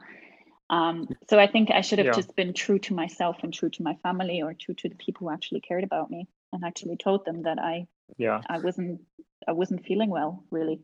Um, 0.70 1.10
so 1.30 1.40
I 1.40 1.48
think 1.48 1.72
I 1.72 1.82
should 1.82 2.00
have 2.00 2.16
just 2.16 2.36
been 2.36 2.54
true 2.54 2.80
to 2.80 2.94
myself 2.94 3.38
and 3.42 3.54
true 3.54 3.70
to 3.70 3.84
my 3.84 3.96
family 4.04 4.42
or 4.42 4.54
true 4.54 4.76
to 4.76 4.90
the 4.90 4.96
people 4.96 5.28
who 5.28 5.34
actually 5.34 5.62
cared 5.62 5.84
about 5.84 6.12
me 6.12 6.28
and 6.54 6.64
actually 6.64 6.98
told 6.98 7.26
them 7.26 7.44
that 7.44 7.60
I 7.60 7.88
yeah 8.18 8.42
I 8.50 8.60
wasn't 8.60 9.02
I 9.48 9.52
wasn't 9.54 9.86
feeling 9.86 10.10
well 10.10 10.44
really. 10.52 10.82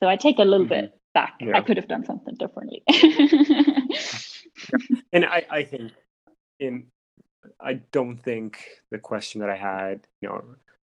So 0.00 0.08
I 0.08 0.16
take 0.16 0.38
a 0.38 0.44
little 0.44 0.66
mm-hmm. 0.66 0.86
bit 0.86 1.00
back. 1.14 1.34
Yeah. 1.40 1.56
I 1.56 1.62
could 1.62 1.78
have 1.78 1.88
done 1.88 2.04
something 2.04 2.34
differently. 2.34 2.82
and 5.12 5.24
I, 5.24 5.46
I 5.50 5.62
think 5.64 5.92
in 6.60 6.86
I 7.60 7.74
don't 7.92 8.18
think 8.18 8.64
the 8.90 8.98
question 8.98 9.40
that 9.40 9.50
I 9.50 9.56
had, 9.56 10.06
you 10.20 10.28
know, 10.28 10.44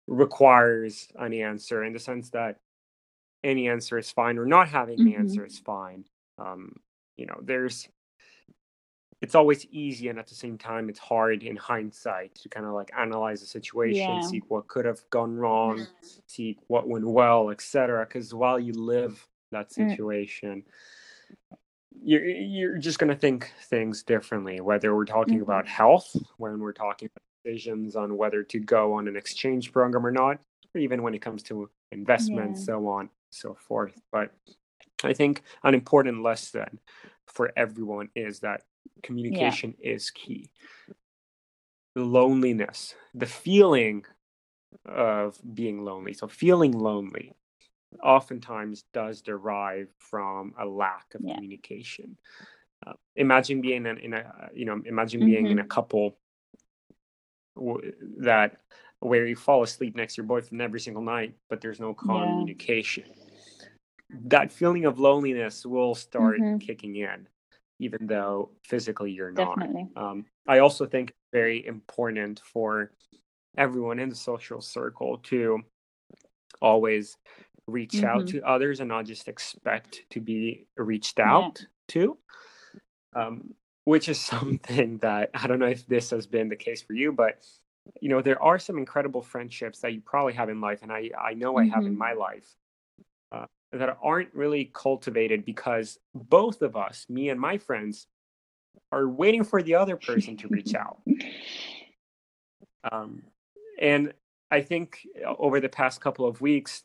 requires 0.07 1.07
an 1.15 1.33
answer 1.33 1.83
in 1.83 1.93
the 1.93 1.99
sense 1.99 2.29
that 2.31 2.59
any 3.43 3.67
answer 3.67 3.97
is 3.97 4.11
fine 4.11 4.37
or 4.37 4.45
not 4.45 4.69
having 4.69 4.97
mm-hmm. 4.97 5.09
the 5.09 5.15
answer 5.15 5.45
is 5.45 5.59
fine. 5.59 6.05
Um, 6.37 6.77
you 7.17 7.25
know, 7.25 7.39
there's 7.41 7.87
it's 9.23 9.35
always 9.35 9.65
easy 9.71 10.09
and 10.09 10.19
at 10.19 10.27
the 10.27 10.35
same 10.35 10.57
time 10.57 10.89
it's 10.89 10.99
hard 10.99 11.43
in 11.43 11.55
hindsight 11.55 12.35
to 12.35 12.49
kind 12.49 12.65
of 12.65 12.73
like 12.73 12.91
analyze 12.97 13.39
the 13.39 13.47
situation 13.47 14.01
yeah. 14.01 14.21
see 14.21 14.41
what 14.49 14.67
could 14.67 14.85
have 14.85 14.99
gone 15.09 15.35
wrong 15.35 15.87
see 16.27 16.57
what 16.67 16.87
went 16.87 17.07
well 17.07 17.49
etc 17.49 18.05
because 18.05 18.33
while 18.33 18.59
you 18.59 18.73
live 18.73 19.25
that 19.51 19.69
mm. 19.69 19.89
situation 19.89 20.61
mm. 20.61 21.57
you're 22.03 22.25
you're 22.25 22.77
just 22.77 22.99
going 22.99 23.09
to 23.09 23.15
think 23.15 23.51
things 23.63 24.03
differently 24.03 24.59
whether 24.59 24.93
we're 24.93 25.05
talking 25.05 25.35
mm-hmm. 25.35 25.43
about 25.43 25.65
health 25.67 26.15
when 26.37 26.59
we're 26.59 26.73
talking 26.73 27.09
about 27.15 27.23
decisions 27.45 27.95
on 27.95 28.17
whether 28.17 28.43
to 28.43 28.59
go 28.59 28.93
on 28.93 29.07
an 29.07 29.15
exchange 29.15 29.71
program 29.71 30.05
or 30.05 30.11
not 30.11 30.37
or 30.75 30.81
even 30.81 31.01
when 31.01 31.13
it 31.13 31.21
comes 31.21 31.41
to 31.41 31.69
investments 31.93 32.59
yeah. 32.59 32.65
so 32.65 32.87
on 32.87 33.09
so 33.29 33.53
forth 33.53 34.01
but 34.11 34.31
i 35.05 35.13
think 35.13 35.43
an 35.63 35.73
important 35.73 36.21
lesson 36.21 36.77
for 37.25 37.51
everyone 37.55 38.09
is 38.15 38.39
that 38.39 38.63
communication 39.03 39.75
yeah. 39.79 39.93
is 39.93 40.11
key. 40.11 40.49
Loneliness, 41.95 42.95
the 43.13 43.25
feeling 43.25 44.05
of 44.85 45.37
being 45.53 45.83
lonely. 45.83 46.13
So, 46.13 46.27
feeling 46.27 46.71
lonely 46.71 47.33
oftentimes 48.01 48.85
does 48.93 49.21
derive 49.21 49.89
from 49.99 50.53
a 50.59 50.65
lack 50.65 51.13
of 51.13 51.21
yeah. 51.23 51.35
communication. 51.35 52.17
Uh, 52.85 52.93
imagine 53.15 53.61
being 53.61 53.85
in, 53.85 53.97
in, 53.99 54.13
a, 54.13 54.49
you 54.53 54.65
know, 54.65 54.81
imagine 54.85 55.21
mm-hmm. 55.21 55.29
being 55.29 55.45
in 55.47 55.59
a 55.59 55.61
mm-hmm. 55.61 55.69
couple 55.69 56.17
w- 57.55 57.93
that 58.19 58.57
where 58.99 59.27
you 59.27 59.35
fall 59.35 59.63
asleep 59.63 59.95
next 59.95 60.15
to 60.15 60.21
your 60.21 60.27
boyfriend 60.27 60.61
every 60.61 60.79
single 60.79 61.03
night, 61.03 61.33
but 61.49 61.61
there's 61.61 61.79
no 61.79 61.93
communication. 61.93 63.03
Yeah. 63.05 63.65
That 64.25 64.51
feeling 64.51 64.85
of 64.85 64.99
loneliness 64.99 65.65
will 65.65 65.95
start 65.95 66.39
mm-hmm. 66.39 66.57
kicking 66.57 66.95
in 66.95 67.27
even 67.79 68.07
though 68.07 68.51
physically 68.63 69.11
you're 69.11 69.31
not. 69.31 69.59
Definitely. 69.59 69.87
Um, 69.95 70.25
I 70.47 70.59
also 70.59 70.85
think 70.85 71.13
very 71.31 71.65
important 71.65 72.39
for 72.39 72.91
everyone 73.57 73.99
in 73.99 74.09
the 74.09 74.15
social 74.15 74.61
circle 74.61 75.17
to 75.23 75.59
always 76.61 77.17
reach 77.67 77.93
mm-hmm. 77.93 78.05
out 78.05 78.27
to 78.27 78.41
others 78.41 78.79
and 78.79 78.89
not 78.89 79.05
just 79.05 79.27
expect 79.27 80.03
to 80.11 80.19
be 80.19 80.65
reached 80.77 81.19
out 81.19 81.59
yeah. 81.59 81.65
to. 81.89 82.17
Um, 83.15 83.53
which 83.85 84.07
is 84.09 84.19
something 84.33 84.97
that 84.99 85.29
I 85.33 85.47
don't 85.47 85.59
know 85.59 85.67
if 85.67 85.85
this 85.87 86.09
has 86.11 86.27
been 86.27 86.49
the 86.49 86.55
case 86.55 86.81
for 86.81 86.93
you, 86.93 87.11
but 87.11 87.43
you 88.01 88.09
know 88.09 88.21
there 88.21 88.41
are 88.41 88.59
some 88.59 88.77
incredible 88.77 89.21
friendships 89.21 89.79
that 89.79 89.93
you 89.93 90.01
probably 90.01 90.33
have 90.33 90.49
in 90.49 90.61
life, 90.61 90.83
and 90.83 90.91
I 90.91 91.09
I 91.19 91.33
know 91.33 91.57
I 91.57 91.65
have 91.65 91.83
in 91.83 91.91
mm-hmm. 91.91 91.97
my 91.97 92.13
life 92.13 92.47
that 93.73 93.97
aren't 94.01 94.33
really 94.33 94.71
cultivated 94.73 95.45
because 95.45 95.99
both 96.13 96.61
of 96.61 96.75
us, 96.75 97.05
me 97.09 97.29
and 97.29 97.39
my 97.39 97.57
friends, 97.57 98.07
are 98.91 99.07
waiting 99.07 99.43
for 99.43 99.61
the 99.63 99.75
other 99.75 99.97
person 99.97 100.37
to 100.37 100.47
reach 100.47 100.73
out. 100.75 100.99
Um, 102.91 103.23
and 103.79 104.13
I 104.51 104.59
think 104.59 105.07
uh, 105.25 105.33
over 105.39 105.61
the 105.61 105.69
past 105.69 106.01
couple 106.01 106.27
of 106.27 106.41
weeks, 106.41 106.83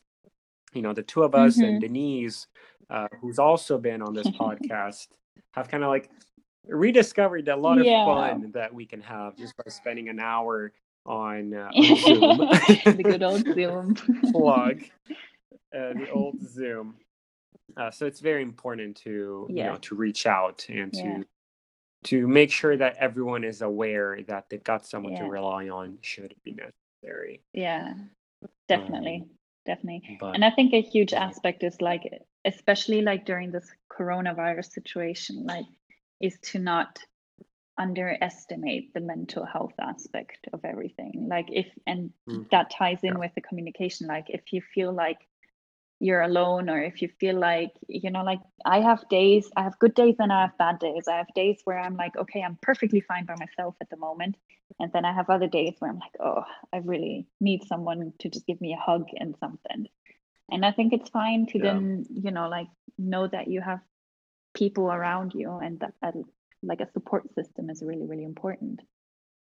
you 0.73 0.81
know, 0.81 0.93
the 0.93 1.03
two 1.03 1.23
of 1.23 1.35
us 1.35 1.57
mm-hmm. 1.57 1.65
and 1.65 1.81
Denise, 1.81 2.47
uh, 2.89 3.09
who's 3.19 3.37
also 3.37 3.77
been 3.77 4.01
on 4.01 4.13
this 4.13 4.27
podcast, 4.39 5.07
have 5.51 5.67
kind 5.67 5.83
of 5.83 5.89
like 5.89 6.09
rediscovered 6.65 7.49
a 7.49 7.55
lot 7.57 7.79
of 7.79 7.85
yeah. 7.85 8.05
fun 8.05 8.51
that 8.53 8.73
we 8.73 8.85
can 8.85 9.01
have 9.01 9.35
just 9.35 9.57
by 9.57 9.69
spending 9.69 10.07
an 10.07 10.21
hour 10.21 10.71
on, 11.05 11.53
uh, 11.53 11.69
on 11.75 11.97
Zoom. 11.97 12.95
the 12.97 13.03
good 13.03 13.23
old 13.23 13.43
Zoom 13.43 13.95
plug 14.31 14.81
uh, 15.75 15.93
the 15.93 16.09
old 16.11 16.41
Zoom. 16.47 16.95
Uh, 17.77 17.91
so 17.91 18.05
it's 18.05 18.19
very 18.19 18.41
important 18.41 18.97
to 18.97 19.47
yeah. 19.49 19.63
you 19.63 19.69
know 19.71 19.77
to 19.77 19.95
reach 19.95 20.25
out 20.25 20.65
and 20.69 20.91
to 20.93 21.03
yeah. 21.03 21.21
to 22.05 22.27
make 22.27 22.51
sure 22.51 22.75
that 22.75 22.97
everyone 22.97 23.43
is 23.43 23.61
aware 23.61 24.19
that 24.27 24.45
they've 24.49 24.63
got 24.63 24.85
someone 24.85 25.13
yeah. 25.13 25.23
to 25.23 25.29
rely 25.29 25.69
on 25.69 25.97
should 26.01 26.31
it 26.31 26.43
be 26.43 26.51
necessary. 26.51 27.41
Yeah, 27.53 27.93
definitely, 28.67 29.23
um, 29.23 29.29
definitely. 29.65 30.17
But, 30.19 30.35
and 30.35 30.43
I 30.43 30.51
think 30.51 30.73
a 30.73 30.81
huge 30.81 31.13
aspect 31.13 31.63
is 31.63 31.79
like, 31.81 32.03
especially 32.45 33.01
like 33.01 33.25
during 33.25 33.51
this 33.51 33.69
coronavirus 33.91 34.71
situation, 34.71 35.45
like, 35.45 35.65
is 36.19 36.37
to 36.51 36.59
not 36.59 36.99
underestimate 37.79 38.93
the 38.93 38.99
mental 38.99 39.45
health 39.45 39.73
aspect 39.79 40.47
of 40.51 40.59
everything 40.65 41.27
like 41.29 41.47
if 41.49 41.67
and 41.87 42.11
mm-hmm. 42.29 42.41
that 42.51 42.69
ties 42.69 42.99
in 43.03 43.13
yeah. 43.13 43.19
with 43.19 43.31
the 43.35 43.41
communication 43.41 44.05
like 44.05 44.25
if 44.27 44.51
you 44.51 44.61
feel 44.75 44.91
like 44.91 45.17
you're 45.99 46.21
alone 46.21 46.69
or 46.69 46.81
if 46.81 47.01
you 47.01 47.09
feel 47.19 47.37
like 47.37 47.71
you 47.87 48.09
know 48.09 48.23
like 48.23 48.39
i 48.65 48.79
have 48.79 49.07
days 49.09 49.49
i 49.57 49.63
have 49.63 49.77
good 49.79 49.93
days 49.93 50.15
and 50.19 50.31
i 50.31 50.41
have 50.41 50.57
bad 50.57 50.79
days. 50.79 51.07
I 51.07 51.17
have 51.17 51.33
days 51.35 51.59
where 51.65 51.77
i'm 51.77 51.97
like 51.97 52.15
okay 52.15 52.41
i'm 52.41 52.57
perfectly 52.61 53.01
fine 53.01 53.25
by 53.25 53.35
myself 53.37 53.75
at 53.81 53.89
the 53.89 53.97
moment. 53.97 54.37
And 54.79 54.91
then 54.93 55.03
i 55.03 55.13
have 55.13 55.29
other 55.29 55.47
days 55.47 55.75
where 55.79 55.91
i'm 55.91 55.99
like 55.99 56.15
oh 56.21 56.43
i 56.71 56.77
really 56.77 57.27
need 57.41 57.65
someone 57.65 58.13
to 58.19 58.29
just 58.29 58.47
give 58.47 58.61
me 58.61 58.73
a 58.73 58.77
hug 58.77 59.07
and 59.15 59.35
something. 59.39 59.87
And 60.49 60.65
i 60.65 60.71
think 60.71 60.93
it's 60.93 61.09
fine 61.09 61.47
to 61.47 61.57
yeah. 61.57 61.73
then 61.73 62.05
you 62.09 62.31
know 62.31 62.47
like 62.47 62.67
know 62.97 63.27
that 63.27 63.47
you 63.47 63.61
have 63.61 63.81
people 64.53 64.91
around 64.91 65.33
you 65.33 65.51
and 65.51 65.79
that, 65.81 65.93
that 66.01 66.15
like 66.63 66.81
a 66.81 66.91
support 66.91 67.23
system 67.35 67.69
is 67.69 67.83
really 67.83 68.05
really 68.05 68.23
important 68.23 68.81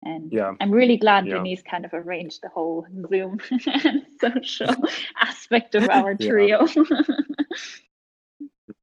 and 0.06 0.32
yeah. 0.32 0.54
I'm 0.60 0.72
really 0.72 0.97
glad 0.97 1.26
yeah. 1.26 1.36
Denise 1.36 1.62
kind 1.62 1.86
of 1.86 1.93
arranged 1.93 2.41
the 2.41 2.49
whole 2.49 2.86
Zoom 3.10 3.39
and 3.66 4.06
social 4.22 4.76
aspect 5.20 5.76
of 5.76 5.89
our 5.89 6.16
trio. 6.16 6.66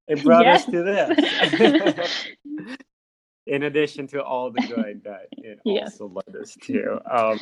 it 0.09 0.23
brought 0.25 0.45
yes. 0.45 0.65
us 0.65 0.71
to 0.71 0.83
this. 0.83 2.27
In 3.47 3.65
addition 3.65 4.07
to 4.09 4.23
all 4.23 4.51
the 4.51 4.61
good 4.63 5.03
that 5.05 5.27
it 5.33 5.59
yes. 5.65 6.01
also 6.01 6.13
led 6.15 6.37
us 6.41 6.57
to. 6.63 7.01
Um, 7.11 7.39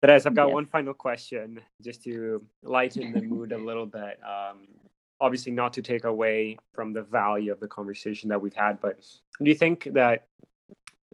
but 0.00 0.10
as 0.10 0.26
I've 0.26 0.34
got 0.34 0.48
yes. 0.48 0.54
one 0.54 0.66
final 0.66 0.94
question, 0.94 1.60
just 1.82 2.02
to 2.04 2.44
lighten 2.62 3.12
the 3.12 3.22
mood 3.22 3.52
a 3.52 3.58
little 3.58 3.86
bit. 3.86 4.18
Um, 4.26 4.66
obviously, 5.20 5.52
not 5.52 5.72
to 5.74 5.82
take 5.82 6.04
away 6.04 6.58
from 6.72 6.92
the 6.92 7.02
value 7.02 7.52
of 7.52 7.60
the 7.60 7.68
conversation 7.68 8.28
that 8.30 8.40
we've 8.40 8.54
had, 8.54 8.80
but 8.80 8.98
do 9.40 9.48
you 9.48 9.54
think 9.54 9.88
that 9.92 10.26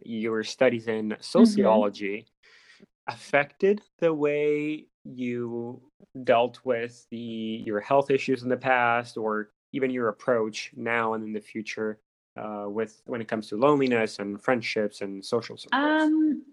your 0.03 0.43
studies 0.43 0.87
in 0.87 1.09
mm-hmm. 1.09 1.21
sociology 1.21 2.25
mm-hmm. 2.25 3.13
affected 3.13 3.81
the 3.99 4.13
way 4.13 4.85
you 5.03 5.81
dealt 6.23 6.59
with 6.63 7.05
the 7.11 7.63
your 7.65 7.79
health 7.79 8.11
issues 8.11 8.43
in 8.43 8.49
the 8.49 8.57
past 8.57 9.17
or 9.17 9.49
even 9.73 9.89
your 9.89 10.09
approach 10.09 10.71
now 10.75 11.13
and 11.13 11.23
in 11.23 11.33
the 11.33 11.41
future 11.41 11.99
uh, 12.37 12.65
with 12.67 13.01
when 13.05 13.21
it 13.21 13.27
comes 13.27 13.47
to 13.47 13.57
loneliness 13.57 14.19
and 14.19 14.41
friendships 14.41 15.01
and 15.01 15.23
social 15.23 15.57
support? 15.57 15.83
Um, 15.83 16.43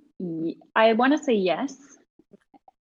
I 0.74 0.92
want 0.94 1.16
to 1.16 1.22
say 1.22 1.34
yes. 1.34 1.95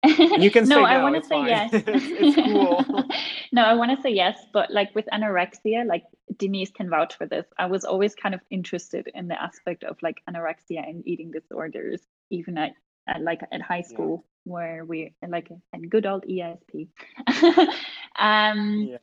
You 0.03 0.51
can 0.51 0.67
no, 0.67 0.81
no 0.81 0.85
I 0.85 1.01
want 1.01 1.15
to 1.15 1.23
say 1.23 1.35
fine. 1.35 1.47
yes. 1.47 1.73
it's, 1.73 1.87
it's 1.87 2.35
cool. 2.35 2.85
no, 3.51 3.63
I 3.63 3.73
want 3.73 3.95
to 3.95 4.01
say 4.01 4.11
yes, 4.11 4.37
but 4.53 4.71
like 4.71 4.93
with 4.95 5.05
anorexia, 5.13 5.85
like 5.85 6.03
Denise 6.37 6.71
can 6.71 6.89
vouch 6.89 7.15
for 7.17 7.25
this. 7.25 7.45
I 7.57 7.67
was 7.67 7.85
always 7.85 8.15
kind 8.15 8.35
of 8.35 8.41
interested 8.49 9.09
in 9.13 9.27
the 9.27 9.41
aspect 9.41 9.83
of 9.83 9.97
like 10.01 10.21
anorexia 10.29 10.87
and 10.87 11.07
eating 11.07 11.31
disorders, 11.31 12.01
even 12.29 12.57
at 12.57 12.73
at, 13.07 13.21
like 13.21 13.41
at 13.51 13.61
high 13.61 13.81
school 13.81 14.23
yeah. 14.45 14.51
where 14.51 14.85
we 14.85 15.13
like 15.27 15.49
in 15.73 15.89
good 15.89 16.05
old 16.05 16.25
EISP. 16.25 16.87
um, 18.19 18.87
yeah. 18.89 18.97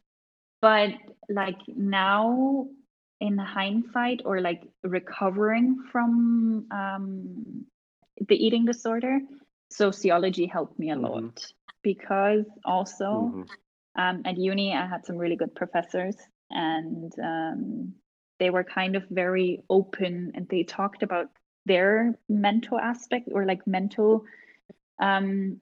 But 0.61 0.91
like 1.31 1.59
now 1.69 2.67
in 3.21 3.39
hindsight 3.39 4.23
or 4.25 4.41
like 4.41 4.63
recovering 4.83 5.85
from 5.91 6.67
um, 6.71 7.67
the 8.29 8.35
eating 8.35 8.67
disorder, 8.67 9.21
sociology 9.71 10.47
helped 10.47 10.79
me 10.79 10.91
a 10.91 10.95
mm-hmm. 10.95 11.05
lot 11.05 11.53
because 11.83 12.45
also 12.65 13.33
mm-hmm. 13.35 14.01
um, 14.01 14.23
at 14.25 14.37
uni 14.37 14.75
I 14.75 14.87
had 14.87 15.07
some 15.07 15.17
really 15.17 15.37
good 15.37 15.55
professors 15.55 16.17
and 16.51 17.13
um, 17.23 17.95
they 18.39 18.51
were 18.51 18.65
kind 18.65 18.97
of 18.97 19.05
very 19.11 19.63
open 19.71 20.33
and 20.35 20.49
they 20.49 20.65
talked 20.65 21.03
about 21.03 21.29
their 21.67 22.19
mental 22.29 22.79
aspect 22.79 23.29
or 23.33 23.45
like 23.45 23.67
mental 23.67 24.25
um 24.99 25.61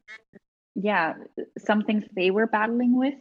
yeah 0.74 1.14
some 1.58 1.82
things 1.82 2.04
they 2.14 2.30
were 2.30 2.46
battling 2.46 2.96
with 2.96 3.18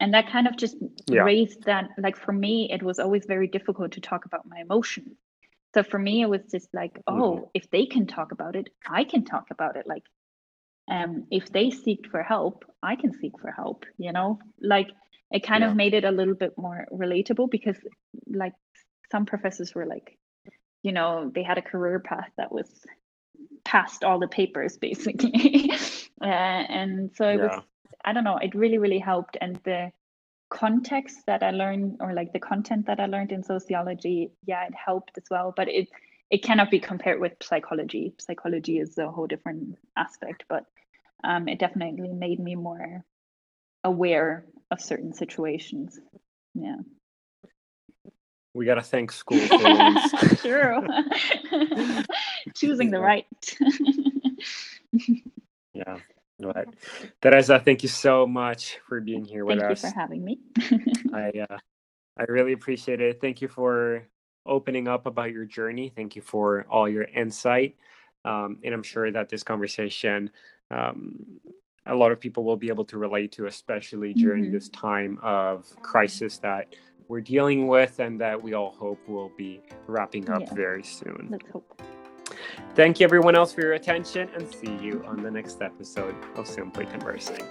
and 0.00 0.14
that 0.14 0.30
kind 0.30 0.46
of 0.46 0.56
just 0.56 0.76
yeah. 1.06 1.22
raised 1.22 1.64
that 1.64 1.88
like 1.98 2.16
for 2.16 2.32
me 2.32 2.70
it 2.72 2.82
was 2.82 2.98
always 2.98 3.24
very 3.26 3.48
difficult 3.48 3.92
to 3.92 4.00
talk 4.00 4.24
about 4.24 4.46
my 4.46 4.60
emotions 4.60 5.16
so 5.74 5.82
for 5.82 5.98
me 5.98 6.22
it 6.22 6.28
was 6.28 6.42
just 6.50 6.68
like 6.72 7.00
oh 7.08 7.12
mm-hmm. 7.12 7.44
if 7.52 7.68
they 7.70 7.84
can 7.84 8.06
talk 8.06 8.32
about 8.32 8.54
it 8.54 8.68
i 8.88 9.02
can 9.04 9.24
talk 9.24 9.46
about 9.50 9.76
it 9.76 9.86
like 9.86 10.04
um 10.90 11.26
if 11.30 11.50
they 11.50 11.70
seek 11.70 12.06
for 12.10 12.22
help 12.22 12.64
i 12.82 12.96
can 12.96 13.12
seek 13.12 13.38
for 13.40 13.50
help 13.50 13.84
you 13.98 14.12
know 14.12 14.38
like 14.60 14.90
it 15.30 15.42
kind 15.42 15.62
yeah. 15.62 15.70
of 15.70 15.76
made 15.76 15.94
it 15.94 16.04
a 16.04 16.10
little 16.10 16.34
bit 16.34 16.56
more 16.56 16.86
relatable 16.92 17.50
because 17.50 17.76
like 18.28 18.52
some 19.10 19.26
professors 19.26 19.74
were 19.74 19.86
like 19.86 20.18
you 20.82 20.92
know 20.92 21.30
they 21.34 21.42
had 21.42 21.58
a 21.58 21.62
career 21.62 21.98
path 21.98 22.30
that 22.36 22.52
was 22.52 22.68
past 23.64 24.04
all 24.04 24.18
the 24.18 24.28
papers 24.28 24.76
basically 24.88 25.72
uh, 26.22 26.24
and 26.24 27.10
so 27.16 27.28
it 27.28 27.38
yeah. 27.38 27.46
was 27.46 27.62
i 28.04 28.12
don't 28.12 28.24
know 28.24 28.36
it 28.36 28.54
really 28.54 28.78
really 28.78 28.98
helped 28.98 29.36
and 29.40 29.58
the 29.64 29.90
context 30.50 31.18
that 31.26 31.42
i 31.42 31.50
learned 31.50 31.96
or 32.00 32.12
like 32.12 32.32
the 32.32 32.38
content 32.38 32.86
that 32.86 33.00
i 33.00 33.06
learned 33.06 33.32
in 33.32 33.42
sociology 33.42 34.30
yeah 34.46 34.66
it 34.66 34.74
helped 34.74 35.12
as 35.16 35.24
well 35.30 35.52
but 35.56 35.68
it 35.68 35.88
it 36.34 36.42
cannot 36.42 36.68
be 36.68 36.80
compared 36.80 37.20
with 37.20 37.32
psychology 37.40 38.12
psychology 38.18 38.78
is 38.78 38.98
a 38.98 39.08
whole 39.08 39.28
different 39.28 39.78
aspect 39.96 40.44
but 40.48 40.64
um, 41.22 41.46
it 41.48 41.60
definitely 41.60 42.08
made 42.08 42.40
me 42.40 42.56
more 42.56 43.04
aware 43.84 44.44
of 44.72 44.80
certain 44.80 45.12
situations 45.12 46.00
yeah 46.54 46.80
we 48.54 48.64
got 48.66 48.76
to 48.76 48.82
thank 48.82 49.10
school 49.10 49.40
for. 49.40 50.36
True. 50.36 50.86
Choosing 52.54 52.92
the 52.92 53.00
right. 53.00 53.26
yeah. 55.74 55.98
Right. 56.38 56.68
Teresa, 57.20 57.58
thank 57.58 57.82
you 57.82 57.88
so 57.88 58.28
much 58.28 58.78
for 58.86 59.00
being 59.00 59.24
here 59.24 59.44
thank 59.44 59.60
with 59.60 59.70
us. 59.72 59.82
Thank 59.82 59.92
you 59.92 59.96
for 59.96 60.00
having 60.00 60.24
me. 60.24 60.38
I 61.12 61.32
uh, 61.50 61.58
I 62.16 62.24
really 62.28 62.52
appreciate 62.52 63.00
it. 63.00 63.20
Thank 63.20 63.42
you 63.42 63.48
for 63.48 64.06
opening 64.46 64.88
up 64.88 65.06
about 65.06 65.32
your 65.32 65.44
journey. 65.44 65.92
Thank 65.94 66.16
you 66.16 66.22
for 66.22 66.66
all 66.70 66.88
your 66.88 67.04
insight. 67.04 67.76
Um, 68.24 68.58
and 68.64 68.72
I'm 68.72 68.82
sure 68.82 69.10
that 69.10 69.28
this 69.28 69.42
conversation, 69.42 70.30
um, 70.70 71.24
a 71.86 71.94
lot 71.94 72.12
of 72.12 72.20
people 72.20 72.44
will 72.44 72.56
be 72.56 72.68
able 72.68 72.84
to 72.86 72.98
relate 72.98 73.32
to, 73.32 73.46
especially 73.46 74.14
during 74.14 74.44
mm-hmm. 74.44 74.54
this 74.54 74.68
time 74.70 75.18
of 75.22 75.66
crisis 75.82 76.38
that 76.38 76.74
we're 77.08 77.20
dealing 77.20 77.66
with 77.66 78.00
and 78.00 78.20
that 78.20 78.40
we 78.40 78.54
all 78.54 78.72
hope 78.72 79.06
will 79.06 79.30
be 79.36 79.60
wrapping 79.86 80.30
up 80.30 80.40
yeah. 80.40 80.54
very 80.54 80.82
soon. 80.82 81.28
Let's 81.30 81.50
hope. 81.50 81.82
Thank 82.74 83.00
you, 83.00 83.04
everyone 83.04 83.36
else, 83.36 83.52
for 83.52 83.60
your 83.60 83.74
attention, 83.74 84.28
and 84.34 84.52
see 84.52 84.74
you 84.82 85.04
on 85.06 85.22
the 85.22 85.30
next 85.30 85.60
episode 85.60 86.14
of 86.36 86.48
Simply 86.48 86.86
Conversing. 86.86 87.44